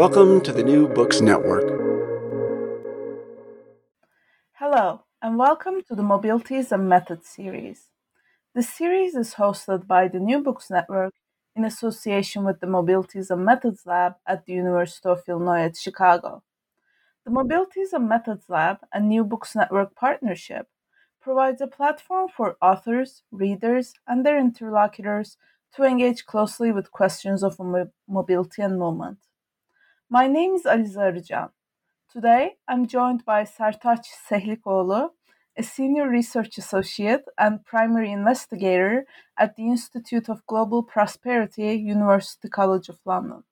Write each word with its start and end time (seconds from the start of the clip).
Welcome 0.00 0.40
to 0.44 0.52
the 0.54 0.62
New 0.62 0.88
Books 0.88 1.20
Network. 1.20 1.68
Hello, 4.52 5.02
and 5.20 5.36
welcome 5.38 5.82
to 5.86 5.94
the 5.94 6.02
Mobilities 6.02 6.72
and 6.72 6.88
Methods 6.88 7.28
series. 7.28 7.90
The 8.54 8.62
series 8.62 9.14
is 9.14 9.34
hosted 9.34 9.86
by 9.86 10.08
the 10.08 10.18
New 10.18 10.42
Books 10.42 10.70
Network 10.70 11.12
in 11.54 11.66
association 11.66 12.46
with 12.46 12.60
the 12.60 12.66
Mobilities 12.66 13.28
and 13.28 13.44
Methods 13.44 13.82
Lab 13.84 14.14
at 14.26 14.46
the 14.46 14.54
University 14.54 15.06
of 15.06 15.20
Illinois 15.28 15.64
at 15.64 15.76
Chicago. 15.76 16.44
The 17.26 17.30
Mobilities 17.30 17.92
and 17.92 18.08
Methods 18.08 18.48
Lab 18.48 18.78
and 18.94 19.06
New 19.06 19.22
Books 19.22 19.54
Network 19.54 19.94
partnership 19.94 20.68
provides 21.20 21.60
a 21.60 21.66
platform 21.66 22.28
for 22.34 22.56
authors, 22.62 23.22
readers, 23.30 23.92
and 24.08 24.24
their 24.24 24.38
interlocutors 24.38 25.36
to 25.76 25.82
engage 25.82 26.24
closely 26.24 26.72
with 26.72 26.90
questions 26.90 27.42
of 27.42 27.60
mobility 28.08 28.62
and 28.62 28.78
movement. 28.78 29.18
My 30.12 30.26
name 30.26 30.56
is 30.56 30.64
Aliza 30.64 31.02
Arıcan. 31.02 31.50
Today, 32.12 32.56
I'm 32.66 32.88
joined 32.88 33.24
by 33.24 33.44
Sertaç 33.44 34.06
Sehlikoğlu, 34.28 35.14
a 35.56 35.62
senior 35.62 36.10
research 36.10 36.58
associate 36.58 37.24
and 37.38 37.64
primary 37.64 38.10
investigator 38.10 39.04
at 39.36 39.54
the 39.54 39.62
Institute 39.62 40.28
of 40.28 40.44
Global 40.48 40.82
Prosperity, 40.82 41.76
University 41.76 42.48
College 42.48 42.88
of 42.88 42.98
London. 43.06 43.44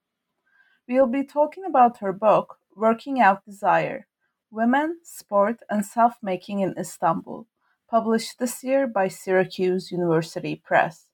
We'll 0.89 1.07
be 1.07 1.23
talking 1.23 1.65
about 1.65 1.99
her 1.99 2.13
book, 2.13 2.59
Working 2.75 3.21
Out 3.21 3.45
Desire 3.45 4.09
Women, 4.51 4.99
Sport, 5.05 5.63
and 5.71 5.87
Self 5.87 6.15
Making 6.23 6.59
in 6.59 6.75
Istanbul, 6.77 7.47
published 7.89 8.41
this 8.41 8.65
year 8.65 8.89
by 8.89 9.07
Syracuse 9.07 9.93
University 9.93 10.57
Press. 10.57 11.08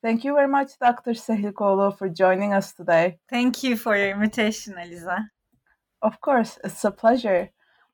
Thank 0.00 0.24
you 0.24 0.34
very 0.34 0.46
much, 0.46 0.78
Dr. 0.78 1.14
Sehlikoğlu, 1.14 1.98
for 1.98 2.08
joining 2.08 2.54
us 2.54 2.72
today. 2.72 3.18
Thank 3.28 3.64
you 3.64 3.76
for 3.76 3.96
your 3.96 4.10
invitation, 4.10 4.78
Eliza. 4.78 5.30
Of 6.02 6.20
course, 6.20 6.56
it's 6.62 6.84
a 6.84 6.92
pleasure. 6.92 7.50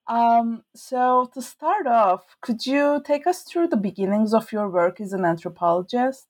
Um, 0.07 0.65
so, 0.75 1.31
to 1.33 1.41
start 1.41 1.87
off, 1.87 2.37
could 2.43 2.67
you 2.67 3.01
take 3.07 3.27
us 3.27 3.43
through 3.43 3.69
the 3.69 3.79
beginnings 3.79 4.35
of 4.35 4.53
your 4.53 4.69
work 4.69 5.01
as 5.01 5.15
an 5.15 5.25
anthropologist? 5.25 6.27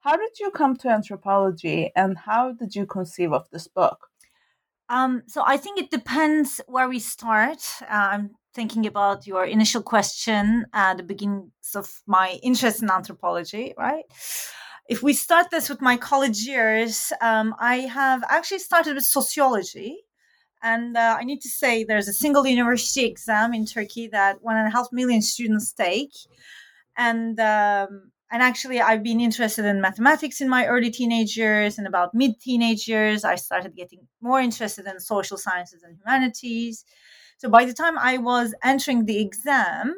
How 0.00 0.16
did 0.16 0.38
you 0.38 0.50
come 0.50 0.76
to 0.76 0.88
anthropology 0.90 1.90
and 1.96 2.18
how 2.18 2.52
did 2.52 2.74
you 2.74 2.84
conceive 2.84 3.32
of 3.32 3.48
this 3.50 3.66
book? 3.66 4.08
Um, 4.90 5.22
so, 5.26 5.42
I 5.46 5.56
think 5.56 5.78
it 5.78 5.90
depends 5.90 6.60
where 6.66 6.88
we 6.88 6.98
start. 6.98 7.62
Uh, 7.80 8.08
I'm 8.12 8.30
thinking 8.52 8.86
about 8.86 9.26
your 9.26 9.46
initial 9.46 9.82
question 9.82 10.66
at 10.74 10.98
the 10.98 11.02
beginnings 11.02 11.74
of 11.74 12.02
my 12.06 12.38
interest 12.42 12.82
in 12.82 12.90
anthropology, 12.90 13.72
right? 13.78 14.04
If 14.88 15.02
we 15.02 15.12
start 15.12 15.50
this 15.50 15.68
with 15.68 15.82
my 15.82 15.96
college 15.98 16.46
years, 16.46 17.12
um, 17.20 17.54
I 17.60 17.76
have 17.80 18.24
actually 18.28 18.60
started 18.60 18.94
with 18.94 19.04
sociology. 19.04 19.98
And 20.62 20.96
uh, 20.96 21.16
I 21.20 21.24
need 21.24 21.40
to 21.42 21.48
say 21.48 21.84
there's 21.84 22.08
a 22.08 22.12
single 22.12 22.44
university 22.46 23.04
exam 23.04 23.54
in 23.54 23.64
Turkey 23.64 24.08
that 24.08 24.42
one 24.42 24.56
and 24.56 24.66
a 24.66 24.70
half 24.70 24.88
million 24.90 25.22
students 25.22 25.72
take. 25.72 26.14
And 26.96 27.38
um, 27.38 28.10
and 28.30 28.42
actually, 28.42 28.80
I've 28.80 29.02
been 29.02 29.20
interested 29.20 29.64
in 29.64 29.80
mathematics 29.80 30.40
in 30.40 30.48
my 30.48 30.66
early 30.66 30.90
teenage 30.90 31.36
years, 31.36 31.78
and 31.78 31.86
about 31.86 32.12
mid 32.12 32.40
teenage 32.40 32.88
years, 32.88 33.24
I 33.24 33.36
started 33.36 33.76
getting 33.76 34.00
more 34.20 34.40
interested 34.40 34.86
in 34.86 35.00
social 35.00 35.38
sciences 35.38 35.82
and 35.82 35.96
humanities. 35.96 36.84
So 37.38 37.48
by 37.48 37.64
the 37.64 37.72
time 37.72 37.96
I 37.96 38.18
was 38.18 38.54
entering 38.62 39.04
the 39.04 39.20
exam, 39.20 39.94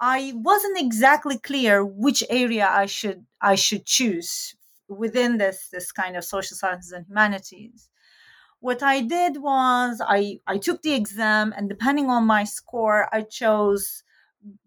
I 0.00 0.32
wasn't 0.34 0.78
exactly 0.78 1.38
clear 1.38 1.84
which 1.84 2.24
area 2.30 2.66
I 2.68 2.86
should 2.86 3.26
I 3.40 3.54
should 3.54 3.84
choose 3.86 4.54
within 4.88 5.38
this 5.38 5.68
this 5.70 5.92
kind 5.92 6.16
of 6.16 6.24
social 6.24 6.56
sciences 6.56 6.92
and 6.92 7.06
humanities. 7.06 7.88
What 8.60 8.82
I 8.82 9.02
did 9.02 9.42
was 9.42 10.00
I 10.06 10.40
I 10.46 10.58
took 10.58 10.82
the 10.82 10.94
exam 10.94 11.54
and 11.56 11.68
depending 11.68 12.10
on 12.10 12.26
my 12.26 12.44
score 12.44 13.08
I 13.14 13.22
chose 13.22 14.02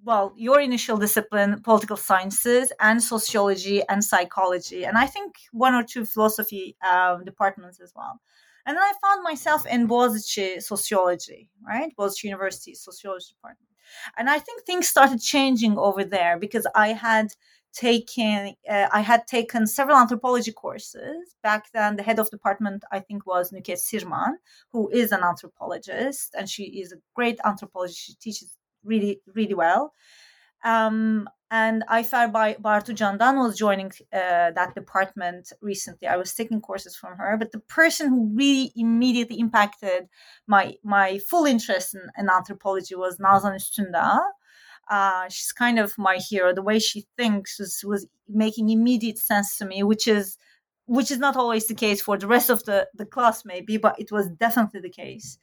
well 0.03 0.33
your 0.37 0.59
initial 0.61 0.97
discipline 0.97 1.61
political 1.63 1.97
sciences 1.97 2.71
and 2.79 3.01
sociology 3.01 3.83
and 3.89 4.03
psychology 4.03 4.85
and 4.85 4.97
I 4.97 5.07
think 5.07 5.35
one 5.51 5.73
or 5.73 5.83
two 5.83 6.05
philosophy 6.05 6.77
um, 6.89 7.25
departments 7.25 7.79
as 7.81 7.91
well. 7.95 8.19
And 8.65 8.77
then 8.77 8.83
I 8.83 8.93
found 9.01 9.23
myself 9.23 9.65
in 9.65 9.87
Boğaziçi 9.87 10.61
sociology, 10.61 11.49
right? 11.67 11.95
Boğaziçi 11.97 12.27
University 12.27 12.73
sociology 12.73 13.33
department. 13.35 13.69
And 14.17 14.29
I 14.29 14.39
think 14.39 14.63
things 14.63 14.87
started 14.87 15.21
changing 15.21 15.77
over 15.77 16.03
there 16.03 16.37
because 16.39 16.65
I 16.75 16.93
had 16.93 17.33
taken 17.73 18.55
uh, 18.69 18.87
I 18.91 19.01
had 19.01 19.27
taken 19.27 19.67
several 19.67 19.97
anthropology 19.97 20.51
courses 20.51 21.35
back 21.41 21.71
then. 21.73 21.95
The 21.95 22.03
head 22.03 22.19
of 22.19 22.29
department 22.29 22.83
I 22.91 22.99
think 22.99 23.25
was 23.25 23.51
Nükhet 23.51 23.79
Sirman, 23.79 24.37
who 24.71 24.89
is 24.89 25.11
an 25.11 25.23
anthropologist, 25.23 26.35
and 26.37 26.49
she 26.49 26.63
is 26.81 26.93
a 26.93 26.97
great 27.15 27.39
anthropologist. 27.43 27.99
She 27.99 28.13
teaches 28.15 28.57
really 28.83 29.21
really 29.33 29.55
well. 29.55 29.93
Um, 30.63 31.27
and 31.51 31.83
Ayfer 31.87 32.31
Bartu 32.31 32.97
Candan 32.97 33.37
was 33.37 33.55
joining 33.55 33.91
uh, 34.11 34.49
that 34.51 34.73
department 34.73 35.53
recently. 35.61 36.07
I 36.07 36.17
was 36.17 36.33
taking 36.33 36.61
courses 36.61 36.95
from 36.95 37.15
her, 37.17 37.37
but 37.37 37.51
the 37.51 37.59
person 37.59 38.09
who 38.09 38.31
really 38.33 38.71
immediately 38.75 39.39
impacted 39.39 40.07
my 40.47 40.75
my 40.83 41.19
full 41.29 41.45
interest 41.45 41.93
in, 41.93 42.01
in 42.17 42.27
anthropology 42.27 42.95
was 42.95 43.19
Nazan 43.19 43.53
Üstündağ. 43.53 44.19
Uh, 44.89 45.29
she's 45.29 45.51
kind 45.51 45.77
of 45.77 45.95
my 45.97 46.17
hero. 46.17 46.53
The 46.55 46.63
way 46.63 46.79
she 46.79 47.05
thinks 47.17 47.59
was, 47.59 47.83
was 47.85 48.07
making 48.27 48.69
immediate 48.69 49.19
sense 49.19 49.57
to 49.59 49.65
me, 49.65 49.83
which 49.83 50.07
is 50.07 50.37
which 50.85 51.11
is 51.11 51.19
not 51.19 51.35
always 51.35 51.67
the 51.67 51.75
case 51.75 52.01
for 52.01 52.17
the 52.17 52.27
rest 52.27 52.49
of 52.49 52.63
the, 52.65 52.87
the 52.95 53.05
class, 53.05 53.45
maybe, 53.45 53.77
but 53.77 53.97
it 53.99 54.11
was 54.11 54.27
definitely 54.29 54.81
the 54.81 54.89
case 54.89 55.37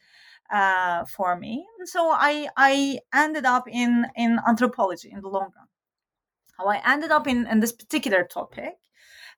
uh, 0.51 1.05
for 1.05 1.37
me. 1.37 1.67
And 1.79 1.89
so 1.89 2.11
I 2.11 2.49
I 2.57 3.01
ended 3.15 3.45
up 3.45 3.69
in 3.69 4.07
in 4.17 4.39
anthropology 4.47 5.11
in 5.13 5.21
the 5.21 5.29
long 5.29 5.51
run. 5.57 5.69
How 6.59 6.67
I 6.67 6.83
ended 6.85 7.11
up 7.11 7.27
in, 7.27 7.47
in 7.47 7.61
this 7.61 7.73
particular 7.73 8.25
topic 8.25 8.75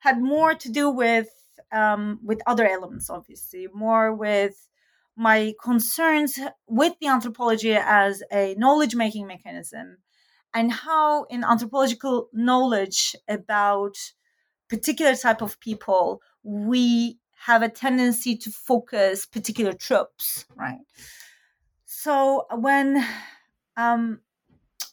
had 0.00 0.20
more 0.20 0.54
to 0.54 0.70
do 0.70 0.90
with 0.90 1.28
um, 1.70 2.18
with 2.22 2.40
other 2.46 2.66
elements, 2.66 3.08
obviously, 3.08 3.68
more 3.72 4.14
with 4.14 4.68
my 5.16 5.54
concerns 5.62 6.38
with 6.66 6.94
the 7.00 7.06
anthropology 7.06 7.74
as 7.74 8.22
a 8.32 8.54
knowledge 8.56 8.94
making 8.94 9.26
mechanism 9.26 9.98
and 10.54 10.72
how 10.72 11.24
in 11.24 11.44
anthropological 11.44 12.28
knowledge 12.32 13.14
about 13.28 13.96
particular 14.68 15.14
type 15.14 15.42
of 15.42 15.60
people 15.60 16.20
we 16.42 17.18
have 17.46 17.62
a 17.62 17.68
tendency 17.68 18.36
to 18.36 18.50
focus 18.50 19.26
particular 19.26 19.72
tropes, 19.72 20.44
right? 20.56 20.78
So 21.84 22.46
when 22.50 23.04
um, 23.76 24.20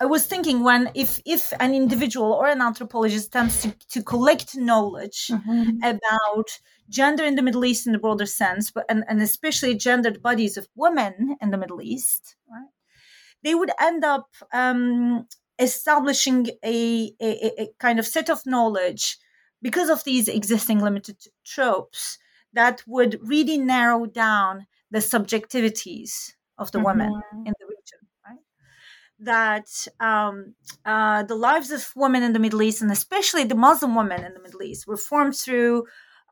I 0.01 0.05
was 0.05 0.25
thinking 0.25 0.63
when 0.63 0.89
if 0.95 1.19
if 1.25 1.53
an 1.59 1.75
individual 1.75 2.33
or 2.33 2.47
an 2.47 2.61
anthropologist 2.61 3.27
attempts 3.27 3.61
to, 3.61 3.75
to 3.91 4.01
collect 4.01 4.57
knowledge 4.57 5.27
mm-hmm. 5.27 5.83
about 5.83 6.49
gender 6.89 7.23
in 7.23 7.35
the 7.35 7.43
Middle 7.43 7.65
East 7.65 7.85
in 7.85 7.93
the 7.93 7.99
broader 7.99 8.25
sense, 8.25 8.71
but 8.71 8.85
and, 8.89 9.03
and 9.07 9.21
especially 9.21 9.75
gendered 9.75 10.23
bodies 10.23 10.57
of 10.57 10.67
women 10.75 11.37
in 11.41 11.51
the 11.51 11.57
Middle 11.57 11.81
East, 11.81 12.35
right? 12.49 12.69
They 13.43 13.53
would 13.53 13.71
end 13.79 14.03
up 14.03 14.27
um, 14.51 15.27
establishing 15.59 16.47
a, 16.63 17.13
a, 17.21 17.61
a 17.61 17.69
kind 17.77 17.99
of 17.99 18.07
set 18.07 18.29
of 18.29 18.45
knowledge 18.45 19.17
because 19.61 19.89
of 19.89 20.03
these 20.03 20.27
existing 20.27 20.79
limited 20.79 21.17
tropes 21.45 22.17
that 22.53 22.83
would 22.87 23.19
really 23.21 23.57
narrow 23.57 24.05
down 24.05 24.67
the 24.91 24.99
subjectivities 24.99 26.33
of 26.57 26.71
the 26.71 26.79
mm-hmm. 26.79 26.87
women 26.87 27.21
in 27.45 27.53
the 27.59 27.65
region 27.65 27.99
right 28.25 28.37
that 29.19 29.87
um, 29.99 30.55
uh, 30.85 31.23
the 31.23 31.35
lives 31.35 31.71
of 31.71 31.91
women 31.95 32.23
in 32.23 32.33
the 32.33 32.39
middle 32.39 32.61
east 32.61 32.81
and 32.81 32.91
especially 32.91 33.43
the 33.43 33.55
muslim 33.55 33.95
women 33.95 34.23
in 34.23 34.33
the 34.33 34.41
middle 34.41 34.63
east 34.63 34.87
were 34.87 34.97
formed 34.97 35.35
through 35.35 35.85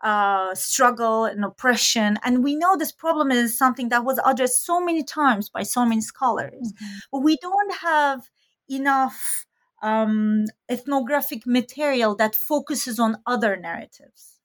uh, 0.03 0.53
struggle 0.53 1.25
and 1.25 1.43
oppression. 1.43 2.19
And 2.23 2.43
we 2.43 2.55
know 2.55 2.77
this 2.77 2.91
problem 2.91 3.31
is 3.31 3.57
something 3.57 3.89
that 3.89 4.05
was 4.05 4.19
addressed 4.25 4.65
so 4.65 4.79
many 4.79 5.03
times 5.03 5.49
by 5.49 5.63
so 5.63 5.85
many 5.85 6.01
scholars, 6.01 6.53
mm-hmm. 6.53 6.97
but 7.11 7.19
we 7.19 7.37
don't 7.37 7.73
have 7.81 8.29
enough 8.69 9.45
um, 9.81 10.45
ethnographic 10.69 11.45
material 11.45 12.15
that 12.15 12.35
focuses 12.35 12.99
on 12.99 13.17
other 13.25 13.55
narratives. 13.55 14.36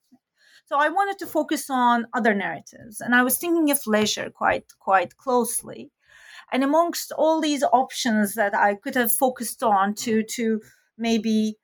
So 0.67 0.79
I 0.79 0.89
wanted 0.89 1.19
to 1.19 1.27
focus 1.27 1.69
on 1.69 2.07
other 2.15 2.35
narratives, 2.35 3.01
and 3.01 3.15
I 3.15 3.23
was 3.23 3.39
thinking 3.39 3.71
of 3.71 3.87
leisure 3.87 4.31
quite 4.31 4.73
quite 4.79 5.17
closely. 5.17 5.91
And 6.53 6.63
amongst 6.63 7.13
all 7.13 7.41
these 7.41 7.63
options 7.63 8.35
that 8.35 8.55
I 8.55 8.75
could 8.75 8.95
have 8.95 9.13
focused 9.13 9.63
on 9.63 9.95
to 9.97 10.23
to 10.23 10.61
maybe 10.99 11.57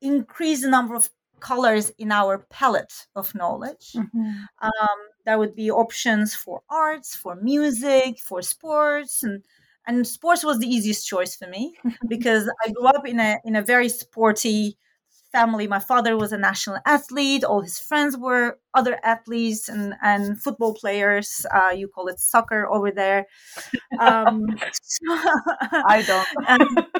increase 0.00 0.62
the 0.62 0.70
number 0.70 0.94
of 0.94 1.10
colors 1.40 1.90
in 1.98 2.10
our 2.12 2.38
palette 2.50 3.06
of 3.14 3.34
knowledge. 3.34 3.92
Mm-hmm. 3.94 4.44
Um, 4.60 4.98
there 5.24 5.38
would 5.38 5.54
be 5.54 5.70
options 5.70 6.34
for 6.34 6.62
arts, 6.70 7.14
for 7.14 7.36
music, 7.36 8.18
for 8.20 8.42
sports, 8.42 9.22
and 9.22 9.44
and 9.86 10.06
sports 10.06 10.44
was 10.44 10.58
the 10.58 10.68
easiest 10.68 11.06
choice 11.06 11.36
for 11.36 11.48
me 11.48 11.74
because 12.08 12.50
I 12.64 12.70
grew 12.70 12.86
up 12.86 13.06
in 13.06 13.20
a 13.20 13.38
in 13.44 13.56
a 13.56 13.62
very 13.62 13.88
sporty 13.88 14.76
family. 15.32 15.66
My 15.66 15.78
father 15.78 16.16
was 16.16 16.32
a 16.32 16.38
national 16.38 16.78
athlete. 16.86 17.44
All 17.44 17.60
his 17.60 17.78
friends 17.78 18.16
were 18.16 18.58
other 18.74 18.98
athletes 19.02 19.68
and 19.68 19.94
and 20.02 20.42
football 20.42 20.74
players. 20.74 21.46
Uh, 21.54 21.70
you 21.70 21.88
call 21.88 22.08
it 22.08 22.20
soccer 22.20 22.66
over 22.68 22.90
there. 22.90 23.26
Um, 23.98 24.46
I 25.10 26.04
don't. 26.06 26.98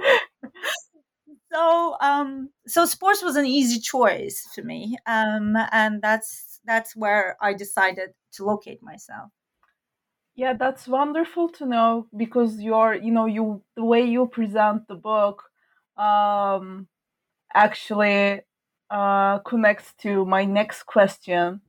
so 1.52 1.96
um, 2.00 2.50
so 2.66 2.84
sports 2.84 3.22
was 3.22 3.36
an 3.36 3.46
easy 3.46 3.80
choice 3.80 4.46
for 4.54 4.62
me, 4.62 4.96
um, 5.06 5.56
and 5.72 6.02
that's 6.02 6.60
that's 6.64 6.96
where 6.96 7.36
I 7.40 7.54
decided 7.54 8.10
to 8.32 8.44
locate 8.44 8.82
myself. 8.82 9.30
Yeah, 10.34 10.52
that's 10.52 10.86
wonderful 10.86 11.48
to 11.58 11.66
know 11.66 12.06
because 12.16 12.60
you're, 12.60 12.94
you 12.94 13.10
know, 13.10 13.26
you 13.26 13.62
the 13.74 13.84
way 13.84 14.04
you 14.04 14.28
present 14.28 14.86
the 14.86 14.94
book 14.94 15.42
um, 15.96 16.86
actually 17.54 18.42
uh, 18.90 19.38
connects 19.40 19.92
to 20.02 20.24
my 20.24 20.44
next 20.44 20.84
question. 20.84 21.60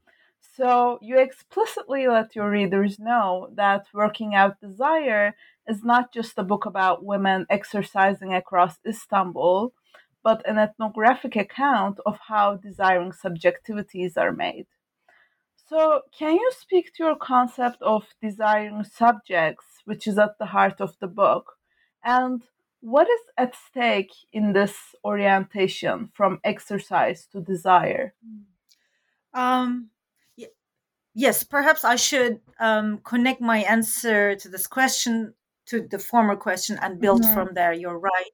So 0.56 1.00
you 1.02 1.18
explicitly 1.18 2.08
let 2.08 2.36
your 2.36 2.50
readers 2.50 3.00
know 3.00 3.50
that 3.56 3.88
Working 3.94 4.36
Out 4.36 4.60
Desire 4.60 5.36
is 5.68 5.84
not 5.84 6.14
just 6.14 6.38
a 6.38 6.44
book 6.44 6.66
about 6.66 7.06
women 7.06 7.46
exercising 7.50 8.34
across 8.34 8.78
Istanbul, 8.86 9.74
but 10.24 10.46
an 10.48 10.58
ethnographic 10.58 11.36
account 11.36 12.00
of 12.06 12.20
how 12.28 12.56
desiring 12.56 13.12
subjectivities 13.12 14.18
are 14.18 14.34
made. 14.34 14.68
So, 15.70 16.02
can 16.18 16.34
you 16.34 16.52
speak 16.58 16.94
to 16.96 17.04
your 17.04 17.16
concept 17.16 17.82
of 17.82 18.08
desiring 18.22 18.84
subjects, 18.84 19.66
which 19.86 20.08
is 20.08 20.18
at 20.18 20.40
the 20.40 20.48
heart 20.48 20.82
of 20.82 20.98
the 21.00 21.08
book, 21.08 21.54
and 22.04 22.42
what 22.82 23.08
is 23.10 23.20
at 23.38 23.56
stake 23.56 24.12
in 24.32 24.54
this 24.54 24.76
orientation 25.04 26.10
from 26.14 26.40
exercise 26.44 27.28
to 27.32 27.42
desire? 27.42 28.14
Um, 29.34 29.90
yes, 31.14 31.44
perhaps 31.44 31.84
I 31.84 31.96
should 31.96 32.40
um, 32.60 33.00
connect 33.04 33.42
my 33.42 33.60
answer 33.60 34.36
to 34.36 34.50
this 34.50 34.68
question 34.68 35.34
to 35.68 35.82
the 35.82 36.00
former 36.00 36.36
question 36.36 36.80
and 36.82 37.00
build 37.00 37.24
mm-hmm. 37.24 37.34
from 37.34 37.54
there. 37.54 37.74
You're 37.74 38.00
right. 38.00 38.32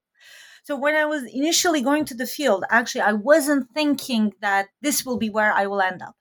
So 0.63 0.75
when 0.75 0.95
I 0.95 1.05
was 1.05 1.23
initially 1.31 1.81
going 1.81 2.05
to 2.05 2.15
the 2.15 2.25
field, 2.25 2.63
actually, 2.69 3.01
I 3.01 3.13
wasn't 3.13 3.69
thinking 3.73 4.33
that 4.41 4.67
this 4.81 5.05
will 5.05 5.17
be 5.17 5.29
where 5.29 5.53
I 5.53 5.67
will 5.67 5.81
end 5.81 6.01
up 6.01 6.15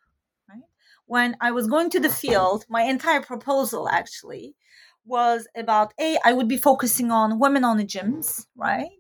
when 1.07 1.37
I 1.41 1.51
was 1.51 1.67
going 1.67 1.91
to 1.91 2.01
the 2.01 2.09
field, 2.09 2.65
my 2.69 2.83
entire 2.83 3.21
proposal 3.21 3.89
actually 3.89 4.55
was 5.07 5.47
about 5.57 5.93
a 6.01 6.19
I 6.25 6.33
would 6.33 6.49
be 6.49 6.57
focusing 6.57 7.11
on 7.11 7.39
women 7.39 7.65
on 7.65 7.77
the 7.77 7.85
gyms, 7.85 8.47
right? 8.57 8.91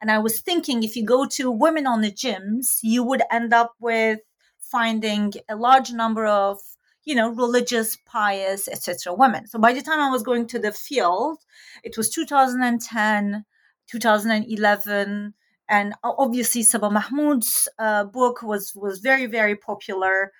And 0.00 0.10
I 0.10 0.18
was 0.18 0.40
thinking 0.40 0.82
if 0.82 0.96
you 0.96 1.04
go 1.04 1.26
to 1.26 1.50
women 1.50 1.86
on 1.86 2.00
the 2.00 2.10
gyms, 2.12 2.78
you 2.82 3.02
would 3.02 3.22
end 3.30 3.54
up 3.54 3.74
with 3.80 4.20
finding 4.60 5.32
a 5.48 5.56
large 5.56 5.92
number 5.92 6.26
of 6.26 6.58
you 7.04 7.14
know 7.14 7.28
religious 7.28 7.96
pious 8.06 8.66
etc 8.66 9.12
women 9.12 9.46
so 9.46 9.58
by 9.58 9.74
the 9.74 9.82
time 9.82 10.00
i 10.00 10.10
was 10.10 10.22
going 10.22 10.46
to 10.46 10.58
the 10.58 10.72
field 10.72 11.38
it 11.82 11.96
was 11.98 12.08
2010 12.08 13.44
2011 13.90 15.34
and 15.68 15.94
obviously 16.02 16.62
Saba 16.62 16.90
Mahmood's 16.90 17.68
uh, 17.78 18.04
book 18.04 18.42
was 18.42 18.72
was 18.74 18.98
very 18.98 19.26
very 19.26 19.56
popular 19.56 20.32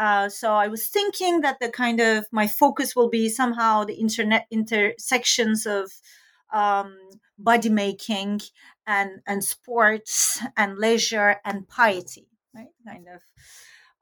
uh, 0.00 0.30
so 0.30 0.54
I 0.54 0.68
was 0.68 0.86
thinking 0.86 1.42
that 1.42 1.60
the 1.60 1.68
kind 1.68 2.00
of 2.00 2.24
my 2.32 2.46
focus 2.46 2.96
will 2.96 3.10
be 3.10 3.28
somehow 3.28 3.84
the 3.84 3.96
internet 3.96 4.46
intersections 4.50 5.66
of 5.66 5.92
um, 6.54 6.96
body 7.38 7.68
making 7.68 8.40
and 8.86 9.20
and 9.26 9.44
sports 9.44 10.40
and 10.56 10.78
leisure 10.78 11.36
and 11.44 11.68
piety, 11.68 12.28
right? 12.54 12.72
Kind 12.86 13.08
of. 13.14 13.20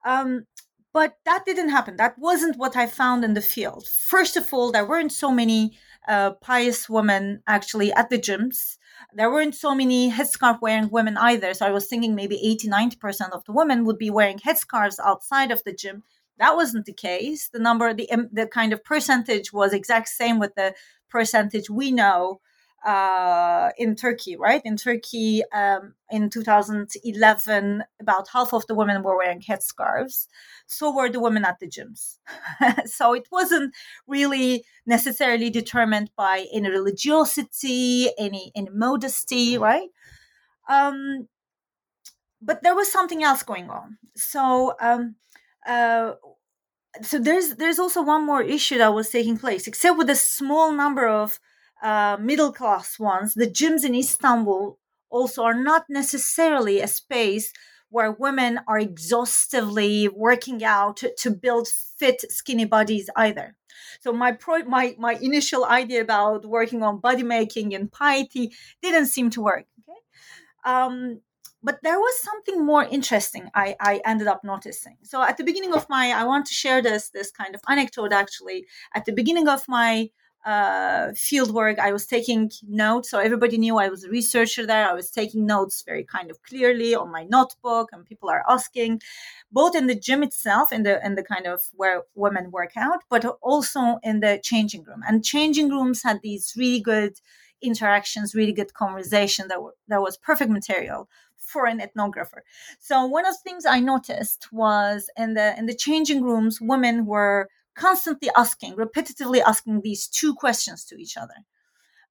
Um, 0.08 0.46
but 0.92 1.14
that 1.24 1.44
didn't 1.44 1.70
happen. 1.70 1.96
That 1.96 2.16
wasn't 2.16 2.58
what 2.58 2.76
I 2.76 2.86
found 2.86 3.24
in 3.24 3.34
the 3.34 3.42
field. 3.42 3.88
First 3.88 4.36
of 4.36 4.54
all, 4.54 4.70
there 4.70 4.86
weren't 4.86 5.12
so 5.12 5.32
many 5.32 5.76
uh, 6.06 6.30
pious 6.40 6.88
women 6.88 7.42
actually 7.48 7.92
at 7.92 8.08
the 8.08 8.18
gyms 8.20 8.76
there 9.12 9.30
weren't 9.30 9.54
so 9.54 9.74
many 9.74 10.10
headscarf 10.10 10.60
wearing 10.60 10.90
women 10.90 11.16
either. 11.16 11.54
So 11.54 11.66
I 11.66 11.70
was 11.70 11.86
thinking 11.86 12.14
maybe 12.14 12.36
80, 12.42 12.68
90% 12.68 13.30
of 13.32 13.44
the 13.44 13.52
women 13.52 13.84
would 13.84 13.98
be 13.98 14.10
wearing 14.10 14.38
headscarves 14.38 14.98
outside 15.04 15.50
of 15.50 15.62
the 15.64 15.72
gym. 15.72 16.02
That 16.38 16.56
wasn't 16.56 16.86
the 16.86 16.92
case. 16.92 17.48
The 17.48 17.58
number, 17.58 17.92
the, 17.92 18.08
the 18.32 18.46
kind 18.46 18.72
of 18.72 18.84
percentage 18.84 19.52
was 19.52 19.72
exact 19.72 20.08
same 20.08 20.38
with 20.38 20.54
the 20.54 20.74
percentage 21.08 21.68
we 21.70 21.90
know 21.90 22.40
uh, 22.84 23.70
in 23.76 23.96
Turkey, 23.96 24.36
right? 24.36 24.62
In 24.64 24.76
Turkey, 24.76 25.42
um, 25.52 25.94
in 26.10 26.30
2011, 26.30 27.84
about 28.00 28.28
half 28.32 28.52
of 28.52 28.66
the 28.66 28.74
women 28.74 29.02
were 29.02 29.16
wearing 29.16 29.40
headscarves. 29.40 30.26
So 30.66 30.94
were 30.94 31.10
the 31.10 31.20
women 31.20 31.44
at 31.44 31.58
the 31.58 31.66
gyms. 31.66 32.18
so 32.86 33.14
it 33.14 33.28
wasn't 33.32 33.74
really 34.06 34.64
necessarily 34.86 35.50
determined 35.50 36.10
by 36.16 36.46
any 36.52 36.70
religiosity, 36.70 38.08
any 38.18 38.52
any 38.54 38.70
modesty, 38.70 39.58
right? 39.58 39.88
Um, 40.68 41.28
but 42.40 42.62
there 42.62 42.74
was 42.74 42.92
something 42.92 43.22
else 43.24 43.42
going 43.42 43.70
on. 43.70 43.98
So. 44.16 44.74
Um, 44.80 45.16
uh, 45.66 46.12
so 47.02 47.18
there's 47.18 47.56
there's 47.56 47.78
also 47.78 48.02
one 48.02 48.24
more 48.24 48.42
issue 48.42 48.78
that 48.78 48.94
was 48.94 49.10
taking 49.10 49.36
place 49.36 49.66
except 49.66 49.98
with 49.98 50.08
a 50.08 50.16
small 50.16 50.72
number 50.72 51.06
of 51.06 51.38
uh, 51.82 52.16
middle 52.20 52.52
class 52.52 52.98
ones, 52.98 53.34
the 53.34 53.46
gyms 53.46 53.84
in 53.84 53.94
Istanbul 53.94 54.78
also 55.10 55.42
are 55.42 55.54
not 55.54 55.84
necessarily 55.88 56.80
a 56.80 56.88
space 56.88 57.52
where 57.90 58.12
women 58.12 58.60
are 58.68 58.78
exhaustively 58.78 60.08
working 60.08 60.62
out 60.62 61.02
to, 61.16 61.30
build 61.30 61.68
fit, 61.68 62.22
skinny 62.30 62.64
bodies 62.64 63.08
either. 63.16 63.56
So 64.00 64.12
my 64.12 64.32
pro- 64.32 64.64
my 64.64 64.94
my 64.98 65.14
initial 65.22 65.64
idea 65.64 66.02
about 66.02 66.44
working 66.44 66.82
on 66.82 67.00
body 67.00 67.22
making 67.22 67.74
and 67.74 67.90
piety 67.90 68.52
didn't 68.82 69.06
seem 69.06 69.30
to 69.30 69.40
work. 69.40 69.64
Okay, 69.80 70.00
um, 70.64 71.20
but 71.62 71.78
there 71.82 71.98
was 71.98 72.20
something 72.20 72.64
more 72.64 72.84
interesting 72.84 73.48
I, 73.54 73.76
I 73.80 74.00
ended 74.04 74.26
up 74.26 74.42
noticing. 74.44 74.96
So 75.02 75.22
at 75.22 75.36
the 75.36 75.44
beginning 75.44 75.74
of 75.74 75.88
my, 75.88 76.10
I 76.10 76.24
want 76.24 76.46
to 76.46 76.54
share 76.54 76.82
this 76.82 77.10
this 77.10 77.30
kind 77.30 77.54
of 77.54 77.60
anecdote 77.68 78.12
actually. 78.12 78.66
At 78.94 79.04
the 79.04 79.12
beginning 79.12 79.48
of 79.48 79.62
my 79.68 80.10
uh, 80.44 81.12
field 81.14 81.52
work. 81.52 81.78
I 81.78 81.92
was 81.92 82.06
taking 82.06 82.50
notes, 82.66 83.10
so 83.10 83.18
everybody 83.18 83.58
knew 83.58 83.78
I 83.78 83.88
was 83.88 84.04
a 84.04 84.10
researcher 84.10 84.66
there. 84.66 84.88
I 84.88 84.94
was 84.94 85.10
taking 85.10 85.46
notes 85.46 85.82
very 85.82 86.04
kind 86.04 86.30
of 86.30 86.42
clearly 86.42 86.94
on 86.94 87.10
my 87.10 87.24
notebook, 87.24 87.90
and 87.92 88.04
people 88.04 88.30
are 88.30 88.44
asking, 88.48 89.02
both 89.52 89.74
in 89.76 89.86
the 89.86 89.94
gym 89.94 90.22
itself, 90.22 90.72
in 90.72 90.82
the 90.84 91.04
in 91.04 91.16
the 91.16 91.22
kind 91.22 91.46
of 91.46 91.62
where 91.74 92.02
women 92.14 92.50
work 92.50 92.72
out, 92.76 93.00
but 93.10 93.24
also 93.42 93.98
in 94.02 94.20
the 94.20 94.40
changing 94.42 94.84
room. 94.84 95.02
And 95.06 95.24
changing 95.24 95.70
rooms 95.70 96.02
had 96.02 96.20
these 96.22 96.54
really 96.56 96.80
good 96.80 97.14
interactions, 97.60 98.34
really 98.34 98.52
good 98.52 98.72
conversation 98.74 99.48
that 99.48 99.62
were, 99.62 99.74
that 99.88 100.00
was 100.00 100.16
perfect 100.16 100.50
material 100.50 101.08
for 101.36 101.66
an 101.66 101.80
ethnographer. 101.80 102.40
So 102.78 103.06
one 103.06 103.26
of 103.26 103.34
the 103.34 103.40
things 103.42 103.64
I 103.66 103.80
noticed 103.80 104.48
was 104.52 105.10
in 105.16 105.34
the 105.34 105.58
in 105.58 105.66
the 105.66 105.74
changing 105.74 106.22
rooms, 106.22 106.60
women 106.60 107.06
were 107.06 107.48
constantly 107.78 108.28
asking, 108.36 108.74
repetitively 108.74 109.40
asking 109.40 109.80
these 109.80 110.08
two 110.08 110.34
questions 110.34 110.84
to 110.84 110.96
each 110.96 111.16
other. 111.16 111.34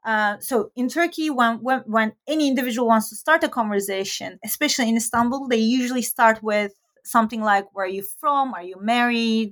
Uh, 0.06 0.38
so 0.40 0.72
in 0.76 0.88
Turkey, 0.88 1.30
when, 1.30 1.58
when 1.62 1.80
when 1.86 2.14
any 2.28 2.48
individual 2.48 2.88
wants 2.88 3.10
to 3.10 3.16
start 3.16 3.44
a 3.44 3.50
conversation, 3.50 4.40
especially 4.44 4.88
in 4.88 4.96
Istanbul, 4.96 5.48
they 5.48 5.58
usually 5.58 6.02
start 6.02 6.42
with 6.42 6.72
something 7.04 7.42
like, 7.42 7.66
"Where 7.74 7.86
are 7.86 7.96
you 8.00 8.04
from? 8.20 8.54
Are 8.54 8.64
you 8.64 8.78
married?" 8.80 9.52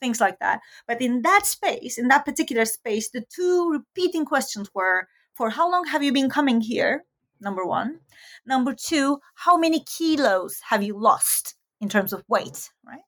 Things 0.00 0.20
like 0.20 0.38
that. 0.38 0.60
But 0.88 1.02
in 1.02 1.20
that 1.22 1.44
space, 1.44 1.98
in 1.98 2.08
that 2.08 2.24
particular 2.24 2.64
space, 2.64 3.10
the 3.10 3.24
two 3.36 3.70
repeating 3.70 4.24
questions 4.24 4.70
were, 4.74 5.08
"For 5.34 5.50
how 5.50 5.70
long 5.70 5.84
have 5.86 6.02
you 6.02 6.12
been 6.12 6.30
coming 6.30 6.62
here?" 6.62 7.04
Number 7.40 7.64
one. 7.66 8.00
Number 8.46 8.74
two, 8.74 9.20
how 9.34 9.56
many 9.58 9.80
kilos 9.80 10.60
have 10.70 10.82
you 10.82 10.94
lost 10.98 11.56
in 11.80 11.88
terms 11.88 12.12
of 12.12 12.24
weight? 12.28 12.70
Right 12.86 13.04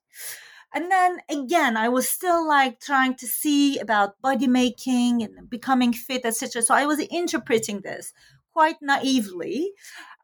and 0.73 0.91
then 0.91 1.19
again 1.29 1.77
i 1.77 1.87
was 1.87 2.09
still 2.09 2.47
like 2.47 2.79
trying 2.79 3.15
to 3.15 3.27
see 3.27 3.77
about 3.79 4.19
body 4.21 4.47
making 4.47 5.23
and 5.23 5.49
becoming 5.49 5.93
fit 5.93 6.25
etc 6.25 6.61
so 6.61 6.73
i 6.73 6.85
was 6.85 6.99
interpreting 6.99 7.81
this 7.81 8.13
quite 8.51 8.75
naively 8.81 9.71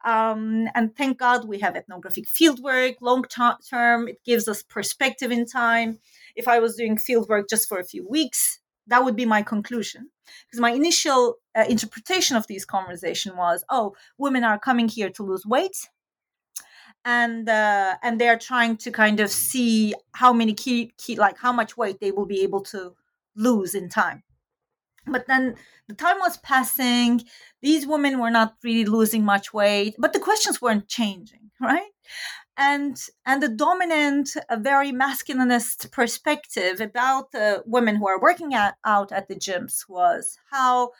um, 0.04 0.68
and 0.74 0.96
thank 0.96 1.18
god 1.18 1.46
we 1.46 1.58
have 1.58 1.76
ethnographic 1.76 2.26
fieldwork 2.26 2.96
long 3.00 3.24
term 3.68 4.08
it 4.08 4.22
gives 4.24 4.48
us 4.48 4.62
perspective 4.62 5.30
in 5.30 5.44
time. 5.46 5.98
If 6.36 6.48
i 6.48 6.58
was 6.58 6.76
doing 6.76 6.96
fieldwork 6.96 7.48
just 7.48 7.68
for 7.68 7.78
a 7.78 7.84
few 7.84 8.08
weeks 8.08 8.60
that 8.86 9.04
would 9.04 9.16
be 9.16 9.24
my 9.24 9.42
conclusion. 9.42 10.10
Because 10.46 10.60
my 10.60 10.72
initial 10.72 11.36
uh, 11.54 11.64
interpretation 11.68 12.36
of 12.36 12.46
these 12.46 12.64
conversation 12.64 13.36
was 13.36 13.64
oh 13.68 13.94
women 14.18 14.44
are 14.44 14.58
coming 14.58 14.88
here 14.88 15.10
to 15.10 15.22
lose 15.22 15.44
weight 15.44 15.88
and 17.04 17.48
uh, 17.48 17.96
and 18.02 18.20
they're 18.20 18.38
trying 18.38 18.76
to 18.78 18.90
kind 18.90 19.20
of 19.20 19.30
see 19.30 19.94
how 20.12 20.32
many 20.32 20.54
key, 20.54 20.92
key 20.98 21.16
like 21.16 21.38
how 21.38 21.52
much 21.52 21.76
weight 21.76 22.00
they 22.00 22.12
will 22.12 22.26
be 22.26 22.42
able 22.42 22.60
to 22.62 22.94
lose 23.36 23.74
in 23.74 23.88
time. 23.88 24.22
But 25.06 25.26
then 25.26 25.56
the 25.88 25.94
time 25.94 26.18
was 26.18 26.36
passing. 26.38 27.22
These 27.62 27.86
women 27.86 28.18
were 28.20 28.30
not 28.30 28.56
really 28.62 28.84
losing 28.84 29.24
much 29.24 29.52
weight 29.52 29.94
but 29.98 30.12
the 30.12 30.20
questions 30.20 30.60
weren't 30.60 30.88
changing 30.88 31.50
right? 31.60 31.90
And 32.56 33.00
and 33.24 33.42
the 33.42 33.48
dominant 33.48 34.36
a 34.48 34.58
very 34.58 34.92
masculinist 34.92 35.90
perspective 35.92 36.80
about 36.80 37.32
the 37.32 37.62
women 37.66 37.96
who 37.96 38.08
are 38.08 38.20
working 38.20 38.54
at, 38.54 38.76
out 38.84 39.12
at 39.12 39.28
the 39.28 39.34
gyms 39.34 39.88
was 39.88 40.38
how 40.50 40.90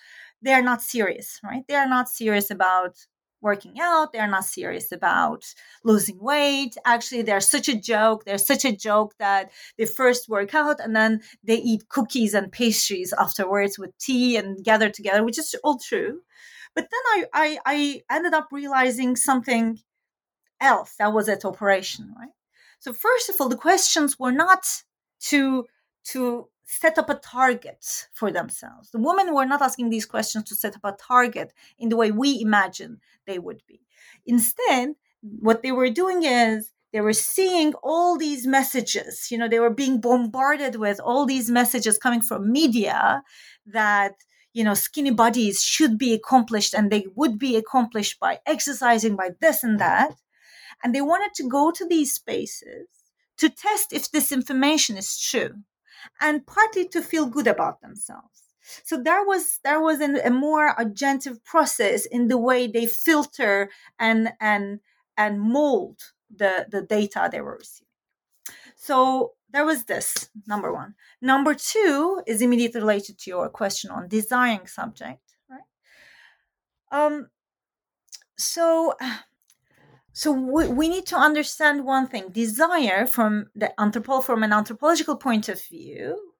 they're 0.42 0.62
not 0.62 0.82
serious 0.82 1.40
right? 1.44 1.64
They 1.68 1.74
are 1.74 1.88
not 1.88 2.08
serious 2.08 2.50
about 2.50 2.96
working 3.40 3.74
out. 3.80 4.12
They're 4.12 4.26
not 4.26 4.44
serious 4.44 4.92
about 4.92 5.44
losing 5.84 6.18
weight. 6.20 6.76
Actually, 6.84 7.22
they're 7.22 7.40
such 7.40 7.68
a 7.68 7.78
joke. 7.78 8.24
They're 8.24 8.38
such 8.38 8.64
a 8.64 8.76
joke 8.76 9.14
that 9.18 9.50
they 9.78 9.86
first 9.86 10.28
work 10.28 10.54
out 10.54 10.80
and 10.80 10.94
then 10.94 11.22
they 11.42 11.56
eat 11.56 11.88
cookies 11.88 12.34
and 12.34 12.52
pastries 12.52 13.12
afterwards 13.18 13.78
with 13.78 13.96
tea 13.98 14.36
and 14.36 14.62
gather 14.64 14.90
together, 14.90 15.24
which 15.24 15.38
is 15.38 15.54
all 15.64 15.78
true. 15.78 16.20
But 16.74 16.88
then 16.90 17.00
I, 17.06 17.24
I, 17.32 17.58
I 17.66 18.16
ended 18.16 18.34
up 18.34 18.48
realizing 18.52 19.16
something 19.16 19.80
else 20.60 20.94
that 20.98 21.12
was 21.12 21.28
at 21.28 21.44
operation, 21.44 22.14
right? 22.18 22.30
So 22.78 22.92
first 22.92 23.28
of 23.28 23.36
all, 23.40 23.48
the 23.48 23.56
questions 23.56 24.18
were 24.18 24.32
not 24.32 24.64
to 25.28 25.66
to 26.02 26.48
set 26.70 26.98
up 26.98 27.10
a 27.10 27.16
target 27.16 28.06
for 28.12 28.30
themselves. 28.30 28.92
The 28.92 29.00
women 29.00 29.34
were 29.34 29.44
not 29.44 29.60
asking 29.60 29.90
these 29.90 30.06
questions 30.06 30.44
to 30.44 30.54
set 30.54 30.76
up 30.76 30.84
a 30.84 30.96
target 30.96 31.52
in 31.80 31.88
the 31.88 31.96
way 31.96 32.12
we 32.12 32.40
imagine 32.40 33.00
they 33.26 33.40
would 33.40 33.62
be. 33.66 33.80
Instead, 34.24 34.90
what 35.20 35.62
they 35.62 35.72
were 35.72 35.90
doing 35.90 36.22
is 36.22 36.72
they 36.92 37.00
were 37.00 37.12
seeing 37.12 37.74
all 37.82 38.16
these 38.16 38.46
messages, 38.46 39.32
you 39.32 39.36
know, 39.38 39.48
they 39.48 39.58
were 39.58 39.74
being 39.74 40.00
bombarded 40.00 40.76
with 40.76 41.00
all 41.00 41.26
these 41.26 41.50
messages 41.50 41.98
coming 41.98 42.20
from 42.20 42.52
media 42.52 43.24
that 43.66 44.14
you 44.52 44.62
know 44.62 44.74
skinny 44.74 45.10
bodies 45.10 45.62
should 45.62 45.98
be 45.98 46.12
accomplished 46.12 46.72
and 46.72 46.90
they 46.90 47.04
would 47.16 47.38
be 47.38 47.56
accomplished 47.56 48.18
by 48.18 48.38
exercising 48.46 49.14
by 49.14 49.30
this 49.40 49.62
and 49.62 49.78
that 49.78 50.12
and 50.82 50.92
they 50.92 51.00
wanted 51.00 51.32
to 51.34 51.48
go 51.48 51.70
to 51.70 51.86
these 51.86 52.12
spaces 52.12 52.88
to 53.38 53.48
test 53.48 53.92
if 53.92 54.10
this 54.10 54.32
information 54.32 54.96
is 54.96 55.16
true 55.16 55.54
and 56.20 56.46
partly 56.46 56.88
to 56.88 57.02
feel 57.02 57.26
good 57.26 57.46
about 57.46 57.80
themselves. 57.80 58.42
So 58.84 59.02
there 59.02 59.24
was 59.24 59.58
there 59.64 59.80
was 59.80 60.00
an, 60.00 60.18
a 60.24 60.30
more 60.30 60.74
agentive 60.76 61.42
process 61.44 62.06
in 62.06 62.28
the 62.28 62.38
way 62.38 62.66
they 62.66 62.86
filter 62.86 63.70
and 63.98 64.32
and 64.40 64.80
and 65.16 65.40
mold 65.40 65.98
the 66.34 66.66
the 66.70 66.82
data 66.82 67.28
they 67.30 67.40
were 67.40 67.56
receiving. 67.56 67.86
So 68.76 69.32
there 69.52 69.64
was 69.64 69.84
this 69.84 70.30
number 70.46 70.72
one. 70.72 70.94
Number 71.20 71.54
two 71.54 72.22
is 72.26 72.40
immediately 72.40 72.80
related 72.80 73.18
to 73.18 73.30
your 73.30 73.48
question 73.48 73.90
on 73.90 74.08
desiring 74.08 74.66
subject, 74.66 75.20
right? 75.50 75.60
Um, 76.92 77.28
so 78.38 78.94
so 80.20 80.32
we, 80.32 80.68
we 80.68 80.86
need 80.90 81.06
to 81.06 81.16
understand 81.16 81.86
one 81.86 82.06
thing. 82.06 82.28
Desire 82.28 83.06
from 83.06 83.46
the 83.54 83.72
anthropo 83.78 84.22
from 84.22 84.42
an 84.42 84.52
anthropological 84.52 85.16
point 85.16 85.48
of 85.48 85.64
view 85.64 86.34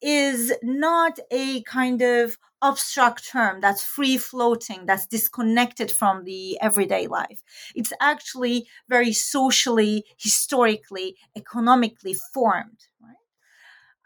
is 0.00 0.54
not 0.62 1.18
a 1.30 1.62
kind 1.64 2.00
of 2.00 2.38
abstract 2.62 3.28
term 3.30 3.60
that's 3.60 3.82
free 3.84 4.16
floating 4.16 4.86
that's 4.86 5.06
disconnected 5.06 5.90
from 5.90 6.24
the 6.24 6.58
everyday 6.62 7.08
life. 7.08 7.42
It's 7.74 7.92
actually 8.00 8.66
very 8.88 9.12
socially 9.12 10.06
historically 10.16 11.14
economically 11.36 12.16
formed 12.32 12.86
right? 13.02 13.16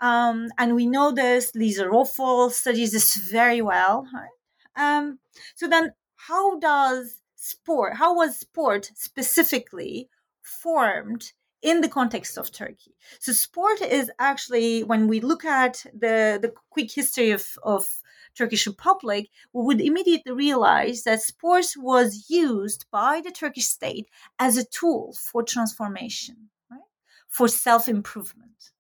Um, 0.00 0.48
and 0.58 0.74
we 0.74 0.86
know 0.86 1.12
this 1.12 1.54
Lisa 1.54 1.84
Rofel 1.84 2.50
studies 2.50 2.90
this 2.90 3.14
very 3.14 3.62
well 3.62 4.08
right? 4.12 4.34
Um, 4.74 5.20
so 5.54 5.68
then 5.68 5.92
how 6.16 6.58
does 6.58 7.20
sport, 7.44 7.96
how 7.96 8.14
was 8.16 8.38
sport 8.38 8.90
specifically 8.94 10.08
formed 10.40 11.32
in 11.62 11.80
the 11.80 11.88
context 11.88 12.38
of 12.38 12.50
Turkey? 12.50 12.94
So 13.20 13.32
sport 13.32 13.80
is 13.82 14.10
actually, 14.18 14.82
when 14.82 15.08
we 15.08 15.20
look 15.20 15.44
at 15.44 15.84
the, 15.92 16.38
the 16.40 16.52
quick 16.70 16.90
history 16.90 17.30
of, 17.30 17.46
of 17.62 17.86
Turkish 18.34 18.66
Republic, 18.66 19.28
we 19.52 19.62
would 19.62 19.80
immediately 19.80 20.32
realize 20.32 21.04
that 21.04 21.22
sports 21.22 21.76
was 21.76 22.26
used 22.28 22.86
by 22.90 23.20
the 23.20 23.30
Turkish 23.30 23.66
state 23.66 24.08
as 24.38 24.56
a 24.56 24.64
tool 24.64 25.14
for 25.14 25.42
transformation, 25.42 26.48
right? 26.70 26.80
For 27.28 27.46
self-improvement. 27.46 28.72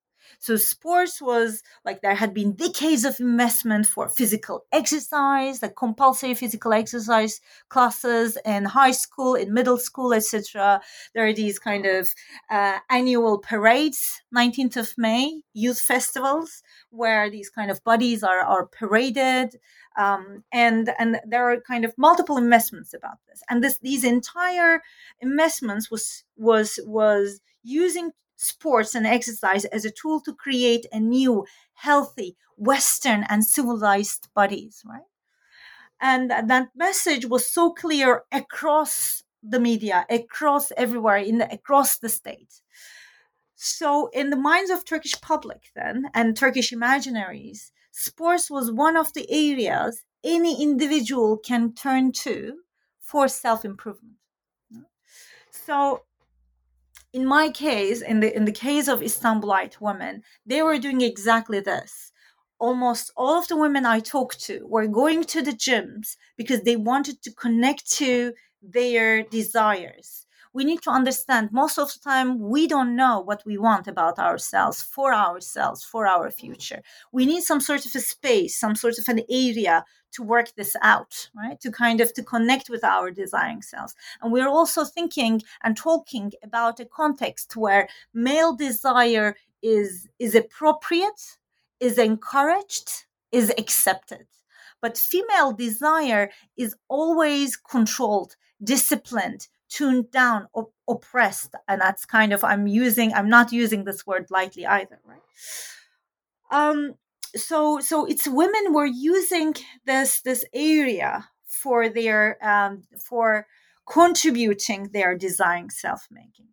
So 0.44 0.56
sports 0.56 1.22
was 1.22 1.62
like 1.86 2.02
there 2.02 2.14
had 2.14 2.34
been 2.34 2.52
decades 2.52 3.06
of 3.06 3.18
investment 3.18 3.86
for 3.86 4.10
physical 4.10 4.66
exercise, 4.72 5.62
like 5.62 5.74
compulsory 5.74 6.34
physical 6.34 6.74
exercise 6.74 7.40
classes 7.70 8.36
in 8.44 8.66
high 8.66 8.90
school, 8.90 9.36
in 9.36 9.54
middle 9.54 9.78
school, 9.78 10.12
etc. 10.12 10.82
There 11.14 11.26
are 11.26 11.32
these 11.32 11.58
kind 11.58 11.86
of 11.86 12.12
uh, 12.50 12.80
annual 12.90 13.38
parades, 13.38 14.20
19th 14.36 14.76
of 14.76 14.92
May, 14.98 15.40
youth 15.54 15.80
festivals, 15.80 16.62
where 16.90 17.30
these 17.30 17.48
kind 17.48 17.70
of 17.70 17.82
bodies 17.82 18.22
are, 18.22 18.40
are 18.40 18.66
paraded. 18.66 19.58
Um, 19.96 20.44
and 20.52 20.90
and 20.98 21.20
there 21.26 21.50
are 21.50 21.58
kind 21.62 21.86
of 21.86 21.94
multiple 21.96 22.36
investments 22.36 22.92
about 22.92 23.16
this 23.28 23.40
and 23.48 23.62
this 23.64 23.78
these 23.78 24.04
entire 24.04 24.82
investments 25.20 25.88
was 25.88 26.24
was 26.36 26.80
was 26.84 27.40
using 27.62 28.10
sports 28.36 28.94
and 28.94 29.06
exercise 29.06 29.64
as 29.66 29.84
a 29.84 29.90
tool 29.90 30.20
to 30.22 30.34
create 30.34 30.86
a 30.92 31.00
new, 31.00 31.44
healthy, 31.74 32.36
Western 32.56 33.24
and 33.28 33.44
civilized 33.44 34.28
bodies, 34.34 34.82
right? 34.86 35.02
And 36.00 36.30
that 36.30 36.68
message 36.76 37.26
was 37.26 37.50
so 37.50 37.72
clear 37.72 38.24
across 38.30 39.22
the 39.42 39.60
media, 39.60 40.06
across 40.10 40.72
everywhere, 40.76 41.16
in 41.16 41.38
the, 41.38 41.52
across 41.52 41.98
the 41.98 42.08
state. 42.08 42.60
So, 43.54 44.08
in 44.12 44.30
the 44.30 44.36
minds 44.36 44.70
of 44.70 44.84
Turkish 44.84 45.20
public 45.20 45.70
then 45.74 46.10
and 46.12 46.36
Turkish 46.36 46.72
imaginaries, 46.72 47.70
sports 47.90 48.50
was 48.50 48.70
one 48.70 48.96
of 48.96 49.12
the 49.12 49.30
areas 49.30 50.02
any 50.24 50.62
individual 50.62 51.36
can 51.36 51.72
turn 51.72 52.12
to 52.12 52.58
for 53.00 53.28
self 53.28 53.64
improvement. 53.64 54.16
So, 55.50 56.02
in 57.14 57.24
my 57.26 57.48
case, 57.50 58.02
in 58.02 58.20
the 58.20 58.30
in 58.36 58.44
the 58.46 58.52
case 58.66 58.88
of 58.88 59.00
Istanbulite 59.00 59.80
women, 59.80 60.22
they 60.46 60.62
were 60.62 60.78
doing 60.78 61.00
exactly 61.02 61.60
this. 61.60 62.12
almost 62.58 63.12
all 63.16 63.38
of 63.38 63.48
the 63.48 63.56
women 63.56 63.84
I 63.86 64.00
talked 64.00 64.40
to 64.46 64.56
were 64.74 64.86
going 65.02 65.24
to 65.24 65.42
the 65.42 65.52
gyms 65.66 66.16
because 66.36 66.62
they 66.62 66.76
wanted 66.76 67.22
to 67.22 67.32
connect 67.44 67.90
to 68.00 68.32
their 68.62 69.22
desires. 69.24 70.26
We 70.54 70.64
need 70.64 70.82
to 70.82 70.90
understand 70.90 71.50
most 71.52 71.78
of 71.78 71.92
the 71.92 72.00
time 72.00 72.38
we 72.54 72.66
don't 72.68 72.96
know 72.96 73.20
what 73.20 73.42
we 73.44 73.58
want 73.58 73.86
about 73.88 74.18
ourselves, 74.18 74.82
for 74.82 75.12
ourselves, 75.14 75.84
for 75.84 76.06
our 76.06 76.30
future. 76.30 76.80
We 77.12 77.26
need 77.26 77.42
some 77.42 77.60
sort 77.60 77.84
of 77.86 77.94
a 77.96 78.00
space, 78.00 78.58
some 78.58 78.76
sort 78.76 78.98
of 78.98 79.08
an 79.08 79.20
area 79.28 79.84
to 80.14 80.22
work 80.22 80.54
this 80.56 80.76
out, 80.82 81.28
right? 81.36 81.60
To 81.60 81.70
kind 81.70 82.00
of 82.00 82.12
to 82.14 82.22
connect 82.22 82.68
with 82.68 82.84
our 82.84 83.10
desiring 83.10 83.62
selves. 83.62 83.94
And 84.20 84.32
we're 84.32 84.48
also 84.48 84.84
thinking 84.84 85.42
and 85.62 85.76
talking 85.76 86.32
about 86.42 86.80
a 86.80 86.84
context 86.84 87.56
where 87.56 87.88
male 88.12 88.54
desire 88.54 89.36
is 89.62 90.08
is 90.18 90.34
appropriate 90.34 91.38
is 91.80 91.98
encouraged, 91.98 93.04
is 93.32 93.52
accepted. 93.58 94.26
But 94.80 94.98
female 94.98 95.52
desire 95.52 96.30
is 96.56 96.74
always 96.88 97.56
controlled, 97.56 98.36
disciplined, 98.62 99.48
tuned 99.68 100.10
down, 100.10 100.48
op- 100.54 100.72
oppressed. 100.88 101.54
And 101.68 101.80
that's 101.80 102.04
kind 102.04 102.32
of, 102.32 102.44
I'm 102.44 102.66
using, 102.66 103.12
I'm 103.12 103.28
not 103.28 103.52
using 103.52 103.84
this 103.84 104.06
word 104.06 104.26
lightly 104.30 104.66
either, 104.66 104.98
right? 105.04 105.20
Um, 106.50 106.94
so, 107.36 107.80
so 107.80 108.04
it's 108.04 108.28
women 108.28 108.72
were 108.72 108.86
using 108.86 109.54
this, 109.84 110.20
this 110.20 110.44
area 110.54 111.28
for 111.44 111.88
their, 111.88 112.38
um, 112.44 112.82
for 112.98 113.46
contributing 113.86 114.90
their 114.92 115.16
desiring 115.16 115.70
self-making. 115.70 116.48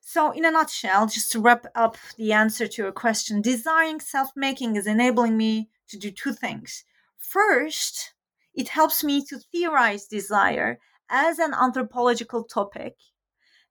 So, 0.00 0.32
in 0.32 0.44
a 0.44 0.50
nutshell, 0.50 1.06
just 1.06 1.30
to 1.32 1.40
wrap 1.40 1.66
up 1.76 1.96
the 2.16 2.32
answer 2.32 2.66
to 2.66 2.82
your 2.82 2.92
question, 2.92 3.40
desiring 3.40 4.00
self 4.00 4.30
making 4.34 4.74
is 4.74 4.88
enabling 4.88 5.36
me 5.36 5.68
to 5.88 5.96
do 5.96 6.10
two 6.10 6.32
things. 6.32 6.84
First, 7.16 8.12
it 8.52 8.68
helps 8.68 9.04
me 9.04 9.24
to 9.26 9.38
theorize 9.38 10.06
desire 10.06 10.80
as 11.08 11.38
an 11.38 11.54
anthropological 11.54 12.42
topic 12.42 12.96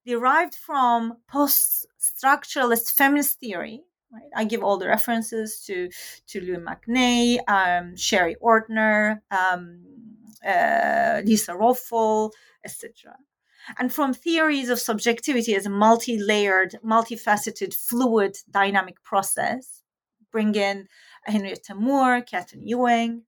derived 0.06 0.56
from 0.56 1.18
post 1.28 1.88
structuralist 2.00 2.94
feminist 2.94 3.40
theory. 3.40 3.82
Right? 4.12 4.30
I 4.36 4.44
give 4.44 4.64
all 4.64 4.78
the 4.78 4.88
references 4.88 5.64
to, 5.68 5.90
to 6.28 6.42
Lois 6.42 6.60
McNay, 6.60 7.40
um, 7.48 7.96
Sherry 7.96 8.36
Ortner, 8.42 9.22
um, 9.30 9.82
uh, 10.46 11.22
Lisa 11.24 11.54
Rofel, 11.54 12.32
etc 12.66 13.16
and 13.78 13.94
from 13.94 14.14
theories 14.14 14.70
of 14.70 14.80
subjectivity 14.80 15.56
as 15.56 15.66
a 15.66 15.70
multi-layered, 15.70 16.78
multifaceted, 16.84 17.74
fluid, 17.74 18.38
dynamic 18.50 19.04
process. 19.04 19.84
Bring 20.32 20.56
in 20.56 20.88
Henrietta 21.26 21.76
Moore, 21.76 22.22
Katherine 22.22 22.66
Ewing. 22.66 23.24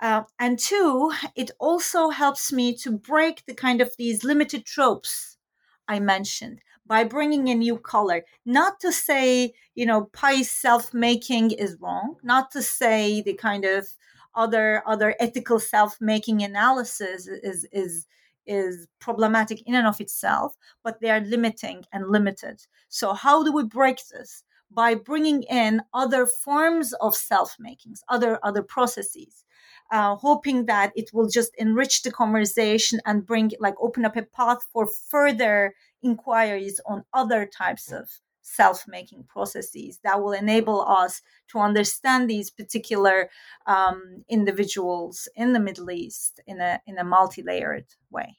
Uh, 0.00 0.22
and 0.38 0.58
two, 0.58 1.12
it 1.36 1.50
also 1.58 2.10
helps 2.10 2.52
me 2.52 2.74
to 2.76 2.90
break 2.90 3.44
the 3.46 3.54
kind 3.54 3.80
of 3.80 3.90
these 3.96 4.24
limited 4.24 4.64
tropes 4.64 5.38
I 5.86 6.00
mentioned 6.00 6.60
by 6.86 7.04
bringing 7.04 7.48
a 7.48 7.54
new 7.54 7.78
color. 7.78 8.24
Not 8.44 8.80
to 8.80 8.92
say, 8.92 9.54
you 9.74 9.86
know, 9.86 10.04
pie 10.12 10.42
self-making 10.42 11.52
is 11.52 11.76
wrong. 11.80 12.16
Not 12.22 12.50
to 12.52 12.62
say 12.62 13.22
the 13.22 13.34
kind 13.34 13.64
of 13.64 13.88
other 14.34 14.82
other 14.86 15.14
ethical 15.20 15.58
self-making 15.58 16.42
analysis 16.42 17.26
is 17.26 17.66
is 17.72 18.06
is 18.46 18.86
problematic 19.00 19.62
in 19.66 19.74
and 19.74 19.86
of 19.86 20.00
itself, 20.00 20.56
but 20.82 21.00
they 21.00 21.10
are 21.10 21.20
limiting 21.20 21.84
and 21.92 22.08
limited. 22.10 22.60
So, 22.88 23.14
how 23.14 23.42
do 23.42 23.52
we 23.52 23.64
break 23.64 24.00
this? 24.08 24.42
By 24.70 24.96
bringing 24.96 25.44
in 25.44 25.82
other 25.92 26.26
forms 26.26 26.92
of 26.94 27.14
self 27.14 27.56
makings, 27.58 28.02
other 28.08 28.38
other 28.42 28.62
processes, 28.62 29.44
uh, 29.92 30.16
hoping 30.16 30.66
that 30.66 30.92
it 30.96 31.10
will 31.12 31.28
just 31.28 31.54
enrich 31.56 32.02
the 32.02 32.10
conversation 32.10 33.00
and 33.06 33.26
bring 33.26 33.52
like 33.60 33.74
open 33.80 34.04
up 34.04 34.16
a 34.16 34.22
path 34.22 34.58
for 34.72 34.86
further 34.86 35.74
inquiries 36.04 36.80
on 36.86 37.04
other 37.12 37.46
types 37.46 37.90
of 37.90 38.08
self 38.42 38.86
making 38.86 39.24
processes 39.24 39.98
that 40.04 40.22
will 40.22 40.32
enable 40.32 40.82
us 40.82 41.22
to 41.48 41.58
understand 41.58 42.28
these 42.28 42.50
particular 42.50 43.30
um, 43.66 44.24
individuals 44.28 45.28
in 45.34 45.54
the 45.54 45.60
Middle 45.60 45.90
East 45.90 46.40
in 46.46 46.60
a, 46.60 46.80
in 46.86 46.98
a 46.98 47.04
multi 47.04 47.42
layered 47.42 47.86
way. 48.10 48.36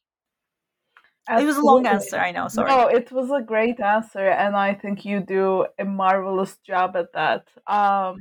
Absolutely. 1.27 1.43
It 1.43 1.47
was 1.47 1.57
a 1.57 1.65
long 1.65 1.87
answer, 1.87 2.17
I 2.17 2.31
know. 2.31 2.47
Sorry. 2.47 2.69
No, 2.69 2.87
it 2.87 3.11
was 3.11 3.31
a 3.31 3.41
great 3.43 3.79
answer, 3.79 4.27
and 4.29 4.55
I 4.55 4.75
think 4.75 5.03
you 5.05 5.21
do 5.21 5.65
a 5.79 5.83
marvelous 5.83 6.57
job 6.57 6.95
at 6.95 7.13
that. 7.13 7.47
Um, 7.65 8.19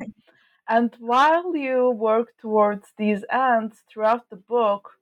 and 0.69 0.95
while 0.99 1.55
you 1.55 1.91
work 1.91 2.29
towards 2.41 2.87
these 2.97 3.23
ends 3.31 3.83
throughout 3.93 4.31
the 4.31 4.37
book, 4.37 4.93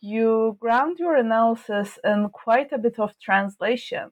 you 0.00 0.56
ground 0.60 0.98
your 0.98 1.16
analysis 1.16 1.98
in 2.04 2.28
quite 2.30 2.72
a 2.72 2.78
bit 2.78 2.98
of 2.98 3.18
translation. 3.18 4.10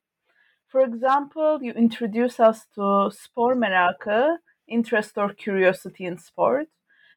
For 0.69 0.81
example, 0.81 1.59
you 1.63 1.73
introduce 1.73 2.41
us 2.41 2.67
to 2.75 3.11
spor 3.13 3.55
merakı, 3.55 4.37
interest 4.69 5.17
or 5.17 5.33
curiosity 5.33 6.05
in 6.05 6.19
sport, 6.19 6.69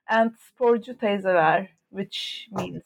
and 0.08 0.32
sporcu 0.38 1.68
which 1.90 2.48
means 2.52 2.84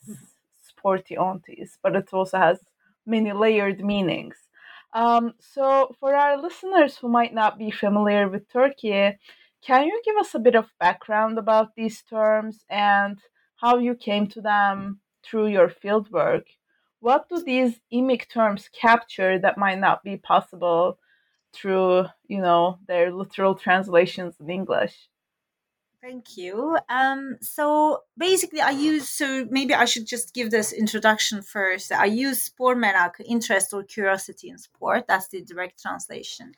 sporty 0.61 1.17
aunties, 1.17 1.77
but 1.83 1.95
it 1.95 2.13
also 2.13 2.37
has 2.37 2.59
many 3.05 3.33
layered 3.33 3.83
meanings. 3.83 4.37
Um, 4.93 5.33
so, 5.39 5.95
for 5.99 6.15
our 6.15 6.41
listeners 6.41 6.97
who 6.97 7.09
might 7.09 7.33
not 7.33 7.57
be 7.57 7.71
familiar 7.71 8.29
with 8.29 8.51
Turkey, 8.51 9.17
can 9.61 9.85
you 9.85 10.01
give 10.05 10.17
us 10.17 10.35
a 10.35 10.39
bit 10.39 10.55
of 10.55 10.71
background 10.79 11.37
about 11.37 11.75
these 11.75 12.01
terms 12.03 12.65
and 12.69 13.17
how 13.57 13.77
you 13.77 13.95
came 13.95 14.27
to 14.27 14.41
them 14.41 14.99
through 15.23 15.47
your 15.47 15.69
fieldwork? 15.69 16.45
what 17.03 17.27
do 17.27 17.43
these 17.43 17.81
emic 17.91 18.29
terms 18.29 18.69
capture 18.69 19.37
that 19.37 19.57
might 19.57 19.77
not 19.77 20.03
be 20.03 20.15
possible 20.15 20.97
through 21.53 22.05
you 22.27 22.41
know 22.41 22.79
their 22.87 23.11
literal 23.11 23.55
translations 23.55 24.35
in 24.39 24.49
english 24.49 25.09
thank 26.01 26.37
you 26.37 26.77
um, 26.89 27.37
so 27.41 27.99
basically 28.17 28.61
i 28.61 28.71
use 28.71 29.09
so 29.09 29.45
maybe 29.49 29.73
i 29.73 29.85
should 29.85 30.07
just 30.07 30.33
give 30.33 30.49
this 30.49 30.71
introduction 30.71 31.41
first 31.41 31.91
i 31.91 32.05
use 32.05 32.41
spor 32.41 32.73
merakı 32.75 33.23
interest 33.25 33.73
or 33.73 33.83
curiosity 33.83 34.47
in 34.49 34.57
sport 34.57 35.05
that's 35.05 35.27
the 35.27 35.41
direct 35.41 35.81
translation 35.81 36.53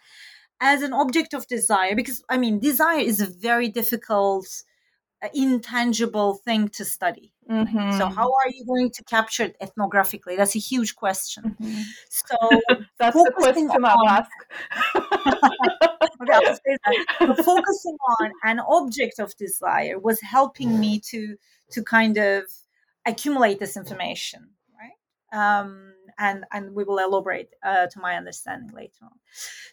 as 0.62 0.84
an 0.84 0.94
object 0.94 1.34
of 1.34 1.48
desire 1.48 1.96
because 1.96 2.24
i 2.30 2.38
mean 2.38 2.60
desire 2.60 3.00
is 3.00 3.20
a 3.20 3.34
very 3.50 3.68
difficult 3.68 4.48
intangible 5.34 6.36
thing 6.36 6.70
to 6.70 6.86
study. 6.86 7.34
Mm-hmm. 7.50 7.98
So 7.98 8.08
how 8.08 8.26
are 8.26 8.50
you 8.52 8.66
going 8.66 8.90
to 8.92 9.04
capture 9.04 9.44
it 9.44 9.56
ethnographically? 9.62 10.36
That's 10.38 10.56
a 10.56 10.60
huge 10.60 10.96
question. 10.96 11.56
Mm-hmm. 11.62 11.82
So 12.10 12.36
that's 13.00 13.16
the 13.16 13.32
question 13.36 13.70
on, 13.70 13.86
I'll 13.86 14.08
ask. 14.08 14.32
okay, 16.22 17.44
focusing 17.44 17.98
on 18.20 18.32
an 18.44 18.60
object 18.60 19.20
of 19.20 19.36
desire 19.38 20.00
was 20.00 20.20
helping 20.22 20.80
me 20.80 21.00
to 21.12 21.36
to 21.72 21.84
kind 21.84 22.18
of 22.18 22.44
accumulate 23.06 23.60
this 23.60 23.78
information, 23.78 24.50
right? 24.80 25.60
Um, 25.60 25.95
and 26.18 26.46
and 26.52 26.74
we 26.74 26.84
will 26.84 27.00
elaborate 27.00 27.50
uh, 27.64 27.88
to 27.88 28.00
my 28.00 28.16
understanding 28.16 28.72
later 28.76 29.04
on. 29.04 29.18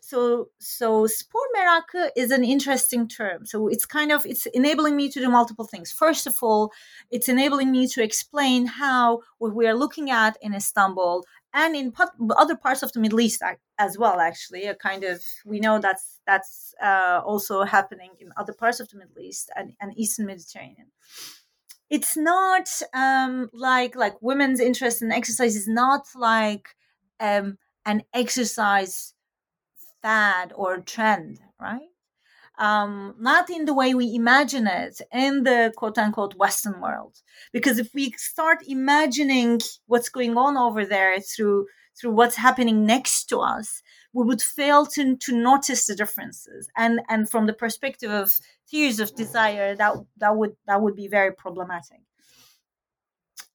So 0.00 0.48
so 0.58 1.06
spor 1.06 1.42
merakı 1.56 2.10
is 2.16 2.30
an 2.30 2.44
interesting 2.44 3.08
term. 3.08 3.46
So 3.46 3.68
it's 3.68 3.86
kind 3.86 4.12
of 4.12 4.26
it's 4.26 4.46
enabling 4.46 4.96
me 4.96 5.08
to 5.10 5.20
do 5.20 5.30
multiple 5.30 5.66
things. 5.66 5.92
First 5.92 6.26
of 6.26 6.36
all, 6.42 6.72
it's 7.10 7.28
enabling 7.28 7.70
me 7.70 7.86
to 7.88 8.02
explain 8.02 8.66
how 8.66 9.20
what 9.38 9.54
we 9.54 9.66
are 9.66 9.74
looking 9.74 10.10
at 10.10 10.36
in 10.40 10.54
Istanbul 10.54 11.24
and 11.54 11.76
in 11.76 11.92
other 12.36 12.56
parts 12.56 12.82
of 12.82 12.92
the 12.92 13.00
Middle 13.00 13.20
East 13.20 13.42
as 13.78 13.98
well. 13.98 14.20
Actually, 14.20 14.66
a 14.66 14.74
kind 14.74 15.04
of 15.04 15.22
we 15.44 15.60
know 15.60 15.78
that's 15.78 16.20
that's 16.26 16.74
uh, 16.82 17.20
also 17.24 17.64
happening 17.64 18.10
in 18.18 18.32
other 18.36 18.52
parts 18.52 18.80
of 18.80 18.88
the 18.88 18.98
Middle 18.98 19.20
East 19.20 19.50
and, 19.56 19.72
and 19.80 19.92
Eastern 19.96 20.26
Mediterranean 20.26 20.88
it's 21.92 22.16
not 22.16 22.68
um, 22.94 23.50
like 23.52 23.94
like 23.94 24.14
women's 24.22 24.60
interest 24.60 25.02
in 25.02 25.12
exercise 25.12 25.54
is 25.54 25.68
not 25.68 26.06
like 26.16 26.68
um, 27.20 27.58
an 27.84 28.02
exercise 28.14 29.12
fad 30.00 30.52
or 30.56 30.80
trend, 30.80 31.38
right? 31.60 31.90
Um, 32.58 33.14
not 33.18 33.50
in 33.50 33.66
the 33.66 33.74
way 33.74 33.92
we 33.92 34.14
imagine 34.14 34.66
it 34.66 35.02
in 35.12 35.42
the 35.42 35.70
quote 35.76 35.98
unquote 35.98 36.34
Western 36.36 36.80
world. 36.80 37.20
Because 37.52 37.78
if 37.78 37.92
we 37.94 38.12
start 38.12 38.60
imagining 38.66 39.60
what's 39.86 40.08
going 40.08 40.38
on 40.38 40.56
over 40.56 40.86
there 40.86 41.20
through 41.20 41.66
through 42.00 42.12
what's 42.12 42.36
happening 42.36 42.86
next 42.86 43.26
to 43.26 43.40
us, 43.40 43.82
we 44.12 44.24
would 44.24 44.42
fail 44.42 44.86
to, 44.86 45.16
to 45.16 45.32
notice 45.34 45.86
the 45.86 45.94
differences. 45.94 46.68
And 46.76 47.00
and 47.08 47.30
from 47.30 47.46
the 47.46 47.52
perspective 47.52 48.10
of 48.10 48.38
theories 48.68 49.00
of 49.00 49.14
desire, 49.14 49.74
that 49.76 49.94
that 50.18 50.36
would 50.36 50.56
that 50.66 50.82
would 50.82 50.96
be 50.96 51.08
very 51.08 51.32
problematic. 51.32 52.00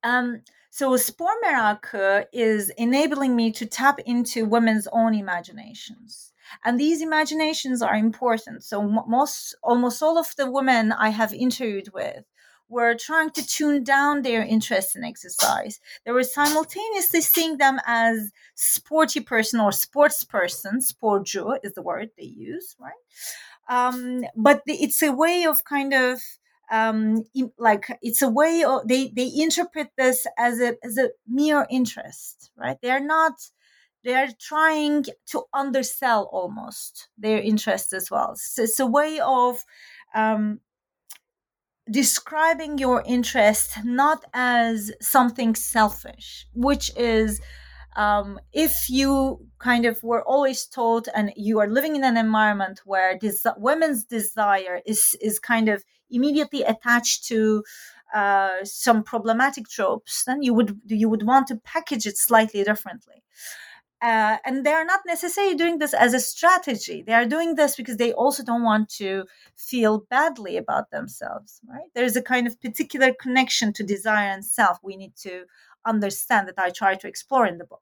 Um, 0.04 0.42
so 0.78 0.96
spor 0.96 1.32
merakı 1.44 2.26
is 2.32 2.70
enabling 2.78 3.36
me 3.36 3.52
to 3.52 3.66
tap 3.66 4.00
into 4.06 4.46
women's 4.46 4.88
own 4.92 5.16
imaginations 5.16 6.34
and 6.64 6.80
these 6.80 7.02
imaginations 7.02 7.82
are 7.82 7.96
important 7.96 8.64
so 8.64 8.84
most 9.08 9.56
almost 9.64 10.04
all 10.04 10.18
of 10.18 10.36
the 10.36 10.50
women 10.50 10.92
i 10.92 11.10
have 11.10 11.34
interviewed 11.34 11.92
with 11.94 12.24
were 12.70 12.96
trying 12.96 13.30
to 13.32 13.46
tune 13.46 13.84
down 13.84 14.22
their 14.22 14.44
interest 14.44 14.96
in 14.96 15.04
exercise. 15.04 15.80
They 16.06 16.12
were 16.12 16.24
simultaneously 16.24 17.22
seeing 17.22 17.58
them 17.58 17.80
as 17.86 18.32
sporty 18.56 19.22
person 19.22 19.60
or 19.60 19.72
sports 19.72 20.24
person, 20.24 20.80
sporcu 20.80 21.58
is 21.64 21.74
the 21.74 21.82
word 21.82 22.10
they 22.18 22.26
use, 22.26 22.76
right? 22.80 22.94
Um, 23.70 24.24
but 24.36 24.64
the, 24.66 24.74
it's 24.74 25.02
a 25.02 25.12
way 25.12 25.46
of 25.46 25.64
kind 25.64 25.94
of 25.94 26.22
um, 26.72 27.24
in, 27.34 27.52
like 27.58 27.86
it's 28.02 28.22
a 28.22 28.30
way 28.30 28.64
of 28.64 28.88
they 28.88 29.10
they 29.16 29.32
interpret 29.34 29.90
this 29.98 30.26
as 30.38 30.60
a 30.60 30.76
as 30.84 30.98
a 30.98 31.10
mere 31.28 31.66
interest, 31.70 32.52
right? 32.58 32.78
They're 32.82 33.04
not 33.04 33.34
they're 34.04 34.30
trying 34.40 35.06
to 35.28 35.44
undersell 35.54 36.30
almost 36.32 37.10
their 37.18 37.40
interest 37.40 37.94
as 37.94 38.10
well. 38.10 38.36
So 38.36 38.64
it's 38.64 38.80
a 38.80 38.86
way 38.86 39.20
of 39.20 39.58
um, 40.16 40.60
describing 41.90 42.78
your 42.78 43.04
interest 43.06 43.78
not 43.84 44.26
as 44.34 44.92
something 45.02 45.56
selfish, 45.56 46.48
which 46.54 46.92
is 46.96 47.42
um, 47.96 48.40
if 48.54 48.90
you 48.90 49.40
kind 49.58 49.86
of 49.86 50.02
were 50.04 50.24
always 50.24 50.66
told 50.66 51.10
and 51.16 51.34
you 51.36 51.60
are 51.60 51.68
living 51.68 51.96
in 51.96 52.04
an 52.04 52.16
environment 52.16 52.82
where 52.86 53.18
this 53.20 53.46
women's 53.58 54.04
desire 54.04 54.82
is 54.86 55.18
is 55.20 55.40
kind 55.40 55.68
of 55.68 55.84
immediately 56.10 56.62
attached 56.62 57.26
to 57.26 57.64
uh, 58.14 58.64
some 58.64 59.04
problematic 59.04 59.68
tropes, 59.68 60.24
then 60.26 60.42
you 60.42 60.54
would 60.54 60.80
you 60.86 61.10
would 61.10 61.24
want 61.24 61.48
to 61.48 61.56
package 61.56 62.06
it 62.06 62.18
slightly 62.18 62.64
differently. 62.64 63.24
Uh, 64.02 64.38
and 64.46 64.64
they're 64.64 64.86
not 64.86 65.00
necessarily 65.08 65.56
doing 65.56 65.80
this 65.80 65.94
as 65.94 66.14
a 66.14 66.20
strategy. 66.20 67.04
They 67.06 67.14
are 67.14 67.26
doing 67.26 67.56
this 67.56 67.76
because 67.76 67.98
they 67.98 68.14
also 68.14 68.44
don't 68.44 68.64
want 68.64 68.90
to 68.98 69.26
feel 69.56 70.06
badly 70.10 70.56
about 70.58 70.92
themselves, 70.92 71.60
right? 71.68 71.90
There's 71.96 72.16
a 72.16 72.22
kind 72.22 72.46
of 72.46 72.62
particular 72.62 73.12
connection 73.14 73.74
to 73.74 73.84
desire 73.84 74.30
and 74.30 74.46
self 74.46 74.78
we 74.84 74.98
need 74.98 75.16
to 75.24 75.46
understand 75.86 76.48
that 76.48 76.60
I 76.60 76.70
try 76.70 76.94
to 76.96 77.08
explore 77.08 77.48
in 77.48 77.58
the 77.58 77.66
book. 77.66 77.82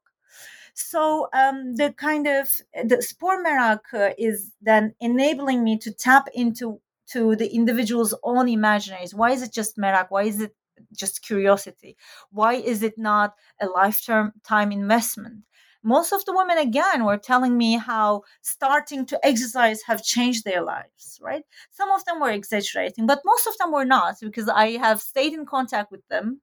So 0.74 1.28
um, 1.32 1.74
the 1.76 1.92
kind 1.92 2.26
of 2.26 2.48
the 2.84 3.02
spor 3.02 3.42
merakı 3.42 4.14
is 4.18 4.52
then 4.60 4.94
enabling 5.00 5.64
me 5.64 5.78
to 5.78 5.92
tap 5.92 6.28
into 6.34 6.80
to 7.08 7.36
the 7.36 7.48
individual's 7.54 8.14
own 8.22 8.46
imaginaries. 8.46 9.14
Why 9.14 9.30
is 9.30 9.42
it 9.42 9.52
just 9.52 9.76
merak? 9.78 10.06
Why 10.10 10.24
is 10.24 10.40
it 10.40 10.54
just 10.92 11.22
curiosity? 11.22 11.96
Why 12.30 12.54
is 12.54 12.82
it 12.82 12.98
not 12.98 13.34
a 13.60 13.66
lifetime 13.66 14.32
time 14.44 14.72
investment? 14.72 15.44
Most 15.86 16.12
of 16.12 16.24
the 16.24 16.34
women 16.34 16.58
again 16.58 17.04
were 17.04 17.16
telling 17.16 17.56
me 17.56 17.78
how 17.78 18.22
starting 18.42 19.06
to 19.06 19.18
exercise 19.24 19.80
have 19.86 20.02
changed 20.02 20.44
their 20.44 20.62
lives 20.62 21.20
right? 21.22 21.44
Some 21.70 21.90
of 21.90 22.04
them 22.04 22.20
were 22.20 22.30
exaggerating 22.30 23.06
but 23.06 23.22
most 23.24 23.46
of 23.46 23.56
them 23.58 23.72
were 23.72 23.84
not 23.84 24.16
because 24.20 24.48
i 24.48 24.70
have 24.86 25.00
stayed 25.00 25.32
in 25.32 25.46
contact 25.46 25.90
with 25.90 26.06
them. 26.08 26.40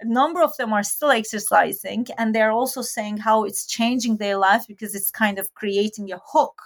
A 0.00 0.06
number 0.06 0.42
of 0.42 0.56
them 0.56 0.72
are 0.72 0.82
still 0.82 1.10
exercising 1.10 2.06
and 2.18 2.34
they're 2.34 2.52
also 2.60 2.82
saying 2.82 3.18
how 3.18 3.44
it's 3.44 3.66
changing 3.66 4.16
their 4.16 4.36
life 4.36 4.64
because 4.68 4.94
it's 4.94 5.10
kind 5.10 5.38
of 5.38 5.54
creating 5.54 6.12
a 6.12 6.20
hook 6.32 6.60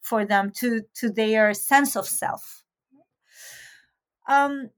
for 0.00 0.24
them 0.24 0.50
to 0.60 0.82
to 1.00 1.10
their 1.10 1.54
sense 1.54 1.96
of 1.96 2.06
self. 2.06 2.64
Um, 4.28 4.70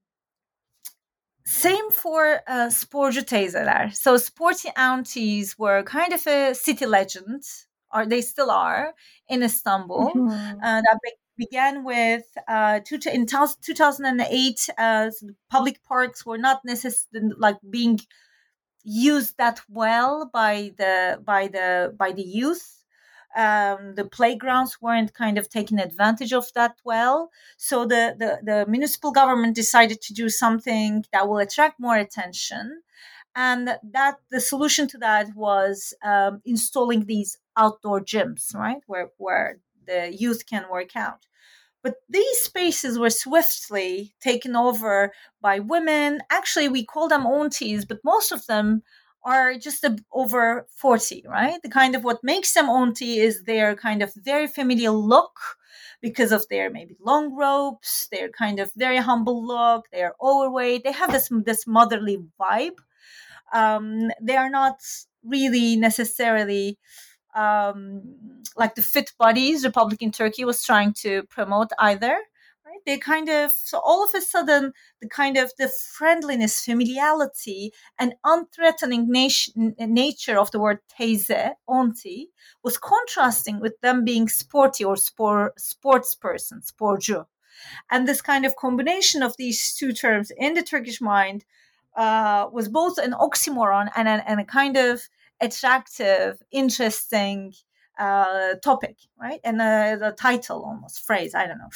same 1.46 1.90
for 1.90 2.40
uh, 2.46 2.68
sporcu 2.68 3.22
teyzeler. 3.22 3.94
So 3.94 4.16
sporty 4.16 4.70
aunties 4.76 5.58
were 5.58 5.82
kind 5.82 6.12
of 6.12 6.26
a 6.26 6.54
city 6.54 6.86
legend, 6.86 7.42
or 7.92 8.06
they 8.06 8.22
still 8.22 8.50
are 8.50 8.94
in 9.28 9.42
Istanbul. 9.42 10.12
Mm-hmm. 10.14 10.58
Uh, 10.62 10.80
that 10.80 10.98
be- 11.02 11.44
began 11.46 11.84
with 11.84 12.24
uh, 12.48 12.80
two, 12.84 12.98
in 13.12 13.26
2008. 13.26 14.68
Uh, 14.78 15.10
public 15.50 15.82
parks 15.84 16.24
were 16.24 16.38
not 16.38 16.64
necessarily 16.64 17.34
like 17.38 17.58
being 17.68 18.00
used 18.82 19.36
that 19.38 19.60
well 19.68 20.30
by 20.32 20.72
the 20.76 21.18
by 21.24 21.48
the 21.48 21.94
by 21.98 22.12
the 22.12 22.22
youth 22.22 22.83
um, 23.36 23.94
the 23.94 24.04
playgrounds 24.04 24.80
weren't 24.80 25.14
kind 25.14 25.38
of 25.38 25.48
taking 25.48 25.78
advantage 25.78 26.32
of 26.32 26.52
that 26.54 26.76
well. 26.84 27.30
So 27.56 27.84
the, 27.84 28.14
the, 28.18 28.38
the 28.42 28.66
municipal 28.70 29.12
government 29.12 29.54
decided 29.54 30.00
to 30.02 30.14
do 30.14 30.28
something 30.28 31.04
that 31.12 31.28
will 31.28 31.38
attract 31.38 31.80
more 31.80 31.96
attention. 31.96 32.82
And 33.36 33.68
that 33.82 34.16
the 34.30 34.40
solution 34.40 34.86
to 34.88 34.98
that 34.98 35.34
was 35.34 35.92
um, 36.04 36.40
installing 36.44 37.06
these 37.06 37.36
outdoor 37.56 38.00
gyms, 38.00 38.54
right, 38.54 38.80
where 38.86 39.10
where 39.18 39.58
the 39.86 40.14
youth 40.16 40.46
can 40.46 40.66
work 40.70 40.94
out. 40.94 41.26
But 41.82 41.96
these 42.08 42.38
spaces 42.38 42.98
were 42.98 43.10
swiftly 43.10 44.14
taken 44.20 44.56
over 44.56 45.12
by 45.42 45.58
women. 45.58 46.20
Actually, 46.30 46.68
we 46.68 46.84
call 46.84 47.08
them 47.08 47.26
aunties, 47.26 47.84
but 47.84 47.98
most 48.04 48.32
of 48.32 48.46
them 48.46 48.82
are 49.24 49.54
just 49.56 49.84
over 50.12 50.66
40, 50.76 51.24
right? 51.28 51.60
The 51.62 51.70
kind 51.70 51.94
of 51.94 52.04
what 52.04 52.22
makes 52.22 52.52
them 52.52 52.68
auntie 52.68 53.18
is 53.18 53.44
their 53.44 53.74
kind 53.74 54.02
of 54.02 54.12
very 54.14 54.46
familiar 54.46 54.90
look 54.90 55.38
because 56.02 56.32
of 56.32 56.46
their 56.48 56.70
maybe 56.70 56.96
long 57.00 57.34
ropes, 57.34 58.08
their 58.12 58.28
kind 58.28 58.60
of 58.60 58.70
very 58.76 58.98
humble 58.98 59.46
look, 59.46 59.86
they 59.90 60.02
are 60.02 60.14
overweight, 60.20 60.84
they 60.84 60.92
have 60.92 61.10
this, 61.12 61.30
this 61.44 61.66
motherly 61.66 62.18
vibe. 62.38 62.78
Um, 63.52 64.10
they 64.20 64.36
are 64.36 64.50
not 64.50 64.80
really 65.24 65.76
necessarily 65.76 66.78
um, 67.34 68.02
like 68.56 68.74
the 68.74 68.82
fit 68.82 69.12
bodies 69.18 69.64
Republican 69.64 70.10
Turkey 70.10 70.44
was 70.44 70.62
trying 70.64 70.92
to 70.94 71.22
promote 71.24 71.70
either 71.78 72.18
they 72.86 72.98
kind 72.98 73.28
of 73.28 73.52
so 73.52 73.80
all 73.84 74.04
of 74.04 74.14
a 74.14 74.20
sudden 74.20 74.72
the 75.00 75.08
kind 75.08 75.36
of 75.36 75.52
the 75.58 75.68
friendliness 75.68 76.64
familiarity 76.64 77.72
and 77.98 78.14
unthreatening 78.24 79.06
nation, 79.06 79.74
nature 79.78 80.38
of 80.38 80.50
the 80.50 80.58
word 80.58 80.78
teyze 80.98 81.52
auntie 81.68 82.30
was 82.62 82.78
contrasting 82.78 83.60
with 83.60 83.80
them 83.80 84.04
being 84.04 84.28
sporty 84.28 84.84
or 84.84 84.96
sport, 84.96 85.58
sports 85.58 86.14
person 86.14 86.60
sporcu 86.60 87.24
and 87.90 88.06
this 88.06 88.20
kind 88.20 88.44
of 88.44 88.56
combination 88.56 89.22
of 89.22 89.36
these 89.36 89.74
two 89.74 89.92
terms 89.92 90.30
in 90.36 90.54
the 90.54 90.62
turkish 90.62 91.00
mind 91.00 91.44
uh, 91.96 92.48
was 92.52 92.68
both 92.68 92.98
an 92.98 93.12
oxymoron 93.12 93.88
and, 93.96 94.08
an, 94.08 94.20
and 94.26 94.40
a 94.40 94.44
kind 94.44 94.76
of 94.76 95.08
attractive 95.40 96.42
interesting 96.50 97.52
uh, 97.98 98.54
topic, 98.64 98.96
right? 99.20 99.40
And 99.44 99.60
uh, 99.60 99.96
the 99.96 100.10
title, 100.10 100.64
almost 100.64 101.06
phrase, 101.06 101.34
I 101.34 101.46
don't 101.46 101.58
know 101.58 101.70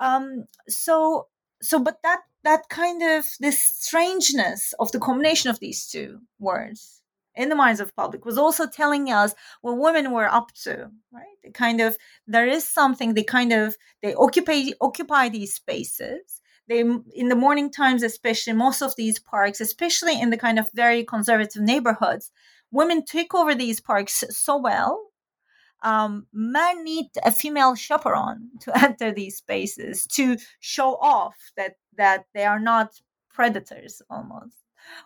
um, 0.00 0.44
so 0.68 1.28
so 1.62 1.78
but 1.78 1.98
that 2.02 2.20
that 2.44 2.68
kind 2.68 3.02
of 3.02 3.24
this 3.40 3.58
strangeness 3.58 4.74
of 4.78 4.92
the 4.92 4.98
combination 5.00 5.50
of 5.50 5.60
these 5.60 5.86
two 5.86 6.20
words 6.38 7.02
in 7.36 7.48
the 7.48 7.54
minds 7.56 7.80
of 7.80 7.94
public 7.96 8.24
was 8.24 8.38
also 8.38 8.66
telling 8.66 9.10
us 9.10 9.34
what 9.62 9.78
women 9.78 10.12
were 10.12 10.32
up 10.32 10.52
to 10.52 10.90
right? 11.12 11.36
They 11.42 11.50
kind 11.50 11.80
of 11.80 11.96
there 12.26 12.46
is 12.46 12.66
something 12.66 13.14
they 13.14 13.24
kind 13.24 13.52
of 13.52 13.76
they 14.02 14.14
occupy 14.14 14.70
occupy 14.80 15.28
these 15.28 15.54
spaces. 15.54 16.40
They 16.68 16.80
in 16.80 17.28
the 17.28 17.36
morning 17.36 17.70
times 17.70 18.02
especially 18.02 18.52
most 18.52 18.82
of 18.82 18.96
these 18.96 19.18
parks 19.18 19.60
especially 19.60 20.20
in 20.20 20.30
the 20.30 20.38
kind 20.38 20.58
of 20.58 20.68
very 20.74 21.04
conservative 21.04 21.62
neighborhoods 21.62 22.30
women 22.70 23.04
take 23.04 23.34
over 23.34 23.54
these 23.54 23.80
parks 23.80 24.24
so 24.30 24.56
well 24.56 24.98
um, 25.84 26.26
men 26.32 26.82
need 26.82 27.10
a 27.24 27.30
female 27.30 27.74
chaperone 27.74 28.50
to 28.60 28.76
enter 28.82 29.12
these 29.12 29.36
spaces 29.36 30.06
to 30.08 30.36
show 30.60 30.96
off 30.96 31.36
that 31.56 31.76
that 31.96 32.24
they 32.34 32.44
are 32.44 32.58
not 32.58 33.00
predators 33.32 34.02
almost. 34.10 34.56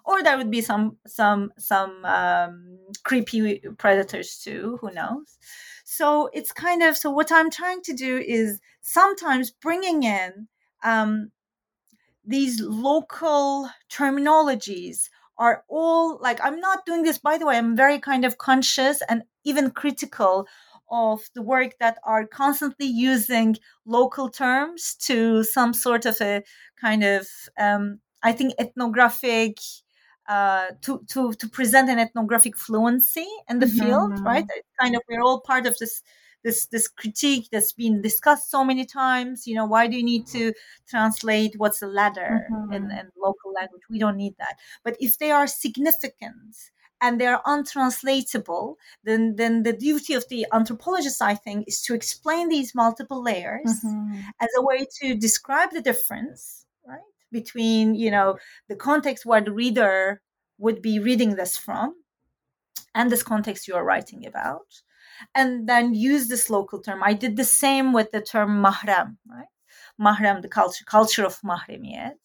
Or 0.05 0.23
there 0.23 0.37
would 0.37 0.51
be 0.51 0.61
some 0.61 0.97
some 1.07 1.53
some 1.59 2.05
um, 2.05 2.79
creepy 3.05 3.61
predators 3.77 4.39
too 4.39 4.79
who 4.81 4.93
knows? 4.93 5.39
So 5.85 6.31
it's 6.33 6.53
kind 6.53 6.83
of 6.83 6.97
so 6.97 7.11
what 7.11 7.33
i'm 7.33 7.51
trying 7.51 7.81
to 7.83 7.95
do 7.95 8.19
is 8.19 8.61
sometimes 8.83 9.51
bringing 9.51 10.03
in 10.03 10.49
um, 10.85 11.31
these 12.25 12.61
local 12.61 13.71
terminologies 13.91 15.09
are 15.39 15.65
all 15.69 16.19
like 16.21 16.41
i'm 16.43 16.61
not 16.61 16.85
doing 16.85 17.03
this 17.03 17.19
by 17.19 17.39
the 17.39 17.47
way 17.47 17.57
i'm 17.57 17.77
very 17.77 17.99
kind 17.99 18.25
of 18.25 18.39
conscious 18.39 19.01
and 19.09 19.23
even 19.45 19.71
critical 19.71 20.47
of 20.91 21.29
the 21.35 21.43
work 21.43 21.79
that 21.79 21.99
are 22.05 22.27
constantly 22.27 22.87
using 22.87 23.57
local 23.85 24.29
terms 24.29 24.95
to 24.95 25.43
some 25.45 25.73
sort 25.73 26.07
of 26.07 26.21
a 26.21 26.43
kind 26.81 27.05
of 27.05 27.27
um, 27.59 27.99
i 28.23 28.33
think 28.33 28.53
ethnographic 28.59 29.59
uh, 30.29 30.67
to, 30.83 31.03
to 31.09 31.33
to 31.33 31.49
present 31.49 31.89
an 31.89 31.99
ethnographic 31.99 32.55
fluency 32.55 33.27
in 33.49 33.61
the 33.61 33.67
mm-hmm. 33.67 33.87
field 33.87 34.21
right 34.21 34.45
kind 34.81 34.95
of 34.95 35.03
we're 35.09 35.23
all 35.23 35.41
part 35.41 35.67
of 35.67 35.77
this 35.79 36.03
this 36.45 36.67
this 36.67 36.87
critique 36.87 37.49
that's 37.51 37.73
been 37.73 38.01
discussed 38.03 38.51
so 38.51 38.65
many 38.65 38.85
times 38.85 39.47
you 39.47 39.55
know 39.55 39.65
why 39.67 39.87
do 39.87 39.97
you 39.97 40.05
need 40.05 40.27
to 40.27 40.53
translate 40.89 41.55
what's 41.57 41.81
the 41.81 41.87
ladder 41.87 42.47
mm-hmm. 42.53 42.73
in, 42.73 42.91
in 42.91 43.11
local 43.17 43.53
language 43.53 43.83
we 43.91 43.99
don't 43.99 44.17
need 44.17 44.35
that 44.39 44.57
but 44.85 44.97
if 45.01 45.19
they 45.19 45.31
are 45.31 45.47
significant 45.47 46.55
and 47.01 47.21
they're 47.21 47.41
untranslatable, 47.47 48.79
then 49.05 49.37
then 49.37 49.63
the 49.63 49.73
duty 49.73 50.15
of 50.15 50.29
the 50.29 50.47
anthropologist, 50.53 51.23
I 51.23 51.35
think, 51.35 51.69
is 51.69 51.81
to 51.83 51.95
explain 51.95 52.49
these 52.49 52.75
multiple 52.75 53.23
layers 53.23 53.81
mm-hmm. 53.85 54.21
as 54.41 54.49
a 54.57 54.63
way 54.63 54.87
to 55.01 55.15
describe 55.15 55.71
the 55.71 55.81
difference, 55.81 56.67
right, 56.87 57.01
between 57.31 57.95
you 57.95 58.11
know 58.11 58.39
the 58.69 58.77
context 58.77 59.27
where 59.27 59.41
the 59.41 59.53
reader 59.53 60.21
would 60.59 60.83
be 60.83 60.99
reading 60.99 61.37
this 61.37 61.57
from 61.57 61.95
and 62.95 63.11
this 63.11 63.23
context 63.23 63.69
you 63.69 63.75
are 63.75 63.85
writing 63.85 64.27
about 64.27 64.83
and 65.35 65.69
then 65.69 65.95
use 65.95 66.29
this 66.29 66.51
local 66.51 66.81
term. 66.81 67.03
I 67.03 67.13
did 67.15 67.37
the 67.37 67.45
same 67.45 67.93
with 67.93 68.11
the 68.11 68.21
term 68.21 68.63
mahrem, 68.63 69.17
right? 69.29 69.47
Mahrem 70.01 70.43
the 70.43 70.49
culture 70.49 70.85
culture 70.85 71.25
of 71.25 71.41
mahremiyet 71.43 72.19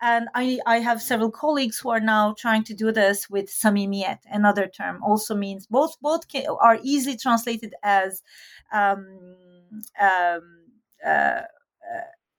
and 0.00 0.28
I, 0.34 0.58
I 0.66 0.78
have 0.78 1.02
several 1.02 1.30
colleagues 1.30 1.78
who 1.78 1.90
are 1.90 2.00
now 2.00 2.34
trying 2.38 2.64
to 2.64 2.74
do 2.74 2.92
this 2.92 3.28
with 3.28 3.46
samimiyet 3.46 4.18
another 4.30 4.66
term 4.66 5.02
also 5.02 5.34
means 5.34 5.66
both 5.66 5.96
both 6.00 6.24
are 6.60 6.78
easily 6.82 7.16
translated 7.16 7.74
as 7.82 8.22
um, 8.72 9.06
um, 10.00 10.60
uh, 11.04 11.08
uh, 11.08 11.42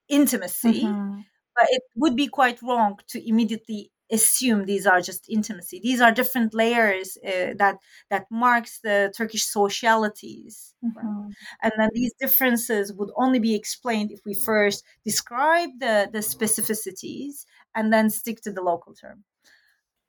intimacy 0.10 0.84
mm-hmm. 0.84 1.19
but 1.56 1.67
it 1.69 1.84
would 1.95 2.15
be 2.15 2.28
quite 2.28 2.62
wrong 2.62 3.00
to 3.08 3.28
immediately 3.28 3.91
assume 4.12 4.65
these 4.65 4.86
are 4.86 5.02
just 5.02 5.30
intimacy. 5.30 5.80
These 5.82 6.02
are 6.02 6.12
different 6.12 6.54
layers 6.54 7.17
uh, 7.26 7.54
that 7.58 7.78
that 8.10 8.26
marks 8.30 8.80
the 8.80 9.13
Turkish 9.15 9.45
socialities, 9.45 10.74
mm-hmm. 10.84 10.97
right? 10.97 11.34
and 11.63 11.71
then 11.78 11.89
these 11.93 12.13
differences 12.19 12.93
would 12.93 13.12
only 13.15 13.39
be 13.39 13.56
explained 13.56 14.12
if 14.12 14.21
we 14.26 14.34
first 14.34 14.84
describe 15.06 15.69
the 15.80 16.10
the 16.12 16.19
specificities 16.19 17.45
and 17.76 17.91
then 17.93 18.10
stick 18.10 18.41
to 18.41 18.52
the 18.52 18.62
local 18.62 18.93
term. 18.93 19.24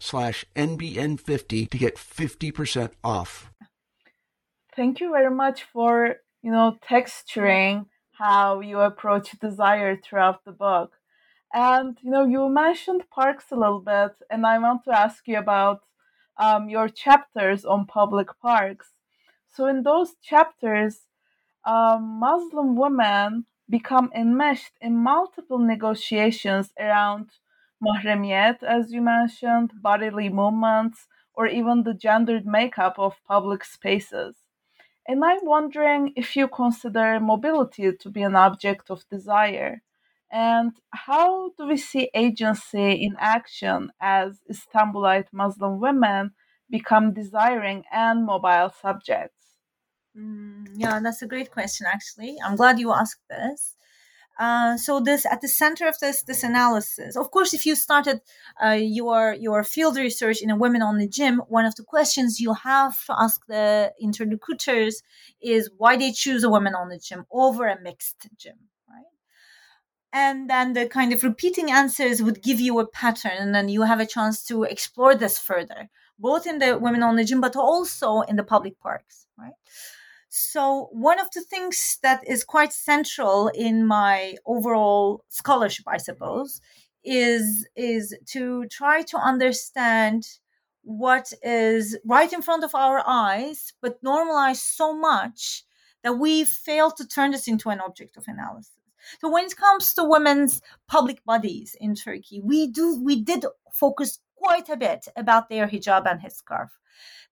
slash 0.00 0.44
NBN50 0.54 1.70
to 1.70 1.78
get 1.78 1.96
50% 1.96 2.90
off. 3.02 3.50
Thank 4.74 5.00
you 5.00 5.10
very 5.12 5.34
much 5.34 5.62
for, 5.62 6.16
you 6.42 6.50
know, 6.50 6.78
texturing 6.88 7.86
how 8.12 8.60
you 8.60 8.80
approach 8.80 9.30
desire 9.40 9.96
throughout 9.96 10.44
the 10.44 10.52
book. 10.52 10.92
And, 11.52 11.96
you 12.02 12.10
know, 12.10 12.26
you 12.26 12.48
mentioned 12.48 13.04
parks 13.10 13.46
a 13.50 13.56
little 13.56 13.80
bit, 13.80 14.12
and 14.30 14.46
I 14.46 14.58
want 14.58 14.84
to 14.84 14.98
ask 14.98 15.26
you 15.26 15.38
about 15.38 15.80
um, 16.38 16.68
your 16.68 16.88
chapters 16.88 17.64
on 17.64 17.86
public 17.86 18.28
parks. 18.42 18.88
So, 19.54 19.66
in 19.66 19.82
those 19.82 20.14
chapters, 20.22 21.06
um, 21.64 22.20
Muslim 22.20 22.76
women 22.76 23.46
become 23.68 24.10
enmeshed 24.14 24.72
in 24.80 24.96
multiple 24.96 25.58
negotiations 25.58 26.72
around 26.78 27.30
mahremiyet, 27.82 28.62
as 28.62 28.92
you 28.92 29.02
mentioned, 29.02 29.72
bodily 29.82 30.28
movements, 30.28 31.06
or 31.34 31.46
even 31.46 31.82
the 31.82 31.94
gendered 31.94 32.46
makeup 32.46 32.98
of 32.98 33.22
public 33.26 33.64
spaces. 33.64 34.36
And 35.08 35.24
I'm 35.24 35.44
wondering 35.44 36.12
if 36.16 36.36
you 36.36 36.48
consider 36.48 37.20
mobility 37.20 37.92
to 37.92 38.10
be 38.10 38.22
an 38.22 38.36
object 38.36 38.90
of 38.90 39.08
desire. 39.08 39.82
And 40.30 40.72
how 40.90 41.50
do 41.56 41.66
we 41.68 41.76
see 41.76 42.10
agency 42.14 42.92
in 42.92 43.16
action 43.18 43.92
as 44.00 44.40
Istanbulite 44.50 45.32
Muslim 45.32 45.78
women 45.80 46.32
become 46.68 47.14
desiring 47.14 47.84
and 47.92 48.26
mobile 48.26 48.70
subjects? 48.70 49.36
Mm, 50.16 50.68
yeah, 50.74 50.98
that's 51.00 51.22
a 51.22 51.26
great 51.26 51.50
question, 51.50 51.86
actually. 51.86 52.36
I'm 52.44 52.56
glad 52.56 52.78
you 52.78 52.92
asked 52.92 53.22
this. 53.28 53.76
Uh, 54.38 54.76
so 54.76 55.00
this 55.00 55.24
at 55.24 55.40
the 55.40 55.48
center 55.48 55.88
of 55.88 55.98
this 56.00 56.22
this 56.24 56.42
analysis 56.42 57.16
of 57.16 57.30
course 57.30 57.54
if 57.54 57.64
you 57.64 57.74
started 57.74 58.20
uh, 58.62 58.76
your 58.78 59.32
your 59.32 59.64
field 59.64 59.96
research 59.96 60.42
in 60.42 60.50
a 60.50 60.56
women 60.56 60.82
only 60.82 61.08
gym 61.08 61.38
one 61.48 61.64
of 61.64 61.74
the 61.76 61.82
questions 61.82 62.38
you 62.38 62.52
have 62.52 63.02
to 63.06 63.14
ask 63.18 63.46
the 63.46 63.90
interlocutors 63.98 65.02
is 65.40 65.70
why 65.78 65.96
they 65.96 66.12
choose 66.12 66.44
a 66.44 66.50
women 66.50 66.74
only 66.74 66.98
gym 66.98 67.24
over 67.30 67.66
a 67.66 67.80
mixed 67.80 68.28
gym 68.36 68.58
right? 68.90 69.06
And 70.12 70.50
then 70.50 70.74
the 70.74 70.86
kind 70.86 71.14
of 71.14 71.22
repeating 71.22 71.70
answers 71.70 72.22
would 72.22 72.42
give 72.42 72.60
you 72.60 72.78
a 72.78 72.86
pattern 72.86 73.38
and 73.38 73.54
then 73.54 73.70
you 73.70 73.82
have 73.82 74.00
a 74.00 74.06
chance 74.06 74.44
to 74.48 74.64
explore 74.64 75.14
this 75.14 75.38
further 75.38 75.88
both 76.18 76.46
in 76.46 76.58
the 76.58 76.78
women 76.78 77.02
only 77.02 77.24
gym 77.24 77.40
but 77.40 77.56
also 77.56 78.20
in 78.20 78.36
the 78.36 78.44
public 78.44 78.78
parks 78.80 79.26
right 79.38 79.54
so, 80.28 80.88
one 80.92 81.18
of 81.18 81.30
the 81.30 81.40
things 81.40 81.98
that 82.02 82.26
is 82.26 82.44
quite 82.44 82.72
central 82.72 83.48
in 83.48 83.86
my 83.86 84.36
overall 84.44 85.24
scholarship, 85.28 85.86
I 85.88 85.98
suppose, 85.98 86.60
is, 87.04 87.66
is 87.76 88.16
to 88.32 88.66
try 88.66 89.02
to 89.02 89.18
understand 89.18 90.26
what 90.82 91.32
is 91.42 91.98
right 92.04 92.32
in 92.32 92.42
front 92.42 92.64
of 92.64 92.74
our 92.74 93.02
eyes, 93.06 93.72
but 93.80 94.02
normalized 94.02 94.62
so 94.62 94.96
much 94.96 95.64
that 96.02 96.14
we 96.18 96.44
fail 96.44 96.90
to 96.92 97.06
turn 97.06 97.32
this 97.32 97.48
into 97.48 97.70
an 97.70 97.80
object 97.80 98.16
of 98.16 98.24
analysis. 98.28 98.72
So 99.20 99.30
when 99.30 99.44
it 99.44 99.56
comes 99.56 99.94
to 99.94 100.04
women's 100.04 100.60
public 100.88 101.24
bodies 101.24 101.76
in 101.80 101.94
Turkey, 101.94 102.40
we 102.42 102.66
do 102.66 103.00
we 103.02 103.22
did 103.22 103.44
focus 103.72 104.18
quite 104.36 104.68
a 104.68 104.76
bit 104.76 105.08
about 105.16 105.48
their 105.48 105.66
hijab 105.68 106.10
and 106.10 106.20
headscarf 106.20 106.68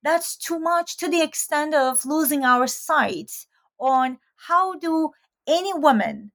that's 0.02 0.36
too 0.36 0.58
much 0.58 0.96
to 0.96 1.08
the 1.08 1.22
extent 1.22 1.74
of 1.74 2.04
losing 2.04 2.44
our 2.44 2.66
sight 2.66 3.46
on 3.78 4.18
how 4.36 4.74
do 4.74 5.10
any 5.46 5.72
women 5.74 6.32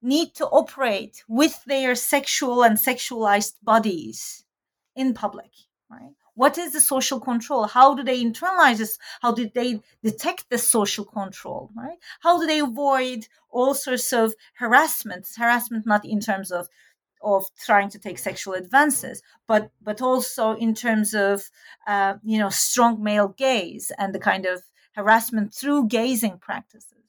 need 0.00 0.34
to 0.34 0.46
operate 0.46 1.22
with 1.28 1.62
their 1.64 1.94
sexual 1.94 2.62
and 2.64 2.76
sexualized 2.76 3.54
bodies 3.62 4.44
in 4.96 5.14
public 5.14 5.50
right? 5.92 6.14
What 6.34 6.56
is 6.56 6.72
the 6.72 6.80
social 6.80 7.20
control? 7.20 7.66
How 7.66 7.94
do 7.94 8.02
they 8.02 8.24
internalize 8.24 8.78
this? 8.78 8.98
How 9.20 9.32
do 9.32 9.50
they 9.54 9.80
detect 10.02 10.48
the 10.48 10.58
social 10.58 11.04
control 11.04 11.70
right? 11.76 11.98
How 12.20 12.40
do 12.40 12.46
they 12.46 12.60
avoid 12.60 13.28
all 13.50 13.74
sorts 13.74 14.12
of 14.12 14.34
harassment 14.54 15.28
harassment 15.36 15.86
not 15.86 16.04
in 16.04 16.20
terms 16.20 16.50
of 16.50 16.68
of 17.22 17.46
trying 17.64 17.88
to 17.90 17.98
take 17.98 18.18
sexual 18.18 18.54
advances, 18.54 19.22
but 19.46 19.70
but 19.80 20.00
also 20.02 20.54
in 20.56 20.74
terms 20.74 21.14
of 21.14 21.50
uh, 21.86 22.14
you 22.22 22.38
know 22.38 22.50
strong 22.50 23.02
male 23.02 23.28
gaze 23.28 23.92
and 23.98 24.14
the 24.14 24.18
kind 24.18 24.46
of 24.46 24.62
harassment 24.94 25.54
through 25.54 25.88
gazing 25.88 26.38
practices. 26.38 27.02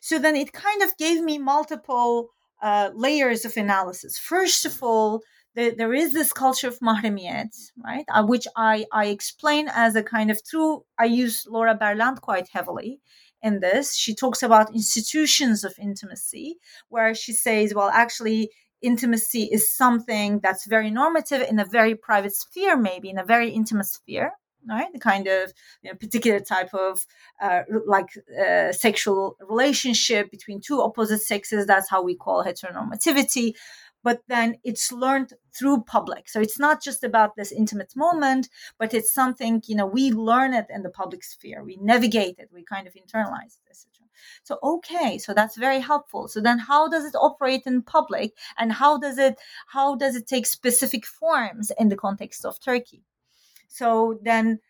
So 0.00 0.18
then 0.18 0.34
it 0.34 0.52
kind 0.52 0.82
of 0.82 0.96
gave 0.96 1.22
me 1.22 1.38
multiple 1.38 2.30
uh, 2.62 2.90
layers 2.94 3.44
of 3.44 3.56
analysis. 3.56 4.18
First 4.18 4.64
of 4.64 4.82
all, 4.82 5.22
the, 5.54 5.74
there 5.76 5.92
is 5.92 6.12
this 6.12 6.32
culture 6.32 6.68
of 6.68 6.78
mahremiyet, 6.78 7.54
right, 7.84 8.04
uh, 8.08 8.24
which 8.24 8.46
I, 8.56 8.86
I 8.92 9.06
explain 9.06 9.68
as 9.68 9.96
a 9.96 10.02
kind 10.02 10.30
of 10.30 10.40
through, 10.42 10.84
I 10.98 11.06
use 11.06 11.46
Lauren 11.48 11.76
Berlant 11.76 12.20
quite 12.20 12.48
heavily 12.52 13.00
in 13.42 13.60
this. 13.60 13.96
She 13.96 14.14
talks 14.14 14.42
about 14.42 14.74
institutions 14.74 15.64
of 15.64 15.74
intimacy, 15.78 16.58
where 16.88 17.14
she 17.14 17.32
says, 17.32 17.74
well, 17.74 17.90
actually, 17.90 18.50
intimacy 18.82 19.44
is 19.44 19.70
something 19.70 20.40
that's 20.40 20.66
very 20.66 20.90
normative 20.90 21.42
in 21.42 21.58
a 21.58 21.64
very 21.64 21.94
private 21.94 22.34
sphere, 22.34 22.76
maybe 22.76 23.10
in 23.10 23.18
a 23.18 23.24
very 23.24 23.50
intimate 23.50 23.86
sphere, 23.86 24.32
right? 24.68 24.92
The 24.92 24.98
kind 24.98 25.26
of 25.26 25.52
you 25.82 25.90
know, 25.90 25.96
particular 25.96 26.40
type 26.40 26.72
of 26.74 27.06
uh, 27.42 27.62
like 27.86 28.10
uh, 28.38 28.72
sexual 28.72 29.36
relationship 29.40 30.30
between 30.30 30.60
two 30.60 30.80
opposite 30.80 31.20
sexes. 31.20 31.66
That's 31.66 31.90
how 31.90 32.02
we 32.02 32.14
call 32.14 32.44
heteronormativity. 32.44 33.54
but 34.02 34.22
then 34.28 34.56
it's 34.64 34.92
learned 34.92 35.34
through 35.52 35.82
public. 35.82 36.28
So 36.28 36.40
it's 36.40 36.58
not 36.58 36.82
just 36.82 37.04
about 37.04 37.36
this 37.36 37.52
intimate 37.52 37.94
moment, 37.94 38.48
but 38.78 38.94
it's 38.94 39.12
something, 39.12 39.62
you 39.66 39.76
know, 39.76 39.86
we 39.86 40.10
learn 40.10 40.54
it 40.54 40.66
in 40.70 40.82
the 40.82 40.90
public 40.90 41.22
sphere. 41.22 41.62
We 41.62 41.76
navigate 41.80 42.36
it. 42.38 42.48
We 42.52 42.64
kind 42.64 42.86
of 42.86 42.94
internalize 42.94 43.58
this. 43.68 43.86
So, 44.42 44.58
okay, 44.62 45.18
so 45.18 45.34
that's 45.34 45.56
very 45.56 45.80
helpful. 45.80 46.28
So 46.28 46.40
then 46.40 46.58
how 46.58 46.88
does 46.88 47.04
it 47.04 47.14
operate 47.14 47.62
in 47.66 47.82
public 47.82 48.32
and 48.58 48.72
how 48.72 48.98
does 48.98 49.18
it, 49.18 49.36
how 49.68 49.94
does 49.96 50.16
it 50.16 50.26
take 50.26 50.46
specific 50.46 51.06
forms 51.06 51.70
in 51.78 51.88
the 51.88 51.96
context 51.96 52.44
of 52.44 52.60
Turkey? 52.60 53.02
So 53.68 54.18
then 54.22 54.60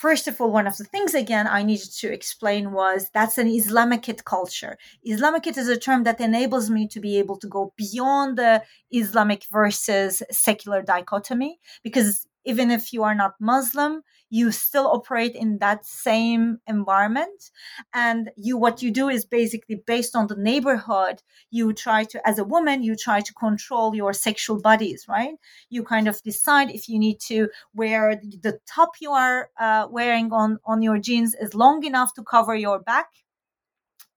First 0.00 0.28
of 0.28 0.40
all, 0.40 0.50
one 0.50 0.66
of 0.66 0.78
the 0.78 0.84
things 0.84 1.14
again 1.14 1.46
I 1.46 1.62
needed 1.62 1.92
to 1.98 2.10
explain 2.10 2.72
was 2.72 3.10
that's 3.12 3.36
an 3.36 3.48
Islamicate 3.48 4.24
culture. 4.24 4.78
Islamicate 5.06 5.58
is 5.58 5.68
a 5.68 5.76
term 5.76 6.04
that 6.04 6.22
enables 6.22 6.70
me 6.70 6.88
to 6.88 7.00
be 7.00 7.18
able 7.18 7.36
to 7.36 7.46
go 7.46 7.74
beyond 7.76 8.38
the 8.38 8.62
Islamic 8.90 9.44
versus 9.52 10.22
secular 10.30 10.80
dichotomy 10.80 11.58
because 11.82 12.26
even 12.46 12.70
if 12.70 12.94
you 12.94 13.02
are 13.02 13.14
not 13.14 13.34
Muslim, 13.40 14.00
you 14.30 14.52
still 14.52 14.86
operate 14.86 15.34
in 15.34 15.58
that 15.58 15.84
same 15.84 16.60
environment. 16.66 17.50
And 17.92 18.30
you, 18.36 18.56
what 18.56 18.80
you 18.80 18.90
do 18.90 19.08
is 19.08 19.24
basically 19.24 19.82
based 19.86 20.16
on 20.16 20.28
the 20.28 20.36
neighborhood, 20.36 21.22
you 21.50 21.72
try 21.72 22.04
to, 22.04 22.26
as 22.26 22.38
a 22.38 22.44
woman, 22.44 22.82
you 22.82 22.94
try 22.96 23.20
to 23.20 23.34
control 23.34 23.94
your 23.94 24.12
sexual 24.12 24.60
bodies, 24.60 25.06
right? 25.08 25.34
You 25.68 25.82
kind 25.82 26.08
of 26.08 26.22
decide 26.22 26.70
if 26.70 26.88
you 26.88 26.98
need 26.98 27.20
to 27.22 27.48
wear 27.74 28.20
the 28.42 28.58
top 28.66 28.90
you 29.00 29.10
are 29.10 29.50
uh, 29.58 29.88
wearing 29.90 30.32
on, 30.32 30.58
on 30.64 30.80
your 30.80 30.98
jeans 30.98 31.34
is 31.34 31.54
long 31.54 31.84
enough 31.84 32.14
to 32.14 32.22
cover 32.22 32.54
your 32.54 32.78
back 32.78 33.08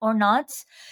or 0.03 0.13
not 0.13 0.51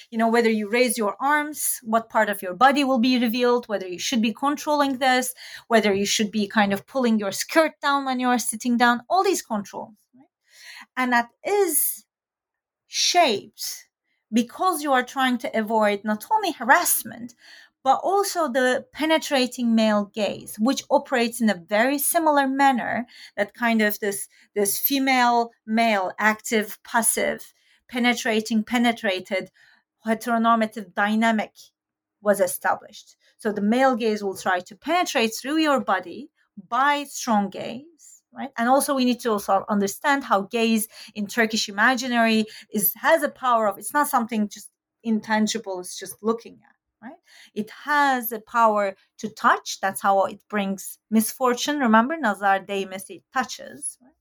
you 0.10 0.18
know 0.18 0.30
whether 0.30 0.50
you 0.50 0.70
raise 0.70 0.98
your 0.98 1.16
arms 1.20 1.80
what 1.84 2.10
part 2.10 2.30
of 2.30 2.42
your 2.42 2.54
body 2.54 2.84
will 2.84 2.98
be 2.98 3.20
revealed 3.20 3.68
whether 3.68 3.88
you 3.88 4.00
should 4.00 4.22
be 4.22 4.34
controlling 4.34 4.98
this 4.98 5.36
whether 5.68 5.94
you 5.94 6.06
should 6.06 6.32
be 6.32 6.48
kind 6.48 6.72
of 6.72 6.88
pulling 6.88 7.20
your 7.20 7.32
skirt 7.32 7.74
down 7.82 8.06
when 8.06 8.20
you're 8.20 8.40
sitting 8.40 8.78
down 8.78 9.02
all 9.10 9.24
these 9.24 9.42
controls 9.42 9.98
right? 10.16 10.26
and 10.96 11.12
that 11.12 11.30
is 11.46 12.06
shaped 12.88 13.88
because 14.32 14.82
you 14.82 14.94
are 14.94 15.04
trying 15.04 15.38
to 15.38 15.60
avoid 15.60 16.02
not 16.06 16.26
only 16.32 16.54
harassment 16.54 17.36
but 17.84 18.00
also 18.04 18.48
the 18.48 18.86
penetrating 18.94 19.76
male 19.76 20.06
gaze 20.14 20.56
which 20.60 20.84
operates 20.90 21.42
in 21.42 21.50
a 21.50 21.64
very 21.68 21.98
similar 21.98 22.48
manner 22.48 23.06
that 23.36 23.54
kind 23.54 23.82
of 23.82 24.00
this 24.00 24.30
this 24.56 24.78
female 24.78 25.52
male 25.66 26.12
active 26.18 26.80
passive 26.84 27.54
penetrating, 27.92 28.64
penetrated 28.64 29.52
heteronormative 30.08 30.94
dynamic 30.94 31.52
was 32.22 32.40
established. 32.40 33.18
So 33.38 33.52
the 33.52 33.62
male 33.62 33.96
gaze 33.96 34.24
will 34.24 34.38
try 34.38 34.60
to 34.62 34.76
penetrate 34.76 35.34
through 35.36 35.58
your 35.58 35.82
body 35.82 36.30
by 36.70 37.04
strong 37.04 37.50
gaze, 37.50 38.24
right? 38.34 38.52
And 38.58 38.70
also 38.70 38.96
we 38.96 39.06
need 39.06 39.20
to 39.22 39.32
also 39.32 39.66
understand 39.68 40.24
how 40.24 40.42
gaze 40.42 40.88
in 41.16 41.28
Turkish 41.28 41.68
imaginary 41.68 42.46
is 42.72 42.94
has 42.96 43.24
a 43.24 43.30
power 43.30 43.68
of 43.68 43.78
it's 43.78 43.94
not 43.94 44.08
something 44.08 44.48
just 44.48 44.70
intangible, 45.04 45.80
it's 45.80 46.00
just 46.00 46.16
looking 46.22 46.60
at. 46.64 46.76
Right? 47.04 47.22
It 47.56 47.72
has 47.86 48.32
a 48.32 48.40
power 48.40 48.96
to 49.18 49.28
touch. 49.30 49.80
That's 49.82 50.02
how 50.02 50.26
it 50.26 50.40
brings 50.48 51.00
misfortune. 51.10 51.80
Remember, 51.80 52.16
nazar 52.16 52.60
değmesi, 52.60 53.16
it 53.16 53.24
touches. 53.34 53.98
Right? 54.00 54.21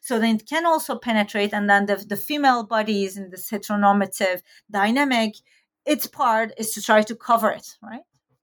So 0.00 0.18
then 0.18 0.36
it 0.36 0.48
can 0.48 0.66
also 0.66 0.98
penetrate, 0.98 1.52
and 1.52 1.68
then 1.68 1.86
the, 1.86 1.96
the 1.96 2.16
female 2.16 2.64
body 2.64 3.04
is 3.04 3.16
in 3.16 3.30
this 3.30 3.50
heteronormative 3.50 4.42
dynamic, 4.70 5.34
its 5.86 6.06
part 6.06 6.52
is 6.58 6.72
to 6.74 6.82
try 6.82 7.02
to 7.02 7.14
cover 7.14 7.50
it, 7.50 7.76
right? 7.82 8.02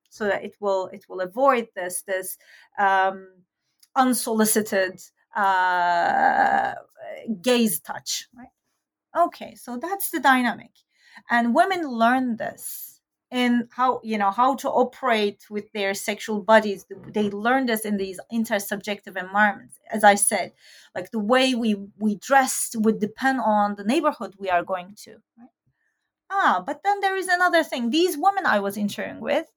So 0.09 0.25
that 0.25 0.43
it 0.43 0.55
will 0.59 0.87
it 0.87 1.05
will 1.07 1.21
avoid 1.21 1.67
this 1.75 2.01
this 2.03 2.37
um, 2.79 3.27
unsolicited 3.95 5.01
uh, 5.35 6.73
gaze 7.41 7.79
touch, 7.79 8.27
right? 8.35 8.47
Okay, 9.25 9.55
so 9.55 9.77
that's 9.77 10.09
the 10.09 10.19
dynamic, 10.19 10.71
and 11.29 11.55
women 11.55 11.87
learn 11.87 12.37
this 12.37 12.96
in 13.31 13.67
how 13.71 13.99
you 14.03 14.17
know 14.17 14.31
how 14.31 14.55
to 14.55 14.69
operate 14.69 15.45
with 15.49 15.71
their 15.73 15.93
sexual 15.93 16.41
bodies. 16.41 16.85
They 17.13 17.29
learn 17.29 17.65
this 17.65 17.83
in 17.85 17.97
these 17.97 18.19
intersubjective 18.31 19.17
environments. 19.17 19.79
As 19.91 20.03
i 20.03 20.15
said 20.15 20.53
like 20.95 21.11
the 21.11 21.19
way 21.19 21.55
we 21.55 21.75
we 21.99 22.15
dress 22.15 22.71
would 22.75 22.99
depend 22.99 23.39
on 23.41 23.75
the 23.75 23.83
neighborhood 23.83 24.35
we 24.39 24.49
are 24.49 24.63
going 24.63 24.95
to 25.03 25.11
right? 25.37 25.49
ah 26.31 26.63
but 26.65 26.81
then 26.83 26.99
there 27.01 27.17
is 27.17 27.27
another 27.27 27.63
thing. 27.63 27.89
These 27.89 28.17
women 28.17 28.45
i 28.45 28.59
was 28.59 28.77
interviewing 28.77 29.21
with 29.21 29.47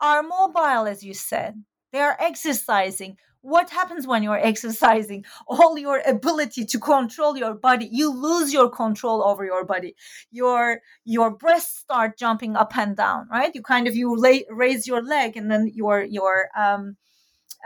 are 0.00 0.22
mobile 0.22 0.86
as 0.86 1.02
you 1.04 1.14
said. 1.14 1.64
They 1.92 2.00
are 2.00 2.16
exercising 2.20 3.16
what 3.42 3.70
happens 3.70 4.06
when 4.06 4.22
you're 4.22 4.38
exercising? 4.38 5.24
All 5.46 5.78
your 5.78 6.02
ability 6.06 6.64
to 6.66 6.78
control 6.78 7.36
your 7.36 7.54
body 7.54 7.88
you 7.90 8.10
lose 8.10 8.52
your 8.52 8.70
control 8.70 9.22
over 9.22 9.44
your 9.44 9.64
body. 9.64 9.94
Your 10.30 10.80
your 11.04 11.30
breasts 11.30 11.78
start 11.78 12.18
jumping 12.18 12.56
up 12.56 12.76
and 12.76 12.96
down 12.96 13.28
right? 13.30 13.54
You 13.54 13.62
kind 13.62 13.86
of 13.86 13.94
you 13.94 14.16
lay, 14.16 14.44
raise 14.50 14.86
your 14.86 15.02
leg 15.02 15.36
and 15.36 15.50
then 15.50 15.70
your 15.74 16.02
your 16.02 16.48
um 16.56 16.96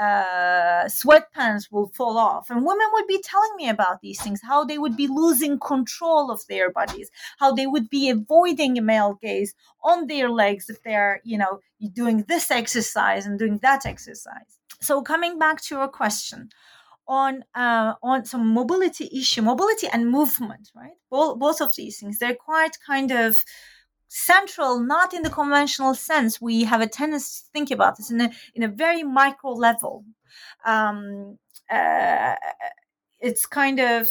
uh, 0.00 0.84
sweatpants 0.86 1.70
will 1.70 1.88
fall 1.88 2.16
off. 2.16 2.48
And 2.50 2.64
women 2.64 2.86
would 2.92 3.06
be 3.06 3.22
telling 3.22 3.56
me 3.56 3.68
about 3.68 4.00
these 4.00 4.20
things, 4.22 4.40
how 4.42 4.64
they 4.64 4.78
would 4.78 4.96
be 4.96 5.06
losing 5.06 5.58
control 5.58 6.30
of 6.30 6.40
their 6.48 6.70
bodies, 6.70 7.10
how 7.38 7.52
they 7.52 7.66
would 7.66 7.90
be 7.90 8.08
avoiding 8.08 8.84
male 8.84 9.18
gaze 9.20 9.54
on 9.84 10.06
their 10.06 10.30
legs 10.30 10.70
if 10.70 10.82
they're, 10.82 11.20
you 11.24 11.36
know, 11.36 11.60
doing 11.92 12.24
this 12.28 12.50
exercise 12.50 13.26
and 13.26 13.38
doing 13.38 13.58
that 13.58 13.84
exercise 13.84 14.58
so 14.82 15.02
coming 15.02 15.38
back 15.38 15.60
to 15.62 15.76
your 15.76 15.88
question 15.88 16.50
on 17.08 17.44
uh, 17.54 17.94
on 18.02 18.24
some 18.24 18.48
mobility 18.48 19.08
issue, 19.12 19.42
mobility 19.42 19.88
and 19.92 20.10
movement, 20.10 20.70
right? 20.74 20.96
Both, 21.10 21.38
both 21.38 21.60
of 21.60 21.74
these 21.76 21.98
things, 21.98 22.18
they're 22.18 22.34
quite 22.34 22.76
kind 22.86 23.10
of 23.10 23.36
central, 24.08 24.80
not 24.80 25.14
in 25.14 25.22
the 25.22 25.30
conventional 25.30 25.94
sense. 25.94 26.40
We 26.40 26.64
have 26.64 26.80
a 26.80 26.86
tendency 26.86 27.42
to 27.44 27.50
think 27.52 27.70
about 27.70 27.96
this 27.96 28.10
in 28.10 28.20
a 28.20 28.30
in 28.54 28.62
a 28.62 28.68
very 28.68 29.02
micro 29.02 29.52
level. 29.52 30.04
Um, 30.64 31.38
uh, 31.70 32.34
it's 33.20 33.46
kind 33.46 33.80
of 33.80 34.08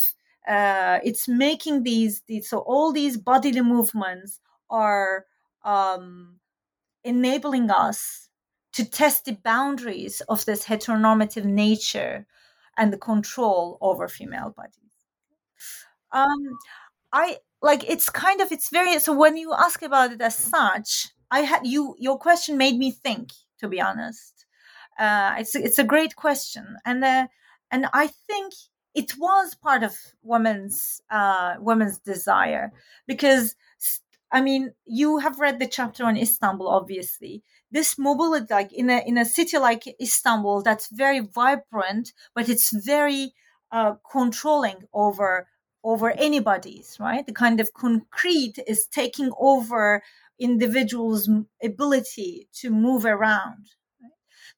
uh, 0.47 0.99
it's 1.03 1.27
making 1.27 1.83
these, 1.83 2.21
these 2.27 2.49
so 2.49 2.59
all 2.59 2.91
these 2.91 3.17
bodily 3.17 3.61
movements 3.61 4.39
are 4.69 5.25
um, 5.63 6.39
enabling 7.03 7.69
us 7.69 8.29
to 8.73 8.89
test 8.89 9.25
the 9.25 9.33
boundaries 9.43 10.21
of 10.29 10.45
this 10.45 10.65
heteronormative 10.65 11.45
nature 11.45 12.25
and 12.77 12.91
the 12.93 12.97
control 12.97 13.77
over 13.81 14.07
female 14.07 14.53
bodies. 14.55 14.75
Um, 16.11 16.57
I 17.13 17.37
like 17.61 17.83
it's 17.89 18.09
kind 18.09 18.41
of 18.41 18.51
it's 18.51 18.69
very 18.69 18.97
so 18.99 19.13
when 19.13 19.37
you 19.37 19.53
ask 19.53 19.81
about 19.81 20.11
it 20.11 20.21
as 20.21 20.35
such, 20.35 21.09
I 21.29 21.41
had 21.41 21.65
you 21.65 21.95
your 21.99 22.17
question 22.17 22.57
made 22.57 22.77
me 22.77 22.91
think. 22.91 23.31
To 23.59 23.67
be 23.67 23.79
honest, 23.79 24.45
uh, 24.97 25.35
it's 25.37 25.55
it's 25.55 25.77
a 25.77 25.83
great 25.83 26.15
question, 26.15 26.77
and 26.85 27.03
uh, 27.03 27.27
and 27.69 27.85
I 27.93 28.07
think 28.27 28.53
it 28.95 29.17
was 29.17 29.55
part 29.55 29.83
of 29.83 29.95
women's 30.23 31.01
uh, 31.11 31.55
women's 31.59 31.99
desire 31.99 32.71
because 33.07 33.55
I 34.31 34.41
mean, 34.41 34.73
you 34.85 35.17
have 35.19 35.39
read 35.39 35.59
the 35.59 35.67
chapter 35.67 36.05
on 36.05 36.17
Istanbul, 36.17 36.67
obviously. 36.67 37.43
This 37.71 37.97
mobility, 37.97 38.47
like 38.49 38.71
in 38.73 38.89
a 38.89 38.99
in 39.05 39.17
a 39.17 39.25
city 39.25 39.57
like 39.57 39.83
Istanbul, 40.01 40.61
that's 40.61 40.87
very 40.91 41.19
vibrant, 41.19 42.13
but 42.35 42.49
it's 42.49 42.71
very 42.85 43.33
uh, 43.71 43.95
controlling 44.09 44.83
over 44.93 45.47
over 45.83 46.11
anybody's 46.11 46.97
right. 46.99 47.25
The 47.25 47.33
kind 47.33 47.59
of 47.59 47.73
concrete 47.73 48.57
is 48.67 48.87
taking 48.87 49.31
over 49.39 50.03
individuals' 50.39 51.29
ability 51.63 52.47
to 52.53 52.69
move 52.69 53.05
around 53.05 53.67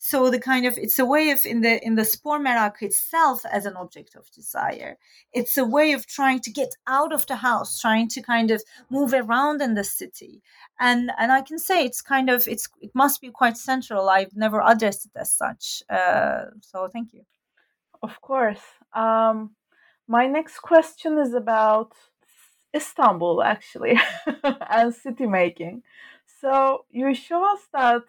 so 0.05 0.29
the 0.29 0.37
kind 0.37 0.65
of 0.65 0.77
it's 0.77 0.99
a 0.99 1.05
way 1.05 1.29
of 1.29 1.45
in 1.45 1.61
the 1.61 1.81
in 1.81 1.95
the 1.95 2.03
spor 2.03 2.37
merakı 2.37 2.81
itself 2.81 3.45
as 3.45 3.65
an 3.65 3.77
object 3.77 4.17
of 4.17 4.29
desire. 4.31 4.97
It's 5.31 5.57
a 5.57 5.63
way 5.63 5.93
of 5.93 6.05
trying 6.05 6.41
to 6.41 6.51
get 6.51 6.75
out 6.87 7.13
of 7.13 7.25
the 7.25 7.37
house 7.37 7.79
trying 7.79 8.09
to 8.09 8.21
kind 8.21 8.51
of 8.51 8.61
move 8.89 9.13
around 9.13 9.61
in 9.61 9.75
the 9.75 9.83
city. 9.85 10.41
And 10.77 11.09
and 11.17 11.31
i 11.31 11.41
can 11.41 11.57
say 11.57 11.85
it's 11.85 12.01
kind 12.01 12.29
of 12.29 12.47
it's 12.49 12.67
it 12.81 12.91
must 12.93 13.21
be 13.21 13.31
quite 13.31 13.55
central. 13.55 14.09
I've 14.09 14.35
never 14.35 14.59
addressed 14.61 15.05
it 15.05 15.15
as 15.15 15.31
such. 15.31 15.83
Uh, 15.89 16.47
so 16.59 16.89
thank 16.91 17.13
you. 17.13 17.23
Of 18.01 18.19
course. 18.19 18.65
Um, 18.93 19.55
my 20.07 20.27
next 20.27 20.59
question 20.59 21.17
is 21.17 21.33
about 21.33 21.93
istanbul 22.75 23.41
actually 23.41 23.97
and 24.69 24.93
city 24.93 25.27
making. 25.27 25.83
So 26.41 26.83
you 26.91 27.15
show 27.15 27.41
us 27.53 27.61
that 27.71 28.03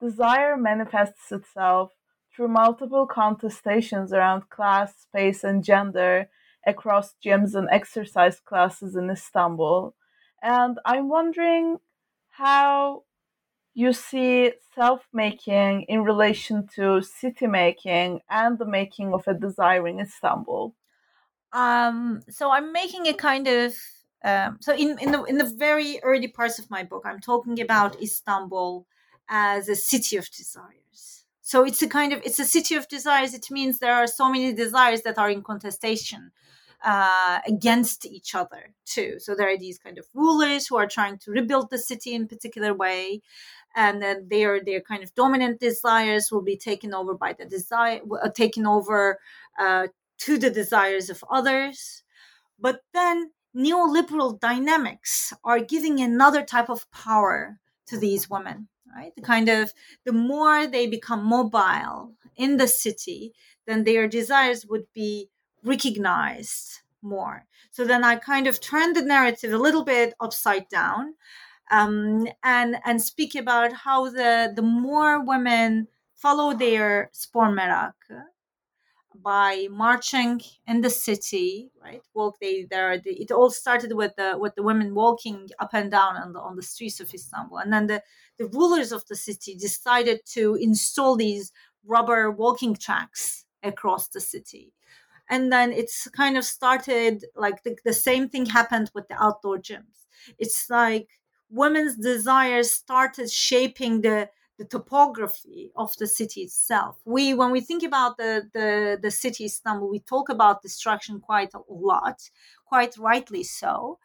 Desire 0.00 0.56
manifests 0.56 1.32
itself 1.32 1.92
through 2.34 2.48
multiple 2.48 3.06
contestations 3.06 4.12
around 4.12 4.48
class, 4.48 4.94
space, 5.02 5.42
and 5.42 5.64
gender 5.64 6.28
across 6.66 7.14
gyms 7.24 7.54
and 7.54 7.68
exercise 7.70 8.40
classes 8.40 8.94
in 8.94 9.10
Istanbul. 9.10 9.94
And 10.42 10.78
I'm 10.84 11.08
wondering 11.08 11.78
how 12.30 13.02
you 13.78 13.92
see 13.92 14.52
self 14.74 15.06
making 15.12 15.84
in 15.88 16.02
relation 16.02 16.66
to 16.74 17.00
city 17.00 17.46
making 17.46 18.20
and 18.28 18.58
the 18.58 18.66
making 18.66 19.14
of 19.14 19.26
a 19.28 19.34
desiring 19.34 20.00
Istanbul? 20.00 20.74
Um, 21.52 22.22
so 22.28 22.50
I'm 22.50 22.72
making 22.72 23.06
a 23.06 23.14
kind 23.14 23.46
of 23.46 23.74
um, 24.24 24.58
so 24.60 24.74
in, 24.74 24.98
in 25.00 25.12
the 25.12 25.22
in 25.24 25.38
the 25.38 25.44
very 25.56 26.00
early 26.02 26.26
parts 26.26 26.58
of 26.58 26.68
my 26.70 26.82
book, 26.82 27.04
I'm 27.06 27.20
talking 27.20 27.60
about 27.60 28.02
Istanbul 28.02 28.84
as 29.28 29.68
a 29.68 29.76
city 29.76 30.16
of 30.16 30.30
desires. 30.30 31.24
So 31.42 31.64
it's 31.64 31.82
a 31.82 31.88
kind 31.88 32.12
of 32.12 32.20
it's 32.24 32.38
a 32.38 32.44
city 32.44 32.74
of 32.74 32.88
desires. 32.88 33.34
It 33.34 33.50
means 33.50 33.78
there 33.78 33.94
are 33.94 34.06
so 34.06 34.30
many 34.30 34.52
desires 34.52 35.02
that 35.02 35.18
are 35.18 35.30
in 35.30 35.42
contestation 35.42 36.30
uh, 36.84 37.40
against 37.46 38.06
each 38.06 38.34
other 38.34 38.74
too. 38.84 39.18
So 39.18 39.34
there 39.34 39.48
are 39.48 39.56
these 39.56 39.78
kind 39.78 39.98
of 39.98 40.06
rulers 40.14 40.66
who 40.66 40.76
are 40.76 40.86
trying 40.86 41.18
to 41.18 41.30
rebuild 41.30 41.70
the 41.70 41.78
city 41.78 42.14
in 42.14 42.28
particular 42.28 42.74
way 42.74 43.22
and 43.76 44.02
then 44.02 44.26
their 44.28 44.62
their 44.62 44.80
kind 44.80 45.02
of 45.02 45.14
dominant 45.14 45.60
desires 45.60 46.30
will 46.30 46.42
be 46.42 46.56
taken 46.56 46.94
over 46.94 47.14
by 47.14 47.32
the 47.32 47.44
desire 47.44 48.00
uh, 48.22 48.28
taken 48.30 48.66
over 48.66 49.18
uh, 49.58 49.86
to 50.18 50.38
the 50.38 50.50
desires 50.50 51.10
of 51.10 51.24
others 51.30 52.02
but 52.58 52.82
then 52.92 53.30
neoliberal 53.56 54.38
dynamics 54.40 55.32
are 55.44 55.60
giving 55.60 56.00
another 56.00 56.42
type 56.42 56.68
of 56.68 56.90
power 56.90 57.58
to 57.86 57.98
these 57.98 58.28
women 58.28 58.68
right? 58.94 59.14
The 59.14 59.22
kind 59.22 59.48
of 59.48 59.72
the 60.04 60.12
more 60.12 60.66
they 60.66 60.86
become 60.86 61.24
mobile 61.24 62.14
in 62.36 62.56
the 62.56 62.68
city 62.68 63.32
then 63.66 63.84
their 63.84 64.08
desires 64.08 64.64
would 64.66 64.86
be 64.94 65.28
recognized 65.62 66.80
more. 67.02 67.44
So 67.70 67.84
then 67.84 68.02
i 68.02 68.16
kind 68.16 68.46
of 68.46 68.60
turn 68.60 68.92
the 68.92 69.02
narrative 69.02 69.52
a 69.52 69.58
little 69.58 69.84
bit 69.84 70.14
upside 70.20 70.68
down 70.68 71.14
um, 71.70 72.26
and 72.42 72.76
and 72.84 73.00
speak 73.02 73.34
about 73.34 73.72
how 73.72 74.10
the 74.10 74.52
the 74.54 74.62
more 74.62 75.24
women 75.24 75.88
follow 76.16 76.54
their 76.54 77.10
spor 77.12 77.52
by 79.22 79.66
marching 79.70 80.40
in 80.66 80.80
the 80.80 80.90
city, 80.90 81.70
right? 81.82 82.02
Walk 82.14 82.36
they 82.40 82.66
there. 82.70 83.00
It 83.04 83.30
all 83.30 83.50
started 83.50 83.92
with 83.94 84.14
the 84.16 84.36
with 84.38 84.54
the 84.54 84.62
women 84.62 84.94
walking 84.94 85.48
up 85.58 85.70
and 85.72 85.90
down 85.90 86.16
on 86.16 86.32
the 86.32 86.40
on 86.40 86.56
the 86.56 86.62
streets 86.62 87.00
of 87.00 87.12
Istanbul, 87.12 87.58
and 87.58 87.72
then 87.72 87.86
the 87.86 88.02
the 88.38 88.46
rulers 88.46 88.92
of 88.92 89.06
the 89.06 89.16
city 89.16 89.54
decided 89.54 90.20
to 90.34 90.54
install 90.54 91.16
these 91.16 91.52
rubber 91.84 92.30
walking 92.30 92.74
tracks 92.74 93.44
across 93.62 94.08
the 94.08 94.20
city. 94.20 94.72
And 95.30 95.52
then 95.52 95.72
it's 95.72 96.08
kind 96.08 96.38
of 96.38 96.44
started 96.44 97.24
like 97.36 97.62
the, 97.62 97.76
the 97.84 97.92
same 97.92 98.28
thing 98.28 98.46
happened 98.46 98.90
with 98.94 99.08
the 99.08 99.22
outdoor 99.22 99.58
gyms. 99.58 100.06
It's 100.38 100.70
like 100.70 101.08
women's 101.50 101.96
desires 101.96 102.70
started 102.70 103.30
shaping 103.30 104.00
the 104.00 104.30
the 104.58 104.64
topography 104.64 105.70
of 105.76 105.96
the 105.98 106.06
city 106.06 106.42
itself. 106.42 106.98
We, 107.04 107.32
when 107.32 107.52
we 107.52 107.60
think 107.60 107.82
about 107.82 108.16
the, 108.16 108.48
the, 108.52 108.98
the 109.00 109.10
city 109.10 109.44
Istanbul, 109.44 109.88
we 109.88 110.00
talk 110.00 110.28
about 110.28 110.62
destruction 110.62 111.20
quite 111.20 111.54
a 111.54 111.60
lot, 111.68 112.28
quite 112.66 112.96
rightly 112.98 113.44
so. 113.44 113.98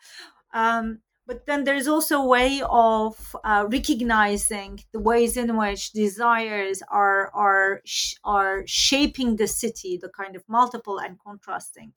Um, 0.53 0.99
but 1.25 1.45
then 1.45 1.63
there's 1.63 1.87
also 1.87 2.21
a 2.21 2.27
way 2.27 2.61
of 2.69 3.35
uh, 3.43 3.65
recognizing 3.69 4.81
the 4.91 4.99
ways 4.99 5.37
in 5.37 5.55
which 5.57 5.91
desires 5.93 6.83
are 6.89 7.31
are 7.33 7.81
are 8.25 8.63
shaping 8.67 9.37
the 9.37 9.47
city, 9.47 9.97
the 9.97 10.09
kind 10.09 10.35
of 10.35 10.43
multiple 10.49 10.99
and 10.99 11.17
contrasting 11.17 11.93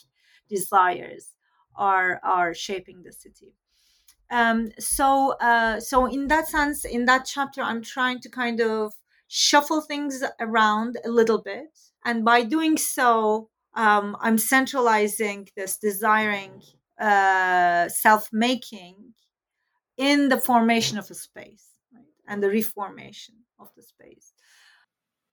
desires 0.49 1.33
are 1.75 2.21
are 2.23 2.55
shaping 2.55 3.03
the 3.03 3.13
city 3.13 3.53
um, 4.31 4.71
so 4.79 5.33
uh, 5.41 5.79
so 5.81 6.07
in 6.07 6.27
that 6.29 6.49
sense 6.49 6.85
in 6.85 7.05
that 7.05 7.25
chapter 7.25 7.63
i'm 7.63 7.83
trying 7.83 8.21
to 8.21 8.29
kind 8.29 8.61
of 8.61 8.93
shuffle 9.29 9.81
things 9.81 10.23
around 10.41 10.97
a 11.05 11.09
little 11.09 11.43
bit 11.43 11.79
and 12.05 12.25
by 12.25 12.43
doing 12.43 12.77
so 12.77 13.49
um, 13.75 14.17
i'm 14.21 14.39
centralizing 14.39 15.49
this 15.57 15.79
desiring 15.79 16.63
uh, 17.01 17.89
self-making 17.89 18.95
in 19.99 20.29
the 20.29 20.39
formation 20.39 20.99
of 20.99 21.11
a 21.11 21.15
space 21.15 21.67
right? 21.93 22.05
and 22.29 22.43
the 22.43 22.49
reformation 22.49 23.35
of 23.59 23.69
the 23.77 23.83
space 23.83 24.33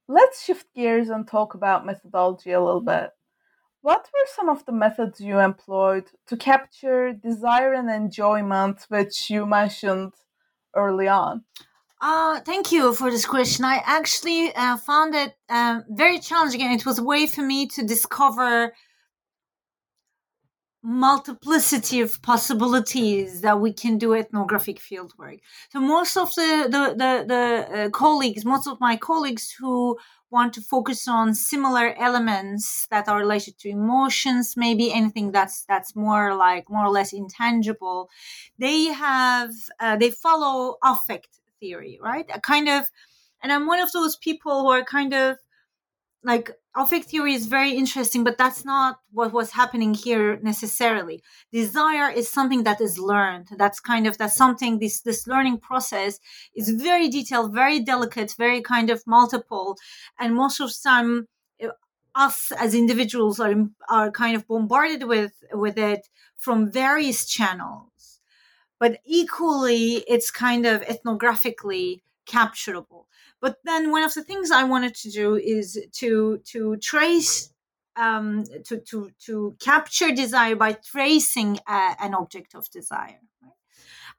let's 0.08 0.44
shift 0.44 0.66
gears 0.76 1.10
and 1.10 1.28
talk 1.28 1.54
about 1.54 1.86
methodology 1.86 2.52
a 2.52 2.62
little 2.62 2.82
bit 2.82 3.10
what 3.84 4.10
were 4.14 4.28
some 4.36 4.50
of 4.50 4.66
the 4.66 4.72
methods 4.72 5.20
you 5.20 5.40
employed 5.40 6.06
to 6.28 6.38
capture 6.38 7.12
desire 7.12 7.74
and 7.74 7.90
enjoyment, 7.90 8.86
which 8.88 9.30
you 9.30 9.46
mentioned 9.46 10.14
early 10.74 11.10
on? 11.10 11.44
Uh, 12.02 12.40
thank 12.40 12.72
you 12.72 12.94
for 12.94 13.12
this 13.12 13.26
question. 13.26 13.66
I 13.66 13.82
actually 13.86 14.56
uh, 14.56 14.78
found 14.78 15.14
it 15.14 15.36
uh, 15.50 15.82
very 15.90 16.20
challenging, 16.20 16.62
and 16.62 16.74
it 16.74 16.86
was 16.86 16.98
a 17.00 17.04
way 17.04 17.28
for 17.28 17.42
me 17.42 17.68
to 17.76 17.84
discover 17.84 18.74
multiplicity 20.84 22.02
of 22.02 22.22
possibilities 22.22 23.42
that 23.42 23.60
we 23.60 23.72
can 23.72 23.98
do 23.98 24.14
ethnographic 24.14 24.80
fieldwork. 24.80 25.40
So 25.72 25.80
most 25.80 26.18
of 26.18 26.36
the 26.36 26.68
the 26.70 26.84
the, 27.02 27.26
the 27.28 27.84
uh, 27.84 27.90
colleagues, 27.90 28.44
most 28.44 28.68
of 28.68 28.80
my 28.82 28.98
colleagues 28.98 29.56
who 29.58 29.98
want 30.34 30.52
to 30.52 30.62
focus 30.62 31.08
on 31.08 31.36
similar 31.36 31.94
elements 31.94 32.88
that 32.90 33.08
are 33.08 33.20
related 33.20 33.56
to 33.60 33.70
emotions 33.70 34.56
maybe 34.58 34.92
anything 34.92 35.32
that's 35.32 35.64
that's 35.66 35.96
more 35.96 36.36
like 36.36 36.68
more 36.72 36.88
or 36.88 36.90
less 36.90 37.14
intangible 37.14 38.10
they 38.58 38.86
have 38.86 39.52
uh, 39.80 39.96
they 39.96 40.10
follow 40.10 40.78
affect 40.84 41.30
theory 41.60 42.00
right 42.02 42.26
a 42.34 42.42
kind 42.42 42.68
of 42.68 42.88
and 43.44 43.52
i'm 43.54 43.68
one 43.68 43.80
of 43.80 43.92
those 43.92 44.18
people 44.18 44.62
who 44.64 44.70
are 44.72 44.84
kind 44.84 45.14
of 45.14 45.38
like 46.24 46.52
affect 46.76 47.06
theory 47.06 47.34
is 47.34 47.46
very 47.46 47.74
interesting 47.74 48.24
but 48.24 48.38
that's 48.38 48.66
not 48.66 49.00
what 49.12 49.34
was 49.34 49.52
happening 49.52 49.94
here 49.94 50.40
necessarily. 50.42 51.22
Desire 51.52 52.10
is 52.10 52.30
something 52.30 52.64
that 52.64 52.82
is 52.82 52.98
learned. 52.98 53.50
That's 53.58 53.80
kind 53.80 54.08
of 54.08 54.18
that's 54.18 54.36
something 54.36 54.80
this 54.80 55.02
this 55.02 55.28
learning 55.28 55.60
process 55.60 56.20
is 56.56 56.70
very 56.70 57.10
detailed 57.10 57.54
very 57.54 57.80
delicate 57.80 58.34
very 58.38 58.62
kind 58.62 58.90
of 58.90 59.04
multiple. 59.06 59.78
And 60.20 60.36
most 60.36 60.60
of 60.60 60.70
the 60.70 60.80
time 60.84 61.28
uh, 61.64 61.68
us 62.16 62.52
as 62.58 62.74
individuals 62.74 63.40
are 63.40 63.56
are 63.90 64.12
kind 64.12 64.36
of 64.36 64.48
bombarded 64.48 65.04
with 65.04 65.34
with 65.52 65.78
it 65.78 66.08
from 66.38 66.72
various 66.72 67.26
channels. 67.26 68.20
But 68.80 69.00
equally 69.06 70.04
it's 70.08 70.32
kind 70.32 70.66
of 70.66 70.82
ethnographically 70.82 72.02
capturable 72.26 73.08
but 73.44 73.58
then 73.66 73.92
one 73.92 74.04
of 74.04 74.14
the 74.14 74.24
things 74.24 74.52
I 74.52 74.64
wanted 74.64 74.96
to 74.96 75.10
do 75.12 75.36
is 75.36 75.78
to 76.00 76.38
to 76.52 76.78
trace 76.78 77.52
um, 77.98 78.46
to 78.68 78.78
to 78.90 79.12
to 79.26 79.56
capture 79.60 80.12
desire 80.12 80.56
by 80.56 80.72
tracing 80.92 81.60
a, 81.68 81.96
an 82.00 82.14
object 82.16 82.56
of 82.56 82.70
desire, 82.70 83.20
right? 83.44 83.60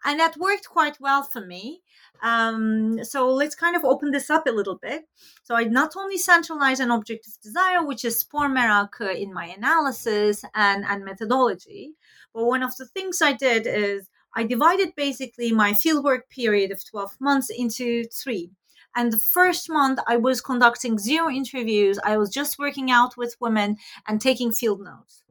and 0.05 0.21
that 0.21 0.37
worked 0.37 0.69
quite 0.69 1.01
well 1.01 1.23
for 1.23 1.41
me. 1.41 1.81
Um, 2.23 3.03
so 3.03 3.33
let's 3.33 3.55
kind 3.55 3.75
of 3.75 3.85
open 3.85 4.11
this 4.11 4.29
up 4.29 4.47
a 4.47 4.57
little 4.59 4.77
bit. 4.77 5.05
So 5.43 5.55
I 5.57 5.65
not 5.65 5.97
only 5.97 6.19
centralize 6.19 6.81
an 6.81 6.91
object 6.91 7.27
of 7.27 7.41
desire, 7.41 7.83
which 7.83 8.05
is 8.05 8.19
spor 8.19 8.51
merakı 8.51 9.17
in 9.17 9.33
my 9.33 9.47
analysis 9.47 10.45
and 10.55 10.85
and 10.85 11.03
methodology, 11.03 11.95
but 12.35 12.45
one 12.45 12.63
of 12.63 12.77
the 12.77 12.87
things 12.87 13.23
I 13.23 13.33
did 13.33 13.67
is 13.67 14.11
I 14.37 14.45
divided 14.45 14.95
basically 14.97 15.51
my 15.53 15.73
fieldwork 15.73 16.29
period 16.29 16.73
of 16.73 16.85
12 16.85 17.21
months 17.21 17.49
into 17.49 18.05
three. 18.05 18.51
And 18.95 19.13
the 19.13 19.19
first 19.19 19.69
month, 19.69 19.99
I 20.07 20.17
was 20.17 20.41
conducting 20.41 20.99
zero 20.99 21.29
interviews. 21.29 21.99
I 22.05 22.17
was 22.17 22.31
just 22.31 22.59
working 22.59 22.91
out 22.91 23.17
with 23.17 23.37
women 23.41 23.77
and 24.07 24.21
taking 24.21 24.53
field 24.53 24.81
notes. 24.81 25.23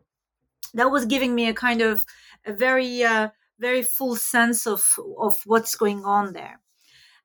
That 0.74 0.92
was 0.92 1.06
giving 1.06 1.34
me 1.36 1.48
a 1.48 1.54
kind 1.54 1.82
of 1.82 2.06
a 2.46 2.52
very, 2.52 3.04
uh, 3.04 3.30
very 3.60 3.84
full 3.84 4.16
sense 4.16 4.68
of 4.68 4.84
of 5.18 5.42
what's 5.46 5.76
going 5.76 6.04
on 6.04 6.34
there. 6.34 6.60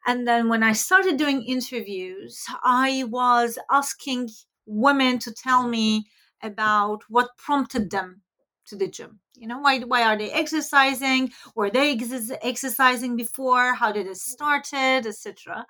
And 0.07 0.29
then 0.29 0.49
when 0.49 0.63
I 0.63 0.73
started 0.73 1.17
doing 1.17 1.43
interviews, 1.43 2.45
I 2.63 3.05
was 3.09 3.59
asking 3.71 4.31
women 4.67 5.19
to 5.21 5.33
tell 5.33 5.67
me 5.67 6.07
about 6.43 7.03
what 7.09 7.37
prompted 7.37 7.91
them 7.91 8.23
to 8.67 8.77
the 8.77 8.87
gym. 8.87 9.19
You 9.35 9.49
know, 9.49 9.59
why 9.59 9.81
why 9.81 10.03
are 10.05 10.17
they 10.17 10.31
exercising? 10.31 11.33
Were 11.57 11.71
they 11.71 11.93
ex- 11.95 12.31
exercising 12.43 13.17
before? 13.17 13.75
How 13.75 13.91
did 13.93 14.07
it 14.07 14.19
started, 14.19 15.07
etc 15.07 15.67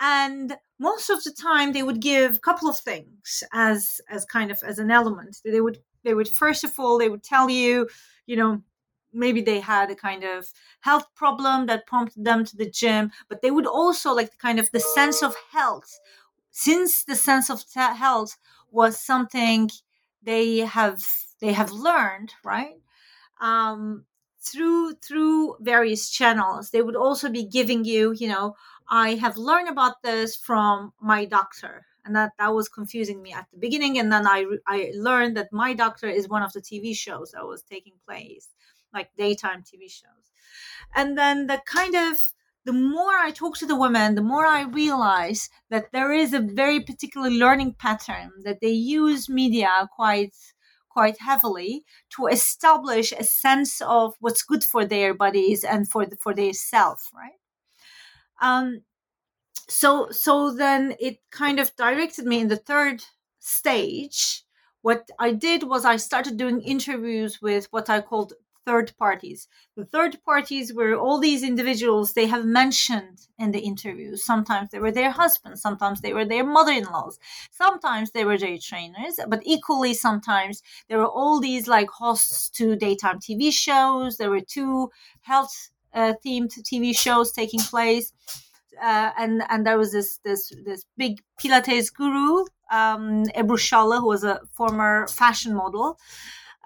and 0.00 0.56
most 0.78 1.10
of 1.10 1.22
the 1.24 1.30
time 1.32 1.72
they 1.72 1.82
would 1.82 2.00
give 2.00 2.36
a 2.36 2.40
couple 2.40 2.68
of 2.68 2.76
things 2.78 3.42
as 3.52 4.00
as 4.08 4.24
kind 4.24 4.50
of 4.50 4.58
as 4.64 4.78
an 4.78 4.90
element. 4.90 5.38
They 5.44 5.60
would 5.60 5.78
they 6.04 6.14
would 6.14 6.28
first 6.28 6.64
of 6.64 6.72
all 6.78 6.98
they 6.98 7.08
would 7.08 7.22
tell 7.22 7.48
you 7.50 7.88
you 8.26 8.36
know 8.36 8.62
maybe 9.12 9.40
they 9.40 9.60
had 9.60 9.90
a 9.90 9.94
kind 9.94 10.24
of 10.24 10.48
health 10.80 11.06
problem 11.14 11.66
that 11.66 11.86
prompted 11.86 12.24
them 12.24 12.44
to 12.44 12.56
the 12.56 12.68
gym 12.70 13.10
but 13.28 13.42
they 13.42 13.50
would 13.50 13.66
also 13.66 14.12
like 14.12 14.30
the 14.30 14.36
kind 14.38 14.58
of 14.58 14.70
the 14.72 14.80
sense 14.80 15.22
of 15.22 15.34
health. 15.52 15.98
Since 16.50 17.04
the 17.04 17.16
sense 17.16 17.50
of 17.50 17.62
health 17.74 18.36
was 18.70 18.98
something 18.98 19.70
they 20.22 20.58
have 20.58 21.02
they 21.40 21.52
have 21.52 21.70
learned 21.72 22.32
right? 22.44 22.76
Um 23.40 24.04
through 24.40 24.94
through 24.96 25.56
various 25.60 26.10
channels 26.10 26.70
they 26.70 26.82
would 26.82 26.96
also 26.96 27.30
be 27.30 27.44
giving 27.44 27.84
you 27.84 28.12
you 28.12 28.28
know 28.28 28.54
I 28.88 29.14
have 29.16 29.36
learned 29.36 29.68
about 29.68 30.02
this 30.02 30.36
from 30.36 30.92
my 31.00 31.24
doctor, 31.24 31.86
and 32.04 32.14
that 32.16 32.32
that 32.38 32.54
was 32.54 32.68
confusing 32.68 33.22
me 33.22 33.32
at 33.32 33.46
the 33.50 33.58
beginning. 33.58 33.98
And 33.98 34.12
then 34.12 34.26
I 34.26 34.44
I 34.66 34.92
learned 34.94 35.36
that 35.36 35.52
my 35.52 35.74
doctor 35.74 36.08
is 36.08 36.28
one 36.28 36.42
of 36.42 36.52
the 36.52 36.60
TV 36.60 36.94
shows 36.96 37.32
that 37.32 37.46
was 37.46 37.62
taking 37.62 37.94
place, 38.06 38.48
like 38.92 39.10
daytime 39.16 39.62
TV 39.62 39.90
shows. 39.90 40.24
And 40.94 41.16
then 41.18 41.46
the 41.46 41.62
kind 41.66 41.94
of 41.94 42.18
the 42.64 42.72
more 42.72 43.12
I 43.12 43.30
talk 43.30 43.58
to 43.58 43.66
the 43.66 43.76
women, 43.78 44.14
the 44.14 44.22
more 44.22 44.46
I 44.46 44.62
realize 44.62 45.50
that 45.70 45.92
there 45.92 46.12
is 46.12 46.32
a 46.32 46.40
very 46.40 46.80
particular 46.80 47.30
learning 47.30 47.74
pattern 47.78 48.30
that 48.44 48.60
they 48.60 48.70
use 48.70 49.28
media 49.28 49.88
quite 49.94 50.34
quite 50.88 51.18
heavily 51.18 51.84
to 52.16 52.26
establish 52.26 53.12
a 53.12 53.24
sense 53.24 53.82
of 53.82 54.14
what's 54.20 54.44
good 54.44 54.62
for 54.62 54.86
their 54.86 55.12
bodies 55.12 55.64
and 55.64 55.88
for 55.88 56.06
the, 56.06 56.16
for 56.16 56.32
their 56.34 56.52
self, 56.52 57.10
right? 57.12 57.32
Um, 58.40 58.82
so 59.68 60.10
so 60.10 60.52
then 60.52 60.94
it 61.00 61.18
kind 61.30 61.58
of 61.58 61.74
directed 61.76 62.26
me 62.26 62.40
in 62.40 62.48
the 62.48 62.56
third 62.56 63.02
stage. 63.40 64.44
What 64.82 65.10
I 65.18 65.32
did 65.32 65.62
was 65.62 65.84
I 65.84 65.96
started 65.96 66.36
doing 66.36 66.60
interviews 66.60 67.40
with 67.40 67.66
what 67.70 67.88
I 67.88 68.00
called 68.02 68.34
third 68.66 68.92
parties. 68.98 69.48
The 69.76 69.84
third 69.84 70.18
parties 70.24 70.72
were 70.72 70.94
all 70.94 71.18
these 71.18 71.42
individuals 71.42 72.12
they 72.12 72.26
have 72.26 72.44
mentioned 72.44 73.26
in 73.38 73.50
the 73.50 73.60
interviews. 73.60 74.24
Sometimes 74.24 74.70
they 74.70 74.78
were 74.78 74.92
their 74.92 75.10
husbands, 75.10 75.60
sometimes 75.60 76.00
they 76.00 76.12
were 76.12 76.24
their 76.24 76.44
mother 76.44 76.72
in 76.72 76.84
laws, 76.84 77.18
sometimes 77.50 78.10
they 78.10 78.24
were 78.24 78.38
their 78.38 78.58
trainers, 78.58 79.18
but 79.28 79.40
equally 79.44 79.94
sometimes 79.94 80.62
there 80.88 80.98
were 80.98 81.08
all 81.08 81.40
these 81.40 81.68
like 81.68 81.90
hosts 81.90 82.48
to 82.50 82.76
daytime 82.76 83.18
TV 83.18 83.52
shows. 83.52 84.16
There 84.16 84.30
were 84.30 84.40
two 84.40 84.90
health 85.22 85.70
themed 85.94 86.52
TV 86.62 86.96
shows 86.96 87.32
taking 87.32 87.60
place. 87.60 88.12
Uh, 88.82 89.10
and 89.16 89.42
and 89.48 89.64
there 89.66 89.78
was 89.78 89.92
this 89.92 90.18
this 90.24 90.52
this 90.64 90.84
big 90.96 91.20
Pilates 91.40 91.92
guru, 91.94 92.44
um, 92.70 93.24
Ebru 93.36 93.56
Şallı, 93.56 94.00
who 94.00 94.08
was 94.08 94.24
a 94.24 94.40
former 94.52 95.06
fashion 95.06 95.54
model, 95.54 95.96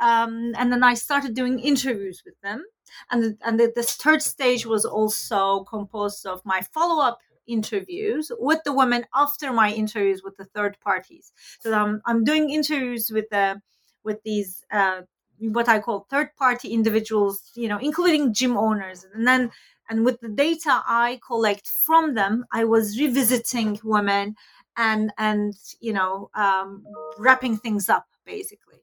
um, 0.01 0.55
and 0.57 0.73
then 0.73 0.83
I 0.83 0.95
started 0.95 1.35
doing 1.35 1.59
interviews 1.59 2.23
with 2.25 2.41
them. 2.43 2.65
And, 3.11 3.37
and 3.43 3.61
the, 3.61 3.73
this 3.75 3.95
third 3.97 4.23
stage 4.23 4.65
was 4.67 4.85
also 4.85 5.65
composed 5.65 6.27
of 6.27 6.41
my 6.45 6.63
follow 6.73 7.03
up 7.03 7.19
interviews 7.47 8.31
with 8.39 8.63
the 8.65 8.73
women 8.73 9.05
after 9.15 9.53
my 9.53 9.73
interviews 9.73 10.23
with 10.23 10.37
the 10.37 10.45
third 10.45 10.79
parties. 10.81 11.33
So 11.61 11.73
I'm, 11.73 12.03
I'm 12.07 12.25
doing 12.25 12.51
interviews 12.51 13.11
with 13.13 13.29
the 13.31 13.61
with 14.05 14.23
these 14.23 14.65
uh, 14.71 15.03
what 15.41 15.69
I 15.69 15.81
call 15.81 16.07
third 16.11 16.35
party 16.37 16.69
individuals, 16.71 17.51
you 17.55 17.69
know, 17.69 17.79
including 17.79 18.33
gym 18.35 18.57
owners, 18.57 19.05
and 19.15 19.27
then 19.27 19.51
and 19.91 20.05
with 20.05 20.21
the 20.21 20.29
data 20.29 20.83
I 20.87 21.21
collect 21.27 21.67
from 21.69 22.15
them, 22.15 22.45
I 22.53 22.65
was 22.65 22.99
revisiting 23.01 23.81
women 23.85 24.37
and 24.77 25.13
and 25.19 25.55
you 25.81 25.93
know 25.93 26.31
um, 26.35 26.85
wrapping 27.19 27.57
things 27.57 27.89
up 27.89 28.07
basically. 28.25 28.79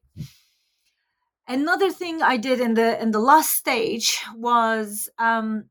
Another 1.47 1.91
thing 1.91 2.22
i 2.24 2.38
did 2.38 2.60
in 2.60 2.74
the 2.74 2.99
in 3.01 3.12
the 3.12 3.20
last 3.20 3.51
stage 3.53 4.20
was 4.36 5.10
um 5.20 5.70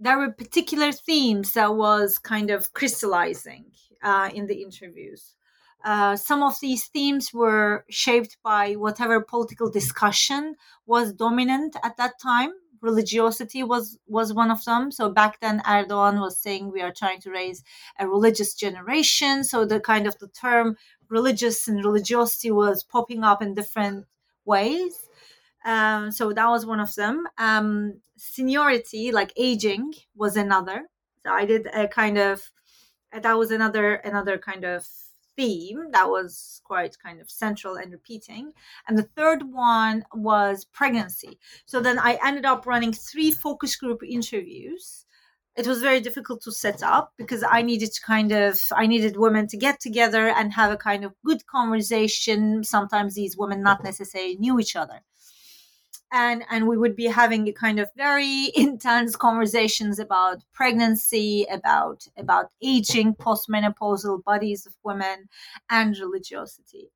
there 0.00 0.18
were 0.18 0.32
particular 0.32 0.92
themes 0.92 1.52
that 1.54 1.74
was 1.76 2.18
kind 2.18 2.50
of 2.50 2.72
crystallizing 2.74 3.66
uh, 4.02 4.30
in 4.34 4.46
the 4.46 4.62
interviews 4.62 5.34
uh, 5.84 6.16
some 6.16 6.42
of 6.42 6.58
these 6.60 6.86
themes 6.86 7.32
were 7.32 7.84
shaped 7.90 8.36
by 8.42 8.72
whatever 8.72 9.20
political 9.20 9.70
discussion 9.70 10.54
was 10.86 11.12
dominant 11.12 11.76
at 11.84 11.96
that 11.96 12.14
time 12.20 12.50
religiosity 12.80 13.62
was 13.62 13.98
was 14.06 14.34
one 14.34 14.50
of 14.50 14.62
them 14.66 14.92
so 14.92 15.08
back 15.08 15.40
then 15.40 15.62
erdogan 15.66 16.20
was 16.20 16.36
saying 16.36 16.70
we 16.70 16.82
are 16.82 16.92
trying 16.92 17.18
to 17.18 17.30
raise 17.30 17.64
a 17.98 18.06
religious 18.06 18.52
generation 18.52 19.42
so 19.42 19.64
the 19.64 19.80
kind 19.80 20.06
of 20.06 20.18
the 20.18 20.28
term 20.28 20.76
religious 21.08 21.68
and 21.68 21.84
religiosity 21.84 22.50
was 22.50 22.82
popping 22.82 23.24
up 23.24 23.42
in 23.42 23.54
different 23.54 24.06
ways. 24.44 25.08
Um, 25.64 26.10
so 26.10 26.32
that 26.32 26.48
was 26.48 26.66
one 26.66 26.80
of 26.80 26.94
them. 26.94 27.26
Um, 27.38 28.00
seniority, 28.16 29.12
like 29.12 29.32
aging, 29.36 29.94
was 30.14 30.36
another. 30.36 30.88
So 31.24 31.32
I 31.32 31.46
did 31.46 31.66
a 31.72 31.88
kind 31.88 32.18
of 32.18 32.50
that 33.12 33.38
was 33.38 33.50
another 33.50 33.94
another 33.94 34.36
kind 34.38 34.64
of 34.64 34.86
theme 35.36 35.90
that 35.92 36.08
was 36.08 36.60
quite 36.64 36.96
kind 36.98 37.20
of 37.20 37.30
central 37.30 37.76
and 37.76 37.92
repeating. 37.92 38.52
And 38.88 38.96
the 38.96 39.08
third 39.16 39.42
one 39.52 40.04
was 40.14 40.64
pregnancy. 40.64 41.38
So 41.66 41.80
then 41.80 41.98
I 41.98 42.18
ended 42.24 42.44
up 42.44 42.66
running 42.66 42.92
three 42.92 43.30
focus 43.30 43.76
group 43.76 44.02
interviews 44.02 45.04
it 45.56 45.66
was 45.68 45.82
very 45.82 46.00
difficult 46.00 46.42
to 46.42 46.52
set 46.52 46.82
up 46.82 47.12
because 47.16 47.44
I 47.48 47.62
needed 47.62 47.92
to 47.92 48.00
kind 48.00 48.32
of 48.32 48.60
I 48.74 48.86
needed 48.86 49.16
women 49.16 49.46
to 49.48 49.56
get 49.56 49.80
together 49.80 50.28
and 50.28 50.52
have 50.52 50.72
a 50.72 50.76
kind 50.76 51.04
of 51.04 51.14
good 51.24 51.46
conversation. 51.46 52.64
Sometimes 52.64 53.14
these 53.14 53.36
women 53.36 53.62
not 53.62 53.84
necessarily 53.84 54.36
knew 54.36 54.58
each 54.58 54.74
other. 54.74 55.02
And 56.16 56.44
and 56.48 56.68
we 56.68 56.78
would 56.78 56.94
be 56.94 57.06
having 57.06 57.48
a 57.48 57.52
kind 57.52 57.80
of 57.80 57.90
very 57.96 58.52
intense 58.56 59.16
conversations 59.16 59.98
about 59.98 60.44
pregnancy, 60.52 61.44
about 61.50 62.06
about 62.16 62.50
aging, 62.62 63.16
postmenopausal 63.16 64.22
bodies 64.22 64.64
of 64.64 64.76
women, 64.84 65.28
and 65.68 65.98
religiosity. 65.98 66.92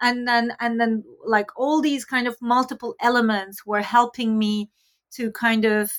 And 0.00 0.26
then 0.26 0.54
and 0.60 0.80
then 0.80 1.02
like 1.26 1.50
all 1.56 1.82
these 1.82 2.04
kind 2.04 2.28
of 2.28 2.36
multiple 2.40 2.94
elements 3.00 3.66
were 3.66 3.82
helping 3.82 4.38
me 4.38 4.70
to 5.16 5.32
kind 5.32 5.64
of 5.64 5.90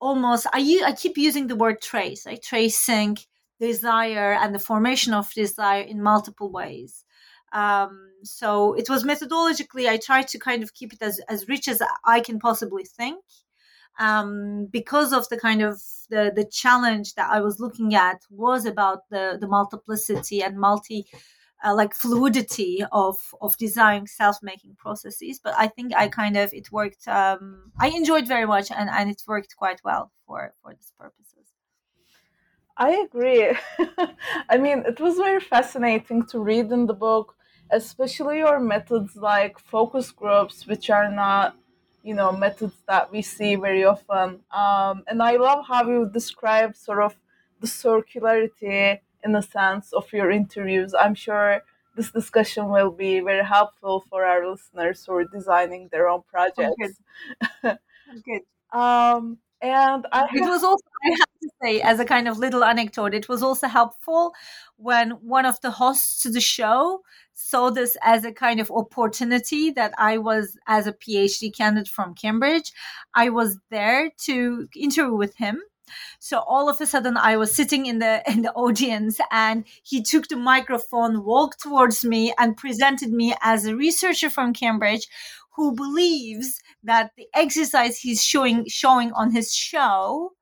almost 0.00 0.46
I 0.52 0.60
I 0.86 0.92
keep 0.92 1.18
using 1.18 1.48
the 1.48 1.56
word 1.56 1.82
trace, 1.82 2.24
like 2.24 2.42
tracing 2.42 3.18
desire 3.58 4.32
and 4.34 4.54
the 4.54 4.60
formation 4.60 5.12
of 5.12 5.32
desire 5.34 5.82
in 5.82 6.00
multiple 6.02 6.50
ways. 6.52 7.04
Um, 7.52 8.10
so 8.22 8.74
it 8.74 8.88
was 8.88 9.04
methodologically 9.04 9.88
I 9.88 9.98
tried 9.98 10.28
to 10.28 10.38
kind 10.38 10.62
of 10.62 10.74
keep 10.74 10.92
it 10.92 11.02
as 11.02 11.20
as 11.28 11.48
rich 11.48 11.68
as 11.68 11.82
I 12.04 12.20
can 12.20 12.38
possibly 12.38 12.84
think. 12.84 13.24
Um, 13.98 14.68
because 14.70 15.12
of 15.12 15.28
the 15.28 15.38
kind 15.38 15.62
of 15.62 15.80
the 16.08 16.32
the 16.34 16.44
challenge 16.44 17.14
that 17.14 17.30
I 17.30 17.40
was 17.40 17.60
looking 17.60 17.94
at 17.94 18.22
was 18.30 18.64
about 18.64 19.08
the 19.10 19.36
the 19.40 19.46
multiplicity 19.46 20.42
and 20.42 20.58
multi 20.58 21.06
uh, 21.64 21.74
like 21.74 21.94
fluidity 21.94 22.84
of 22.92 23.18
of 23.40 23.56
designing 23.56 24.06
self-making 24.06 24.76
processes. 24.76 25.40
But 25.42 25.54
i 25.58 25.66
think 25.68 25.94
i 25.94 26.08
kind 26.08 26.36
of 26.36 26.52
it 26.52 26.72
worked 26.72 27.06
um, 27.08 27.72
i 27.78 27.88
enjoyed 27.88 28.26
very 28.26 28.46
much 28.46 28.70
and 28.70 28.88
and 28.90 29.10
it 29.10 29.22
worked 29.26 29.56
quite 29.56 29.80
well 29.84 30.10
for 30.26 30.54
for 30.62 30.74
these 30.74 30.92
purposes. 30.98 31.46
I 32.76 32.92
agree. 33.06 33.52
I 34.48 34.56
mean 34.58 34.84
it 34.86 34.98
was 35.00 35.16
very 35.16 35.40
fascinating 35.40 36.26
to 36.28 36.40
read 36.40 36.72
in 36.72 36.86
the 36.86 36.94
book 36.94 37.36
especially 37.72 38.38
your 38.38 38.60
methods 38.60 39.16
like 39.16 39.58
focus 39.58 40.10
groups 40.10 40.66
which 40.66 40.90
are 40.90 41.10
not 41.10 41.56
you 42.02 42.14
know 42.14 42.30
methods 42.30 42.74
that 42.86 43.10
we 43.10 43.22
see 43.22 43.54
very 43.56 43.84
often 43.84 44.40
um, 44.52 45.02
and 45.08 45.22
i 45.22 45.36
love 45.36 45.64
how 45.66 45.82
you 45.88 46.08
describe 46.12 46.76
sort 46.76 47.02
of 47.02 47.16
the 47.60 47.66
circularity 47.66 48.98
in 49.24 49.32
the 49.32 49.40
sense 49.40 49.92
of 49.92 50.12
your 50.12 50.30
interviews. 50.30 50.94
I'm 50.94 51.14
sure 51.14 51.62
this 51.96 52.10
discussion 52.10 52.68
will 52.68 52.90
be 52.90 53.20
very 53.20 53.44
helpful 53.44 54.04
for 54.08 54.24
our 54.24 54.48
listeners 54.48 55.04
who 55.06 55.14
are 55.14 55.24
designing 55.24 55.88
their 55.90 56.08
own 56.08 56.22
projects. 56.28 56.74
Good. 57.62 57.78
Good. 58.26 58.78
um, 58.78 59.38
and 59.62 60.06
I 60.12 60.26
it 60.34 60.40
was 60.40 60.64
also 60.64 60.84
I 61.04 61.10
have 61.10 61.40
to 61.42 61.48
say 61.62 61.80
as 61.80 62.00
a 62.00 62.04
kind 62.04 62.26
of 62.26 62.36
little 62.36 62.64
anecdote, 62.64 63.14
it 63.14 63.28
was 63.28 63.42
also 63.42 63.68
helpful 63.68 64.34
when 64.76 65.10
one 65.10 65.46
of 65.46 65.60
the 65.60 65.70
hosts 65.70 66.20
to 66.22 66.30
the 66.30 66.40
show 66.40 67.02
saw 67.42 67.70
this 67.70 67.96
as 68.02 68.24
a 68.24 68.32
kind 68.32 68.60
of 68.60 68.70
opportunity 68.70 69.70
that 69.72 69.92
I 69.98 70.18
was 70.18 70.56
as 70.66 70.86
a 70.86 70.92
PhD 70.92 71.54
candidate 71.54 71.88
from 71.88 72.14
Cambridge. 72.14 72.72
I 73.14 73.28
was 73.28 73.58
there 73.70 74.10
to 74.26 74.68
interview 74.74 75.14
with 75.14 75.36
him 75.36 75.60
so 76.18 76.38
all 76.40 76.68
of 76.68 76.80
a 76.80 76.86
sudden 76.86 77.16
I 77.16 77.36
was 77.36 77.54
sitting 77.54 77.86
in 77.86 77.98
the 77.98 78.22
in 78.30 78.42
the 78.42 78.52
audience 78.52 79.20
and 79.30 79.64
he 79.82 80.02
took 80.02 80.28
the 80.28 80.36
microphone, 80.36 81.24
walked 81.24 81.60
towards 81.60 82.04
me 82.04 82.32
and 82.38 82.56
presented 82.56 83.12
me 83.12 83.34
as 83.42 83.66
a 83.66 83.76
researcher 83.76 84.30
from 84.30 84.52
Cambridge 84.52 85.06
who 85.54 85.74
believes 85.74 86.60
that 86.82 87.12
the 87.16 87.26
exercise 87.34 87.98
he's 87.98 88.24
showing 88.24 88.66
showing 88.68 89.12
on 89.12 89.32
his 89.32 89.54
show 89.54 90.32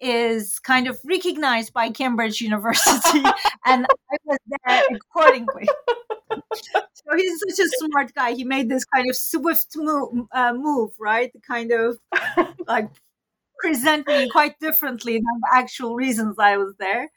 is 0.00 0.58
kind 0.58 0.86
of 0.86 0.98
recognized 1.04 1.72
by 1.72 1.90
Cambridge 1.90 2.40
University, 2.40 3.22
and 3.66 3.86
I 3.86 4.16
was 4.24 4.38
there 4.66 4.82
accordingly. 4.94 5.68
so 6.30 7.16
he's 7.16 7.40
such 7.48 7.66
a 7.66 7.68
smart 7.78 8.14
guy. 8.14 8.32
He 8.32 8.44
made 8.44 8.68
this 8.68 8.84
kind 8.84 9.08
of 9.08 9.16
swift 9.16 9.76
move, 9.76 10.26
uh, 10.32 10.52
move 10.52 10.90
right? 10.98 11.32
The 11.32 11.40
kind 11.40 11.72
of 11.72 11.98
like 12.66 12.90
presenting 13.58 14.30
quite 14.30 14.58
differently 14.60 15.14
than 15.14 15.40
the 15.40 15.50
actual 15.52 15.96
reasons 15.96 16.36
I 16.38 16.56
was 16.56 16.74
there 16.78 17.10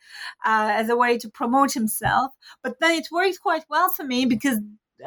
uh, 0.45 0.71
as 0.73 0.89
a 0.89 0.95
way 0.95 1.17
to 1.19 1.29
promote 1.29 1.73
himself. 1.73 2.31
But 2.63 2.79
then 2.79 2.95
it 2.95 3.07
worked 3.11 3.41
quite 3.41 3.65
well 3.69 3.89
for 3.89 4.03
me 4.03 4.25
because 4.25 4.57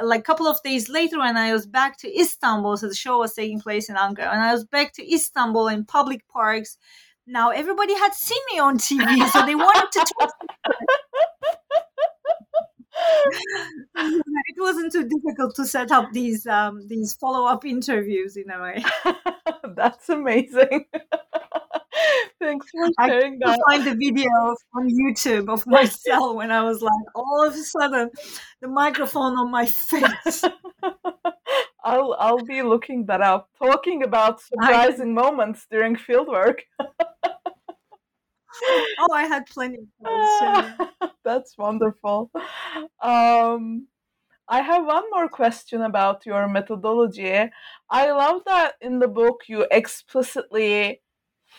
like 0.03 0.21
a 0.21 0.25
couple 0.25 0.47
of 0.47 0.63
days 0.63 0.89
later 0.89 1.19
when 1.19 1.37
I 1.37 1.53
was 1.53 1.67
back 1.67 1.99
to 1.99 2.21
Istanbul, 2.21 2.77
so 2.77 2.89
the 2.89 2.95
show 2.95 3.19
was 3.19 3.35
taking 3.35 3.61
place 3.61 3.89
in 3.89 3.97
Ankara, 3.97 4.33
and 4.33 4.41
I 4.41 4.53
was 4.53 4.65
back 4.65 4.93
to 4.95 5.15
Istanbul 5.15 5.69
in 5.69 5.85
public 5.85 6.27
parks, 6.29 6.79
now 7.27 7.51
everybody 7.51 7.95
had 7.95 8.15
seen 8.15 8.41
me 8.53 8.59
on 8.59 8.79
TV, 8.79 9.29
so 9.31 9.45
they 9.47 9.55
wanted 9.55 9.91
to 9.93 10.05
talk. 10.19 10.31
it 13.97 14.55
wasn't 14.59 14.93
too 14.93 15.09
difficult 15.09 15.55
to 15.57 15.67
set 15.67 15.91
up 15.91 16.13
these 16.13 16.47
um, 16.47 16.87
these 16.89 17.15
follow 17.15 17.47
up 17.47 17.65
interviews 17.65 18.37
in 18.37 18.51
a 18.51 18.61
way. 18.61 18.85
That's 19.77 20.09
amazing. 20.09 20.85
Thanks 22.41 22.67
for 22.71 22.89
sharing 23.07 23.41
I 23.45 23.51
that. 23.51 23.59
find 23.69 23.85
the 23.87 23.95
video 23.95 24.29
on 24.75 24.91
YouTube 24.91 25.49
of 25.49 25.67
myself 25.67 26.37
when 26.37 26.51
I 26.51 26.63
was 26.63 26.83
like, 26.83 26.93
all 27.15 27.47
of 27.47 27.55
a 27.55 27.59
sudden, 27.59 28.11
the 28.61 28.69
microphone 28.69 29.39
on 29.39 29.51
my 29.51 29.65
face. 29.65 30.45
I'll 31.85 32.17
I'll 32.19 32.45
be 32.45 32.63
looking 32.63 33.07
that 33.07 33.21
up. 33.21 33.51
Talking 33.59 34.03
about 34.03 34.41
surprising 34.41 35.11
I, 35.11 35.23
moments 35.23 35.67
during 35.71 35.97
fieldwork. 35.97 36.61
oh, 36.81 36.87
I 39.13 39.27
had 39.27 39.47
plenty. 39.47 39.87
That's 41.25 41.57
wonderful. 41.59 42.31
Um, 43.03 43.89
I 44.49 44.61
have 44.61 44.85
one 44.85 45.05
more 45.11 45.29
question 45.29 45.83
about 45.83 46.27
your 46.27 46.49
methodology. 46.49 47.51
I 47.91 48.11
love 48.11 48.43
that 48.47 48.75
in 48.81 48.99
the 48.99 49.09
book 49.09 49.43
you 49.49 49.67
explicitly 49.71 51.01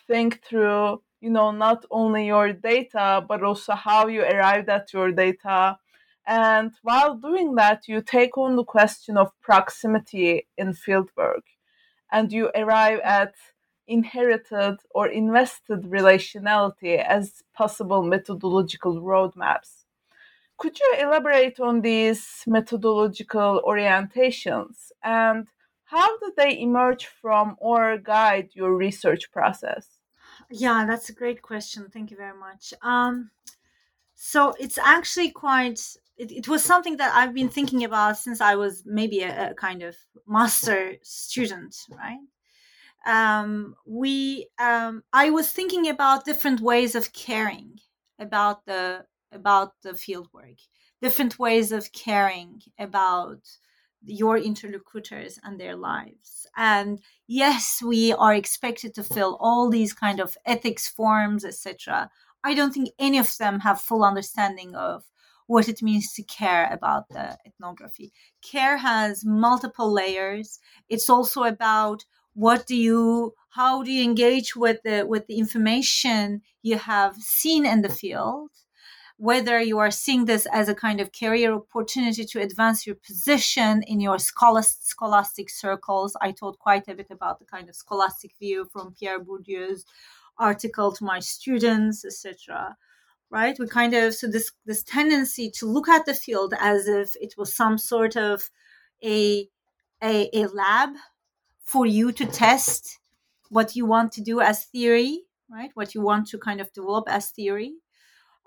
think 0.07 0.43
through, 0.43 1.01
you 1.21 1.29
know, 1.29 1.51
not 1.51 1.85
only 1.89 2.27
your 2.27 2.53
data, 2.53 3.23
but 3.27 3.43
also 3.43 3.73
how 3.73 4.07
you 4.07 4.21
arrived 4.21 4.69
at 4.69 4.93
your 4.93 5.11
data. 5.11 5.77
And 6.27 6.71
while 6.81 7.15
doing 7.15 7.55
that, 7.55 7.87
you 7.87 8.01
take 8.01 8.37
on 8.37 8.55
the 8.55 8.63
question 8.63 9.17
of 9.17 9.39
proximity 9.41 10.47
in 10.57 10.73
fieldwork 10.73 11.43
and 12.11 12.31
you 12.31 12.51
arrive 12.55 12.99
at 13.03 13.33
inherited 13.87 14.77
or 14.89 15.07
invested 15.07 15.83
relationality 15.83 17.03
as 17.03 17.43
possible 17.53 18.01
methodological 18.01 19.01
roadmaps. 19.01 19.85
Could 20.57 20.79
you 20.79 20.95
elaborate 20.99 21.59
on 21.59 21.81
these 21.81 22.43
methodological 22.47 23.61
orientations 23.67 24.91
and 25.03 25.47
how 25.85 26.17
did 26.17 26.35
they 26.35 26.59
emerge 26.59 27.05
from 27.05 27.55
or 27.59 27.97
guide 27.97 28.49
your 28.53 28.75
research 28.75 29.31
process? 29.31 29.99
Yeah, 30.49 30.85
that's 30.87 31.09
a 31.09 31.13
great 31.13 31.41
question. 31.41 31.87
Thank 31.91 32.09
you 32.11 32.17
very 32.17 32.37
much. 32.37 32.73
Um, 32.81 33.29
so 34.15 34.55
it's 34.59 34.77
actually 34.77 35.31
quite, 35.31 35.81
it, 36.17 36.31
it, 36.31 36.47
was 36.47 36.63
something 36.63 36.97
that 36.97 37.13
I've 37.15 37.33
been 37.33 37.49
thinking 37.49 37.83
about 37.83 38.17
since 38.17 38.41
I 38.41 38.55
was 38.55 38.83
maybe 38.85 39.21
a, 39.21 39.51
a 39.51 39.53
kind 39.53 39.83
of 39.83 39.95
master 40.27 40.95
student, 41.03 41.75
right? 41.89 42.19
um, 43.05 43.75
we 43.85 44.47
um, 44.59 45.03
I 45.13 45.29
was 45.29 45.51
thinking 45.51 45.87
about 45.87 46.25
different 46.25 46.59
ways 46.59 46.95
of 46.95 47.13
caring 47.13 47.79
about 48.19 48.65
the 48.65 49.05
about 49.31 49.73
the 49.83 49.93
field 49.93 50.27
work, 50.33 50.57
different 51.01 51.37
ways 51.39 51.71
of 51.71 51.91
caring 51.91 52.61
about 52.79 53.41
your 54.03 54.37
interlocutors 54.37 55.39
and 55.43 55.59
their 55.59 55.75
lives. 55.75 56.45
And 56.57 56.99
yes, 57.27 57.81
we 57.83 58.13
are 58.13 58.33
expected 58.33 58.93
to 58.95 59.03
fill 59.03 59.37
all 59.39 59.69
these 59.69 59.93
kind 59.93 60.19
of 60.19 60.37
ethics 60.45 60.87
forms, 60.87 61.43
etc. 61.43 62.09
I 62.43 62.53
don't 62.53 62.73
think 62.73 62.89
any 62.99 63.17
of 63.17 63.35
them 63.37 63.59
have 63.61 63.81
full 63.81 64.03
understanding 64.03 64.75
of 64.75 65.03
what 65.47 65.67
it 65.67 65.81
means 65.81 66.13
to 66.13 66.23
care 66.23 66.67
about 66.71 67.09
the 67.09 67.37
ethnography. 67.45 68.11
Care 68.41 68.77
has 68.77 69.23
multiple 69.25 69.91
layers. 69.91 70.59
It's 70.89 71.09
also 71.09 71.43
about 71.43 72.05
what 72.35 72.67
do 72.67 72.75
you 72.75 73.33
how 73.51 73.81
do 73.81 73.91
you 73.91 74.03
engage 74.03 74.55
with 74.55 74.83
the 74.83 75.05
with 75.07 75.25
the 75.27 75.37
information 75.37 76.41
you 76.61 76.77
have 76.77 77.15
seen 77.15 77.65
in 77.65 77.81
the 77.81 77.89
field 77.89 78.49
whether 79.17 79.61
you 79.61 79.77
are 79.77 79.91
seeing 79.91 80.25
this 80.25 80.45
as 80.51 80.67
a 80.67 80.75
kind 80.75 80.99
of 80.99 81.09
career 81.13 81.53
opportunity 81.53 82.25
to 82.25 82.41
advance 82.41 82.85
your 82.85 82.97
position 82.97 83.81
in 83.83 84.01
your 84.01 84.19
scholastic 84.19 85.49
circles 85.49 86.17
i 86.21 86.29
taught 86.31 86.59
quite 86.59 86.85
a 86.89 86.93
bit 86.93 87.07
about 87.09 87.39
the 87.39 87.45
kind 87.45 87.69
of 87.69 87.75
scholastic 87.75 88.31
view 88.37 88.67
from 88.73 88.93
pierre 88.99 89.19
bourdieu's 89.19 89.85
article 90.37 90.91
to 90.91 91.05
my 91.05 91.19
students 91.21 92.03
etc 92.03 92.75
right 93.29 93.57
we 93.59 93.67
kind 93.67 93.93
of 93.93 94.13
so 94.13 94.27
this 94.27 94.51
this 94.65 94.83
tendency 94.83 95.49
to 95.49 95.65
look 95.65 95.89
at 95.89 96.05
the 96.05 96.13
field 96.13 96.53
as 96.59 96.87
if 96.87 97.15
it 97.19 97.35
was 97.37 97.55
some 97.55 97.77
sort 97.77 98.15
of 98.15 98.49
a 99.03 99.47
a, 100.03 100.29
a 100.33 100.47
lab 100.47 100.89
for 101.63 101.85
you 101.85 102.11
to 102.11 102.25
test 102.25 102.99
what 103.49 103.75
you 103.75 103.85
want 103.85 104.11
to 104.13 104.21
do 104.21 104.41
as 104.41 104.65
theory, 104.65 105.21
right? 105.49 105.71
What 105.73 105.95
you 105.95 106.01
want 106.01 106.27
to 106.29 106.37
kind 106.37 106.61
of 106.61 106.71
develop 106.73 107.05
as 107.07 107.31
theory. 107.31 107.75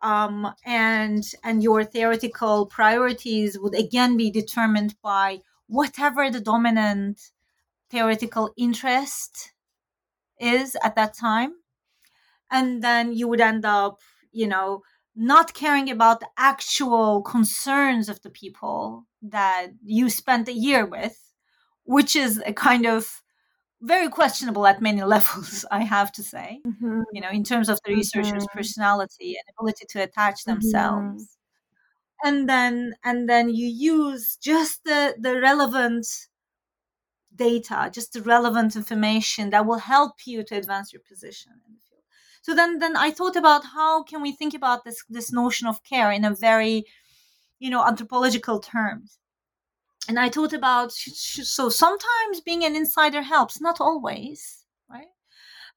Um, 0.02 0.54
and 0.64 1.24
and 1.42 1.62
your 1.62 1.82
theoretical 1.82 2.66
priorities 2.66 3.58
would 3.58 3.74
again 3.74 4.16
be 4.16 4.30
determined 4.30 4.94
by 5.02 5.40
whatever 5.66 6.30
the 6.30 6.40
dominant 6.40 7.32
theoretical 7.90 8.52
interest 8.56 9.52
is 10.38 10.76
at 10.84 10.94
that 10.94 11.14
time 11.14 11.54
and 12.50 12.82
then 12.82 13.12
you 13.12 13.26
would 13.26 13.40
end 13.40 13.64
up 13.64 13.98
you 14.32 14.46
know 14.46 14.82
not 15.14 15.52
caring 15.52 15.90
about 15.90 16.20
the 16.20 16.28
actual 16.36 17.22
concerns 17.22 18.08
of 18.08 18.22
the 18.22 18.30
people 18.30 19.04
that 19.20 19.68
you 19.84 20.08
spent 20.08 20.48
a 20.48 20.52
year 20.52 20.86
with 20.86 21.28
which 21.88 22.14
is 22.14 22.42
a 22.44 22.52
kind 22.52 22.84
of 22.84 23.22
very 23.80 24.08
questionable 24.08 24.66
at 24.66 24.82
many 24.82 25.02
levels, 25.14 25.64
I 25.70 25.84
have 25.84 26.12
to 26.12 26.22
say, 26.22 26.60
mm-hmm. 26.66 27.02
you 27.12 27.20
know, 27.20 27.30
in 27.30 27.44
terms 27.44 27.68
of 27.68 27.78
the 27.84 27.94
researcher's 27.94 28.44
mm-hmm. 28.44 28.58
personality 28.58 29.36
and 29.36 29.54
ability 29.58 29.86
to 29.90 30.02
attach 30.02 30.40
mm-hmm. 30.40 30.52
themselves. 30.52 31.22
Mm-hmm. 31.22 31.34
And 32.24 32.48
then 32.48 32.94
and 33.04 33.28
then 33.28 33.48
you 33.48 33.66
use 33.68 34.36
just 34.42 34.82
the, 34.84 35.14
the 35.18 35.40
relevant 35.40 36.06
data, 37.34 37.90
just 37.92 38.12
the 38.12 38.22
relevant 38.22 38.74
information 38.74 39.50
that 39.50 39.64
will 39.64 39.78
help 39.78 40.14
you 40.26 40.42
to 40.42 40.56
advance 40.56 40.92
your 40.92 41.02
position 41.08 41.52
in 41.66 41.74
the. 41.74 41.87
So 42.48 42.54
then 42.54 42.78
then 42.78 42.96
I 42.96 43.10
thought 43.10 43.36
about 43.36 43.64
how 43.64 44.02
can 44.02 44.22
we 44.22 44.32
think 44.32 44.54
about 44.54 44.84
this 44.84 45.04
this 45.10 45.30
notion 45.32 45.68
of 45.68 45.82
care 45.84 46.10
in 46.10 46.24
a 46.24 46.34
very, 46.34 46.86
you 47.58 47.70
know, 47.70 47.84
anthropological 47.84 48.60
terms 48.60 49.18
and 50.08 50.18
I 50.18 50.30
thought 50.30 50.54
about 50.54 50.90
so 50.92 51.68
sometimes 51.68 52.40
being 52.40 52.64
an 52.64 52.74
insider 52.74 53.20
helps, 53.20 53.60
not 53.60 53.80
always, 53.80 54.64
right? 54.88 55.08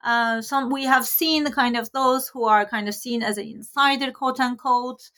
Uh, 0.04 0.42
some 0.42 0.70
we 0.72 0.86
have 0.86 1.06
seen 1.06 1.44
the 1.44 1.52
kind 1.52 1.76
of 1.76 1.92
those 1.92 2.30
who 2.30 2.46
are 2.46 2.66
kind 2.66 2.88
of 2.88 2.96
seen 2.96 3.22
as 3.22 3.38
an 3.38 3.48
insider, 3.48 4.12
quote 4.12 4.40
unquote, 4.40 5.12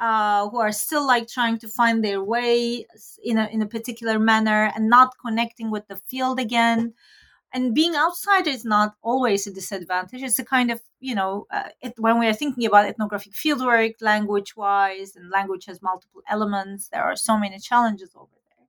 uh, 0.00 0.48
who 0.48 0.58
are 0.60 0.72
still 0.72 1.04
like 1.06 1.26
trying 1.26 1.58
to 1.58 1.68
find 1.68 2.04
their 2.04 2.22
way 2.22 2.86
in 3.24 3.36
a 3.36 3.48
in 3.48 3.60
a 3.62 3.66
particular 3.66 4.18
manner 4.20 4.72
and 4.76 4.88
not 4.88 5.16
connecting 5.18 5.70
with 5.72 5.88
the 5.88 5.96
field 5.96 6.38
again. 6.38 6.94
And 7.52 7.74
being 7.74 7.96
outside 7.96 8.46
is 8.46 8.64
not 8.64 8.94
always 9.02 9.46
a 9.46 9.52
disadvantage. 9.52 10.22
It's 10.22 10.38
a 10.38 10.44
kind 10.44 10.70
of 10.70 10.80
you 11.00 11.14
know 11.14 11.46
uh, 11.50 11.70
it, 11.80 11.94
when 11.98 12.18
we 12.18 12.26
are 12.26 12.32
thinking 12.34 12.66
about 12.66 12.86
ethnographic 12.86 13.32
fieldwork, 13.32 13.94
language 14.00 14.56
wise, 14.56 15.16
and 15.16 15.30
language 15.30 15.64
has 15.66 15.82
multiple 15.82 16.22
elements. 16.28 16.88
There 16.88 17.02
are 17.02 17.16
so 17.16 17.36
many 17.38 17.58
challenges 17.58 18.12
over 18.14 18.36
there. 18.50 18.66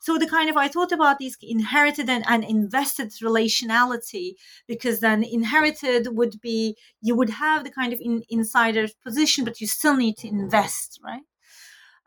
so 0.00 0.18
the 0.18 0.34
kind 0.36 0.48
of 0.50 0.56
I 0.56 0.68
thought 0.68 0.92
about 0.92 1.18
these 1.18 1.36
inherited 1.42 2.08
and, 2.08 2.24
and 2.26 2.44
invested 2.44 3.08
relationality 3.22 4.26
because 4.66 5.00
then 5.00 5.22
inherited 5.22 6.16
would 6.18 6.40
be 6.40 6.76
you 7.02 7.14
would 7.18 7.30
have 7.30 7.64
the 7.64 7.70
kind 7.70 7.92
of 7.92 8.00
in, 8.00 8.22
insider 8.28 8.86
position, 9.04 9.44
but 9.44 9.60
you 9.60 9.66
still 9.66 9.96
need 9.96 10.16
to 10.18 10.28
invest, 10.28 11.00
right? 11.04 11.24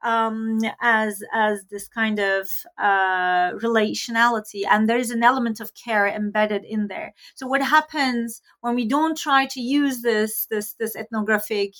Um, 0.04 0.60
as 0.82 1.24
as 1.34 1.66
this 1.70 1.88
kind 1.88 2.20
of 2.20 2.48
uh, 2.78 3.52
relationality, 3.54 4.62
and 4.70 4.90
there 4.90 4.98
is 4.98 5.12
an 5.12 5.24
element 5.24 5.60
of 5.60 5.74
care 5.74 6.08
embedded 6.08 6.64
in 6.64 6.88
there. 6.88 7.14
So 7.36 7.48
what 7.48 7.62
happens 7.62 8.42
when 8.62 8.76
we 8.76 8.86
don't 8.86 9.18
try 9.18 9.46
to 9.48 9.62
use 9.62 10.02
this 10.02 10.46
this 10.50 10.74
this 10.74 10.96
ethnographic 10.96 11.74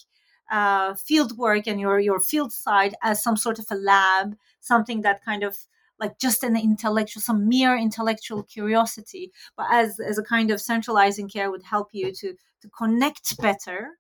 uh, 0.52 0.96
field 0.96 1.38
work 1.38 1.68
and 1.68 1.80
your 1.80 2.00
your 2.00 2.20
field 2.20 2.54
side 2.54 2.96
as 3.04 3.24
some 3.24 3.38
sort 3.38 3.60
of 3.60 3.66
a 3.72 3.76
lab, 3.76 4.36
something 4.62 5.02
that 5.02 5.24
kind 5.24 5.44
of 5.44 5.58
like 6.00 6.20
just 6.20 6.44
an 6.44 6.56
intellectual 6.56 7.22
some 7.22 7.48
mere 7.48 7.76
intellectual 7.76 8.44
curiosity 8.44 9.32
but 9.56 9.66
as 9.72 10.00
as 10.00 10.18
a 10.18 10.24
kind 10.24 10.52
of 10.52 10.62
centralizing 10.62 11.28
care 11.28 11.50
would 11.50 11.64
help 11.64 11.90
you 11.92 12.12
to 12.12 12.36
to 12.62 12.70
connect 12.70 13.36
better 13.42 13.98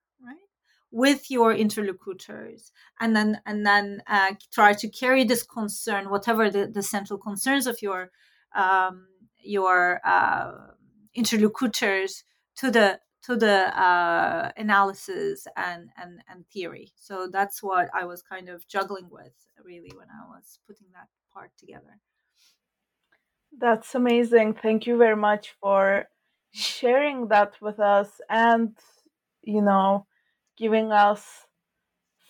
with 0.91 1.29
your 1.29 1.53
interlocutors 1.53 2.71
and 2.99 3.15
then 3.15 3.41
and 3.45 3.65
then 3.65 4.01
uh, 4.07 4.31
try 4.53 4.73
to 4.73 4.89
carry 4.89 5.23
this 5.23 5.43
concern 5.43 6.09
whatever 6.09 6.49
the, 6.49 6.67
the 6.67 6.83
central 6.83 7.19
concerns 7.19 7.67
of 7.67 7.81
your 7.81 8.09
um, 8.55 9.07
your 9.41 9.99
uh, 10.05 10.51
interlocutors 11.13 12.23
to 12.55 12.71
the 12.71 12.99
to 13.23 13.35
the 13.35 13.77
uh, 13.79 14.51
analysis 14.55 15.47
and, 15.57 15.89
and 16.01 16.21
and 16.29 16.47
theory. 16.47 16.91
So 16.95 17.27
that's 17.31 17.61
what 17.61 17.89
I 17.93 18.05
was 18.05 18.21
kind 18.21 18.47
of 18.47 18.67
juggling 18.67 19.09
with 19.11 19.33
really 19.63 19.91
when 19.95 20.07
I 20.09 20.27
was 20.29 20.59
putting 20.65 20.87
that 20.93 21.09
part 21.33 21.51
together. 21.57 21.99
That's 23.57 23.95
amazing. 23.95 24.55
Thank 24.55 24.87
you 24.87 24.97
very 24.97 25.15
much 25.15 25.55
for 25.61 26.05
sharing 26.51 27.27
that 27.27 27.53
with 27.61 27.79
us 27.79 28.09
and, 28.29 28.75
you 29.41 29.61
know, 29.61 30.06
giving 30.57 30.91
us 30.91 31.45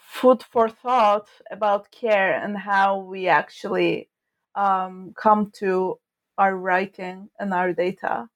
food 0.07 0.43
for 0.43 0.69
thought 0.69 1.30
about 1.51 1.91
care 1.91 2.34
and 2.34 2.57
how 2.57 2.99
we 2.99 3.28
actually 3.28 4.09
um, 4.55 5.13
come 5.15 5.51
to 5.51 5.99
our 6.38 6.55
writing 6.55 7.30
and 7.39 7.53
our 7.53 7.73
data. 7.73 8.28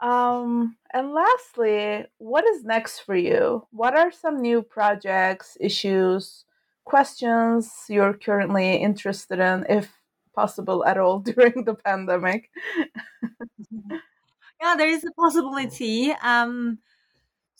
Um, 0.00 0.76
and 0.92 1.12
lastly, 1.12 2.06
what 2.18 2.44
is 2.46 2.64
next 2.64 3.00
for 3.00 3.14
you? 3.14 3.66
What 3.70 3.96
are 3.96 4.10
some 4.10 4.40
new 4.40 4.62
projects, 4.62 5.56
issues, 5.60 6.44
questions 6.84 7.70
you're 7.88 8.14
currently 8.14 8.76
interested 8.76 9.38
in, 9.38 9.66
if 9.68 9.92
possible 10.34 10.84
at 10.84 10.98
all, 10.98 11.18
during 11.30 11.64
the 11.64 11.74
pandemic? 11.74 12.50
yeah, 14.60 14.74
there 14.76 14.88
is 14.88 15.04
a 15.04 15.12
possibility. 15.12 16.12
Um, 16.22 16.78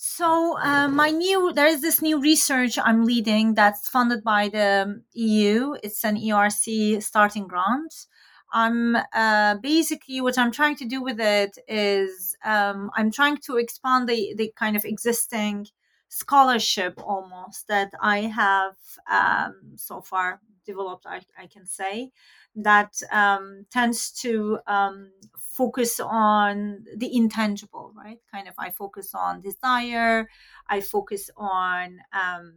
so 0.02 0.58
uh, 0.58 0.88
my 0.88 1.10
new 1.10 1.52
there 1.52 1.66
is 1.66 1.82
this 1.82 2.00
new 2.00 2.18
research 2.18 2.78
I'm 2.82 3.04
leading 3.04 3.52
that's 3.52 3.86
funded 3.86 4.24
by 4.24 4.48
the 4.48 5.02
EU. 5.12 5.74
It's 5.82 6.02
an 6.04 6.16
ERC 6.16 7.02
starting 7.02 7.46
grant. 7.46 8.06
I'm 8.50 8.96
uh, 9.12 9.56
basically 9.56 10.22
what 10.22 10.38
I'm 10.38 10.52
trying 10.52 10.76
to 10.76 10.86
do 10.86 11.02
with 11.02 11.20
it 11.20 11.58
is 11.68 12.34
um, 12.42 12.90
I'm 12.96 13.10
trying 13.10 13.36
to 13.44 13.58
expand 13.58 14.08
the 14.08 14.32
the 14.38 14.50
kind 14.56 14.74
of 14.74 14.86
existing 14.86 15.66
scholarship 16.08 16.94
almost 17.04 17.68
that 17.68 17.92
I 18.00 18.20
have 18.20 18.76
um, 19.06 19.76
so 19.76 20.00
far 20.00 20.40
developed. 20.64 21.06
I, 21.06 21.20
I 21.38 21.46
can 21.46 21.66
say 21.66 22.10
that 22.56 23.00
um, 23.10 23.66
tends 23.70 24.10
to 24.22 24.58
um, 24.66 25.10
focus 25.38 26.00
on 26.00 26.84
the 26.96 27.14
intangible, 27.14 27.92
right? 27.96 28.18
Kind 28.32 28.48
of, 28.48 28.54
I 28.58 28.70
focus 28.70 29.14
on 29.14 29.40
desire, 29.40 30.28
I 30.68 30.80
focus 30.80 31.30
on. 31.36 31.98
Um, 32.12 32.54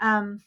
um, 0.00 0.40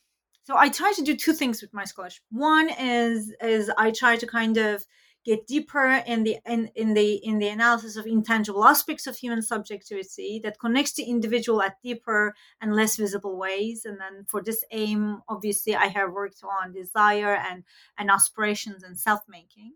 so 0.44 0.56
I 0.56 0.70
try 0.70 0.94
to 0.96 1.02
do 1.02 1.16
two 1.16 1.34
things 1.34 1.62
with 1.62 1.74
my 1.74 1.84
scholarship. 1.84 2.24
One 2.32 2.70
is 2.70 3.34
is 3.42 3.70
I 3.78 3.92
try 3.92 4.16
to 4.16 4.26
kind 4.26 4.58
of 4.58 4.86
get 5.28 5.46
deeper 5.46 6.02
in 6.08 6.24
the 6.24 6.38
in, 6.46 6.72
in 6.74 6.94
the 6.94 7.16
in 7.16 7.38
the 7.40 7.50
analysis 7.50 7.98
of 7.98 8.06
intangible 8.08 8.66
aspects 8.66 9.06
of 9.08 9.18
human 9.18 9.42
subjectivity 9.42 10.40
that 10.42 10.60
connects 10.60 10.94
the 10.94 11.04
individual 11.04 11.62
at 11.62 11.82
deeper 11.84 12.34
and 12.62 12.74
less 12.74 12.96
visible 12.96 13.38
ways. 13.38 13.84
And 13.86 14.00
then 14.00 14.26
for 14.26 14.42
this 14.42 14.64
aim 14.72 15.22
obviously 15.28 15.76
i 15.76 15.88
have 15.88 16.12
worked 16.12 16.42
on 16.44 16.72
desire 16.72 17.36
and 17.36 17.64
and 17.98 18.10
aspirations 18.10 18.84
and 18.84 18.98
self-making 18.98 19.74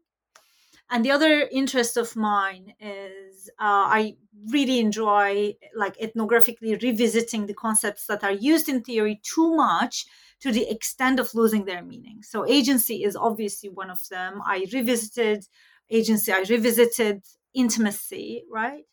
and 0.91 1.05
the 1.05 1.11
other 1.11 1.47
interest 1.51 1.97
of 1.97 2.15
mine 2.15 2.73
is 2.79 3.49
uh, 3.59 3.87
i 3.99 4.15
really 4.49 4.79
enjoy 4.79 5.53
like 5.75 5.97
ethnographically 5.97 6.81
revisiting 6.81 7.45
the 7.45 7.53
concepts 7.53 8.07
that 8.07 8.23
are 8.23 8.31
used 8.31 8.67
in 8.67 8.81
theory 8.81 9.19
too 9.23 9.55
much 9.55 10.05
to 10.41 10.51
the 10.51 10.69
extent 10.69 11.19
of 11.19 11.33
losing 11.35 11.65
their 11.65 11.83
meaning. 11.83 12.23
So 12.23 12.45
agency 12.47 13.03
is 13.03 13.15
obviously 13.15 13.69
one 13.69 13.89
of 13.89 13.99
them. 14.09 14.41
I 14.45 14.65
revisited 14.73 15.45
agency, 15.89 16.31
I 16.31 16.43
revisited 16.49 17.23
intimacy, 17.53 18.43
right? 18.51 18.85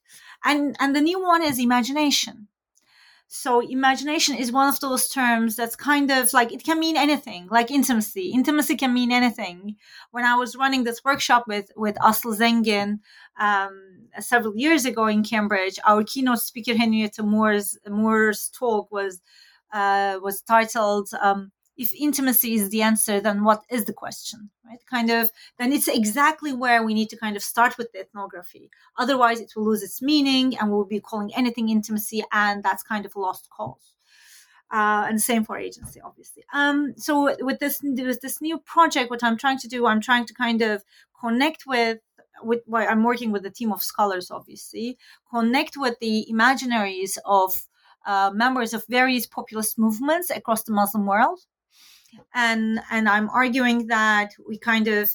And 0.45 0.77
and 0.79 0.95
the 0.95 1.01
new 1.01 1.21
one 1.21 1.43
is 1.43 1.59
imagination. 1.59 2.49
So 3.31 3.61
imagination 3.61 4.37
is 4.37 4.51
one 4.51 4.69
of 4.69 4.81
those 4.81 5.11
terms 5.11 5.55
that's 5.55 5.77
kind 5.77 6.11
of 6.11 6.33
like 6.33 6.51
it 6.51 6.65
can 6.65 6.81
mean 6.81 6.97
anything, 6.97 7.47
like 7.51 7.71
intimacy. 7.71 8.31
Intimacy 8.31 8.75
can 8.75 8.95
mean 8.95 9.13
anything. 9.13 9.77
When 10.13 10.25
I 10.25 10.35
was 10.35 10.57
running 10.57 10.85
this 10.85 11.05
workshop 11.05 11.45
with 11.47 11.71
with 11.77 11.97
Aslı 11.97 12.39
Zengin 12.39 13.01
um, 13.39 14.09
several 14.19 14.57
years 14.57 14.87
ago 14.87 15.07
in 15.07 15.23
Cambridge, 15.23 15.79
our 15.87 16.05
keynote 16.05 16.41
speaker 16.41 16.75
Henrietta 16.75 17.23
Moore's 17.23 17.77
Moore's 17.87 18.49
talk 18.49 18.91
was 18.91 19.21
uh, 19.75 20.19
was 20.23 20.41
titled 20.41 21.11
um, 21.21 21.53
if 21.79 21.95
intimacy 21.95 22.55
is 22.55 22.69
the 22.71 22.83
answer 22.83 23.21
then 23.21 23.45
what 23.45 23.63
is 23.71 23.85
the 23.85 23.93
question 23.93 24.51
right? 24.69 24.81
Kind 24.91 25.11
of 25.11 25.31
then 25.59 25.73
it's 25.73 25.89
exactly 25.89 26.53
where 26.53 26.83
we 26.83 26.95
need 26.95 27.09
to 27.11 27.17
kind 27.17 27.37
of 27.37 27.43
start 27.43 27.79
with 27.79 27.91
the 27.93 28.01
ethnography. 28.01 28.71
Otherwise 28.99 29.41
it 29.41 29.53
will 29.57 29.65
lose 29.65 29.83
its 29.83 30.03
meaning 30.03 30.57
and 30.59 30.71
we'll 30.71 30.85
be 30.85 31.01
calling 31.01 31.33
anything 31.35 31.69
intimacy 31.69 32.23
and 32.33 32.63
that's 32.63 32.83
kind 32.83 33.07
of 33.07 33.15
a 33.15 33.21
lost 33.21 33.49
cause. 33.51 33.95
Uh, 34.71 35.07
and 35.09 35.23
same 35.23 35.45
for 35.45 35.57
agency 35.57 36.01
obviously. 36.01 36.45
Um, 36.53 36.95
so 36.97 37.35
with 37.41 37.59
this 37.59 37.81
with 37.83 38.21
this 38.21 38.43
new 38.43 38.59
project 38.59 39.11
what 39.11 39.25
i'm 39.25 39.39
trying 39.39 39.59
to 39.59 39.69
do 39.69 39.87
i'm 39.87 40.01
trying 40.01 40.27
to 40.27 40.35
kind 40.35 40.61
of 40.61 40.85
connect 41.19 41.65
with 41.67 41.99
with 42.43 42.61
well, 42.67 42.87
i'm 42.89 43.03
working 43.03 43.33
with 43.33 43.47
a 43.47 43.51
team 43.51 43.73
of 43.73 43.83
scholars 43.83 44.31
obviously 44.31 44.99
connect 45.31 45.77
with 45.77 45.99
the 46.01 46.27
imaginaries 46.31 47.17
of 47.25 47.67
uh, 48.07 48.31
members 48.35 48.73
of 48.73 48.85
various 48.89 49.27
populist 49.27 49.79
movements 49.79 50.31
across 50.31 50.63
the 50.63 50.73
Muslim 50.73 51.05
world. 51.05 51.41
And, 52.35 52.81
and 52.91 53.09
I'm 53.09 53.29
arguing 53.31 53.89
that 53.89 54.31
we 54.47 54.59
kind 54.59 54.89
of, 54.89 55.11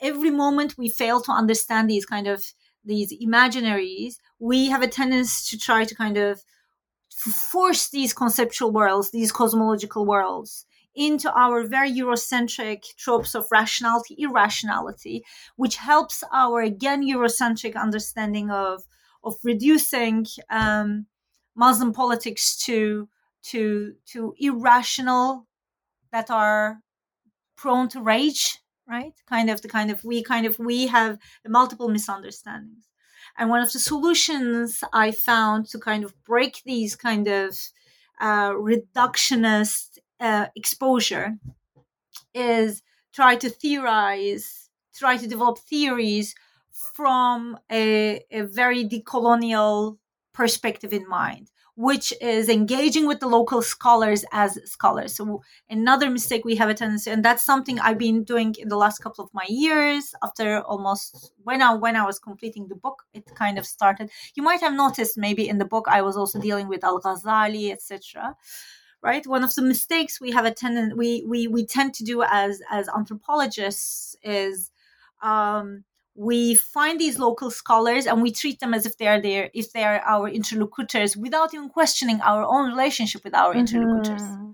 every 0.00 0.30
moment 0.30 0.76
we 0.78 0.88
fail 0.88 1.20
to 1.22 1.32
understand 1.32 1.88
these 1.88 2.06
kind 2.06 2.26
of, 2.26 2.44
these 2.84 3.12
imaginaries, 3.20 4.14
we 4.38 4.68
have 4.68 4.82
a 4.82 4.88
tendency 4.88 5.56
to 5.56 5.62
try 5.62 5.84
to 5.84 5.94
kind 5.94 6.16
of 6.16 6.42
force 7.10 7.88
these 7.88 8.14
conceptual 8.14 8.70
worlds, 8.70 9.10
these 9.10 9.32
cosmological 9.32 10.06
worlds, 10.06 10.64
into 10.94 11.32
our 11.32 11.64
very 11.64 11.92
Eurocentric 11.92 12.96
tropes 12.96 13.34
of 13.34 13.46
rationality, 13.52 14.16
irrationality, 14.18 15.24
which 15.56 15.76
helps 15.76 16.24
our 16.32 16.60
again 16.60 17.02
Eurocentric 17.02 17.76
understanding 17.76 18.50
of 18.50 18.84
of 19.24 19.34
reducing 19.44 20.26
um, 20.50 21.06
Muslim 21.54 21.92
politics 21.92 22.56
to 22.56 23.08
to 23.42 23.94
to 24.06 24.34
irrational 24.38 25.46
that 26.12 26.30
are 26.30 26.80
prone 27.56 27.88
to 27.88 28.00
rage, 28.00 28.58
right? 28.88 29.12
Kind 29.26 29.50
of 29.50 29.62
the 29.62 29.68
kind 29.68 29.90
of 29.90 30.04
we 30.04 30.22
kind 30.22 30.46
of 30.46 30.58
we 30.58 30.86
have 30.86 31.18
multiple 31.46 31.88
misunderstandings. 31.88 32.84
And 33.36 33.50
one 33.50 33.62
of 33.62 33.72
the 33.72 33.78
solutions 33.78 34.82
I 34.92 35.10
found 35.12 35.66
to 35.68 35.78
kind 35.78 36.04
of 36.04 36.14
break 36.24 36.62
these 36.64 36.96
kind 36.96 37.28
of 37.28 37.56
uh, 38.20 38.50
reductionist 38.50 39.98
uh, 40.18 40.46
exposure 40.56 41.36
is 42.34 42.82
try 43.12 43.36
to 43.36 43.48
theorize, 43.48 44.70
try 44.94 45.16
to 45.16 45.26
develop 45.26 45.58
theories 45.58 46.34
from 46.94 47.58
a, 47.70 48.24
a 48.30 48.42
very 48.42 48.84
decolonial 48.84 49.98
perspective 50.32 50.92
in 50.92 51.08
mind 51.08 51.50
which 51.78 52.12
is 52.20 52.48
engaging 52.48 53.06
with 53.06 53.20
the 53.20 53.28
local 53.28 53.62
scholars 53.62 54.24
as 54.32 54.58
scholars. 54.64 55.14
So 55.14 55.42
another 55.70 56.10
mistake 56.10 56.44
we 56.44 56.56
have 56.56 56.68
a 56.68 56.74
tendency, 56.74 57.08
and 57.08 57.24
that's 57.24 57.44
something 57.44 57.78
I've 57.78 57.98
been 57.98 58.24
doing 58.24 58.56
in 58.58 58.68
the 58.68 58.76
last 58.76 58.98
couple 58.98 59.24
of 59.24 59.30
my 59.32 59.46
years. 59.48 60.12
After 60.20 60.60
almost 60.62 61.30
when 61.44 61.62
I 61.62 61.74
when 61.74 61.94
I 61.94 62.04
was 62.04 62.18
completing 62.18 62.66
the 62.66 62.74
book, 62.74 63.04
it 63.14 63.32
kind 63.36 63.60
of 63.60 63.64
started. 63.64 64.10
You 64.34 64.42
might 64.42 64.60
have 64.60 64.74
noticed 64.74 65.16
maybe 65.16 65.48
in 65.48 65.58
the 65.58 65.64
book 65.64 65.86
I 65.88 66.02
was 66.02 66.16
also 66.16 66.40
dealing 66.40 66.66
with 66.66 66.82
Al 66.82 67.00
Ghazali, 67.00 67.70
etc. 67.70 68.34
Right, 69.00 69.24
one 69.24 69.44
of 69.44 69.54
the 69.54 69.62
mistakes 69.62 70.20
we 70.20 70.32
have 70.32 70.46
a 70.46 70.50
tendency 70.50 70.96
we 70.96 71.24
we 71.28 71.46
we 71.46 71.64
tend 71.64 71.94
to 71.94 72.04
do 72.04 72.24
as 72.24 72.60
as 72.68 72.88
anthropologists 72.88 74.16
is 74.24 74.72
um, 75.22 75.84
we 76.18 76.56
find 76.56 76.98
these 76.98 77.16
local 77.16 77.48
scholars 77.48 78.06
and 78.06 78.20
we 78.20 78.32
treat 78.32 78.58
them 78.58 78.74
as 78.74 78.84
if 78.84 78.96
they 78.96 79.06
are 79.06 79.22
there 79.22 79.50
if 79.54 79.72
they 79.72 79.84
are 79.84 80.00
our 80.04 80.28
interlocutors 80.28 81.16
without 81.16 81.54
even 81.54 81.68
questioning 81.68 82.20
our 82.22 82.44
own 82.44 82.68
relationship 82.68 83.22
with 83.22 83.34
our 83.34 83.54
interlocutors. 83.54 84.20
Mm-hmm. 84.20 84.50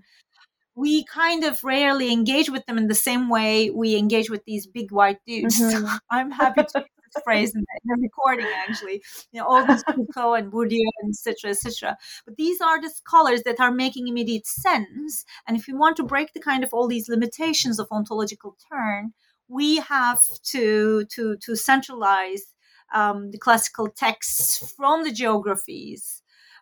we 0.75 1.03
kind 1.05 1.43
of 1.43 1.63
rarely 1.63 2.11
engage 2.13 2.51
with 2.51 2.63
them 2.67 2.77
in 2.77 2.87
the 2.87 3.01
same 3.09 3.29
way 3.29 3.71
we 3.71 3.95
engage 3.95 4.29
with 4.29 4.45
these 4.45 4.67
big 4.67 4.91
white 4.91 5.19
dudes. 5.25 5.59
Mm-hmm. 5.65 5.95
i'm 6.11 6.29
happy 6.29 6.61
to 6.61 6.79
use 6.79 7.05
this 7.15 7.23
phrase 7.23 7.55
in 7.55 7.61
the, 7.61 7.97
recording 7.99 8.51
actually. 8.67 9.01
You 9.31 9.39
know 9.39 9.47
all 9.47 9.65
these 9.65 9.83
Foucault 9.95 10.35
and 10.35 10.51
Bourdieu 10.51 10.87
and 11.01 11.09
etc 11.13 11.49
etc 11.49 11.97
but 12.25 12.35
these 12.37 12.61
are 12.61 12.79
the 12.79 12.91
scholars 12.91 13.41
that 13.47 13.59
are 13.59 13.71
making 13.71 14.07
immediate 14.07 14.45
sense. 14.45 15.25
And 15.47 15.57
if 15.57 15.65
we 15.67 15.73
want 15.73 15.97
to 15.97 16.03
break 16.03 16.33
the 16.33 16.45
kind 16.51 16.63
of 16.63 16.73
all 16.73 16.87
these 16.87 17.09
limitations 17.09 17.79
of 17.79 17.87
ontological 17.89 18.55
turn 18.69 19.13
we 19.47 19.77
have 19.77 20.23
to 20.43 21.05
to 21.05 21.37
to 21.37 21.55
centralize 21.55 22.53
um, 22.93 23.31
the 23.31 23.37
classical 23.37 23.87
texts 23.89 24.73
from 24.75 25.03
the 25.03 25.11
geographies 25.11 26.21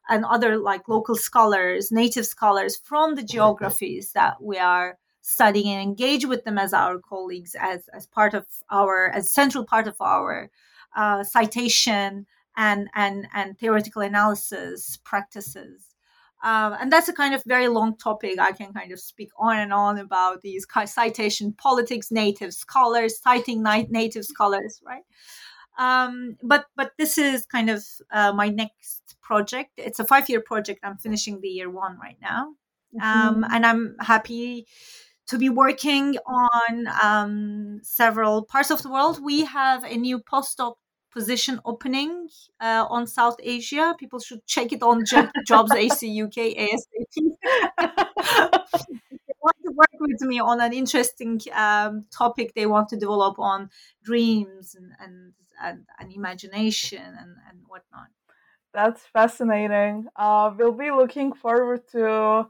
and 0.10 0.26
other 0.26 0.58
like 0.58 0.88
local 0.88 1.16
scholars, 1.16 1.92
native 1.92 2.26
scholars 2.26 2.78
from 2.78 3.16
the 3.16 3.24
geographies 3.24 4.12
that 4.14 4.42
we 4.42 4.58
are 4.58 4.98
studying 5.22 5.70
and 5.70 5.82
engage 5.82 6.26
with 6.26 6.44
them 6.44 6.58
as 6.58 6.74
our 6.74 7.00
colleagues 7.00 7.56
as 7.60 7.88
as 7.94 8.06
part 8.08 8.34
of 8.34 8.46
our 8.70 9.10
as 9.10 9.32
central 9.32 9.66
part 9.66 9.88
of 9.88 9.96
our 10.02 10.50
uh, 10.98 11.24
citation 11.24 12.26
and 12.58 12.90
and 12.94 13.28
and 13.34 13.58
theoretical 13.58 14.02
analysis 14.02 15.00
practices 15.06 15.93
um, 16.44 16.76
and 16.80 16.92
that's 16.92 17.10
a 17.10 17.14
kind 17.14 17.34
of 17.34 17.44
very 17.46 17.68
long 17.68 17.98
topic. 17.98 18.40
I 18.40 18.52
can 18.52 18.74
kind 18.74 18.92
of 18.92 19.00
speak 19.00 19.32
on 19.38 19.58
and 19.58 19.74
on 19.74 19.98
about 19.98 20.42
these 20.42 20.66
citation 20.86 21.54
politics, 21.54 22.12
native 22.12 22.54
scholars, 22.54 23.20
citing 23.20 23.64
native 23.64 24.26
scholars, 24.26 24.82
right? 24.86 25.04
Um, 25.78 26.38
but 26.44 26.66
but 26.76 26.92
this 26.98 27.18
is 27.18 27.46
kind 27.46 27.70
of 27.70 27.84
uh, 28.12 28.34
my 28.34 28.50
next 28.50 29.16
project. 29.22 29.72
It's 29.78 30.00
a 30.00 30.06
five 30.06 30.30
year 30.30 30.42
project. 30.42 30.82
I'm 30.84 30.98
finishing 30.98 31.42
the 31.42 31.48
year 31.50 31.70
one 31.70 31.98
right 32.00 32.18
now, 32.22 32.54
um, 33.02 33.44
Mhm. 33.44 33.48
and 33.52 33.66
I'm 33.66 33.96
happy 34.00 34.68
to 35.28 35.38
be 35.38 35.50
working 35.50 36.18
on 36.28 36.88
um, 37.02 37.80
several 37.84 38.44
parts 38.44 38.70
of 38.72 38.84
the 38.84 38.90
world. 38.92 39.24
We 39.24 39.46
have 39.46 39.84
a 39.86 39.96
new 39.96 40.20
postdoc 40.20 40.76
position 41.14 41.60
opening 41.66 42.28
uh, 42.60 42.86
on 42.90 43.08
South 43.08 43.38
Asia. 43.42 43.96
People 44.00 44.20
should 44.20 44.46
check 44.46 44.72
it 44.74 44.82
on 44.82 45.06
Job, 45.06 45.30
Jobs 45.48 45.72
AC 45.72 46.22
UK 46.22 46.38
ASAP. 46.66 47.14
They 49.28 49.36
want 49.42 49.58
to 49.66 49.72
work 49.72 49.98
with 50.00 50.22
me 50.22 50.40
on 50.40 50.62
an 50.62 50.74
interesting 50.74 51.40
um, 51.54 52.06
topic 52.12 52.54
they 52.54 52.66
want 52.66 52.90
to 52.90 52.98
develop 52.98 53.40
on 53.40 53.70
dreams 54.04 54.76
and 54.76 54.92
and, 55.00 55.34
and, 55.62 55.86
and 56.00 56.12
imagination 56.12 57.02
and, 57.02 57.36
and 57.50 57.60
whatnot. 57.68 58.08
That's 58.74 59.02
fascinating. 59.02 60.08
Uh, 60.16 60.52
we'll 60.58 60.72
be 60.72 60.92
looking 60.92 61.34
forward 61.34 61.88
to 61.92 62.48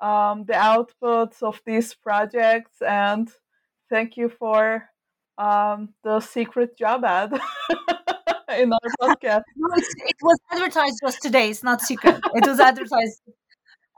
um, 0.00 0.44
the 0.44 0.54
outputs 0.54 1.42
of 1.42 1.60
these 1.64 1.94
projects 1.94 2.82
and 2.82 3.30
thank 3.88 4.16
you 4.16 4.28
for 4.28 4.88
um, 5.38 5.94
the 6.02 6.20
secret 6.20 6.76
job 6.76 7.04
ad 7.04 7.40
in 8.58 8.72
our 8.72 8.78
podcast. 9.00 9.42
No, 9.56 9.68
it's, 9.76 9.94
it 9.98 10.16
was 10.22 10.38
advertised 10.50 10.98
just 11.04 11.22
today. 11.22 11.50
It's 11.50 11.62
not 11.62 11.80
secret. 11.80 12.20
It 12.34 12.46
was 12.46 12.60
advertised. 12.60 13.22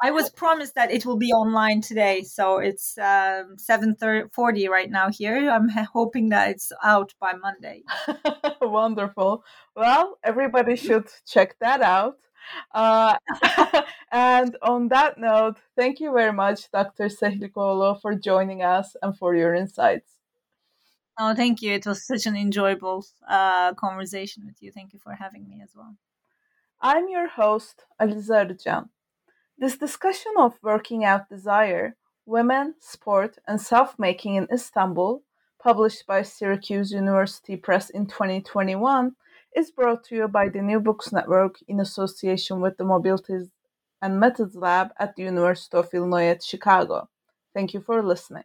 I 0.02 0.10
was 0.10 0.28
promised 0.28 0.74
that 0.74 0.90
it 0.90 1.06
will 1.06 1.16
be 1.16 1.32
online 1.32 1.80
today, 1.80 2.22
so 2.22 2.58
it's 2.58 2.98
um, 2.98 3.56
seven 3.56 3.96
forty 4.32 4.68
right 4.68 4.90
now 4.90 5.08
here. 5.10 5.48
I'm 5.50 5.68
hoping 5.68 6.28
that 6.30 6.50
it's 6.50 6.72
out 6.82 7.14
by 7.20 7.32
Monday. 7.34 7.82
Wonderful. 8.60 9.44
Well, 9.76 10.18
everybody 10.22 10.76
should 10.76 11.08
check 11.26 11.56
that 11.60 11.80
out. 11.80 12.16
Uh, 12.72 13.16
and 14.12 14.56
on 14.62 14.88
that 14.88 15.16
note, 15.16 15.56
thank 15.76 16.00
you 16.00 16.12
very 16.12 16.32
much, 16.32 16.70
Dr. 16.70 17.04
Sehlikoglu, 17.04 18.00
for 18.00 18.14
joining 18.14 18.62
us 18.62 18.96
and 19.00 19.16
for 19.16 19.34
your 19.34 19.54
insights. 19.54 20.13
Oh, 21.16 21.34
thank 21.34 21.62
you. 21.62 21.72
It 21.72 21.86
was 21.86 22.04
such 22.04 22.26
an 22.26 22.36
enjoyable 22.36 23.06
uh, 23.28 23.74
conversation 23.74 24.44
with 24.46 24.60
you. 24.60 24.72
Thank 24.72 24.92
you 24.92 24.98
for 24.98 25.12
having 25.12 25.48
me 25.48 25.60
as 25.62 25.70
well. 25.76 25.94
I'm 26.80 27.08
your 27.08 27.28
host, 27.28 27.84
Aliza 28.00 28.44
Arıcan. 28.44 28.88
This 29.56 29.78
discussion 29.78 30.32
of 30.36 30.58
working 30.60 31.04
out 31.04 31.28
desire, 31.28 31.96
women, 32.26 32.74
sport, 32.80 33.38
and 33.46 33.60
self 33.60 33.96
making 33.96 34.34
in 34.34 34.48
Istanbul, 34.52 35.22
published 35.62 36.04
by 36.06 36.22
Syracuse 36.22 36.90
University 36.90 37.56
Press 37.56 37.90
in 37.90 38.06
2021, 38.06 39.14
is 39.54 39.70
brought 39.70 40.02
to 40.04 40.16
you 40.16 40.26
by 40.26 40.48
the 40.48 40.62
New 40.62 40.80
Books 40.80 41.12
Network 41.12 41.60
in 41.68 41.78
association 41.78 42.60
with 42.60 42.76
the 42.76 42.84
Mobilities 42.84 43.50
and 44.02 44.18
Methods 44.18 44.56
Lab 44.56 44.90
at 44.98 45.14
the 45.14 45.22
University 45.22 45.76
of 45.76 45.94
Illinois 45.94 46.26
at 46.26 46.42
Chicago. 46.42 47.08
Thank 47.54 47.72
you 47.72 47.80
for 47.80 48.02
listening. 48.02 48.44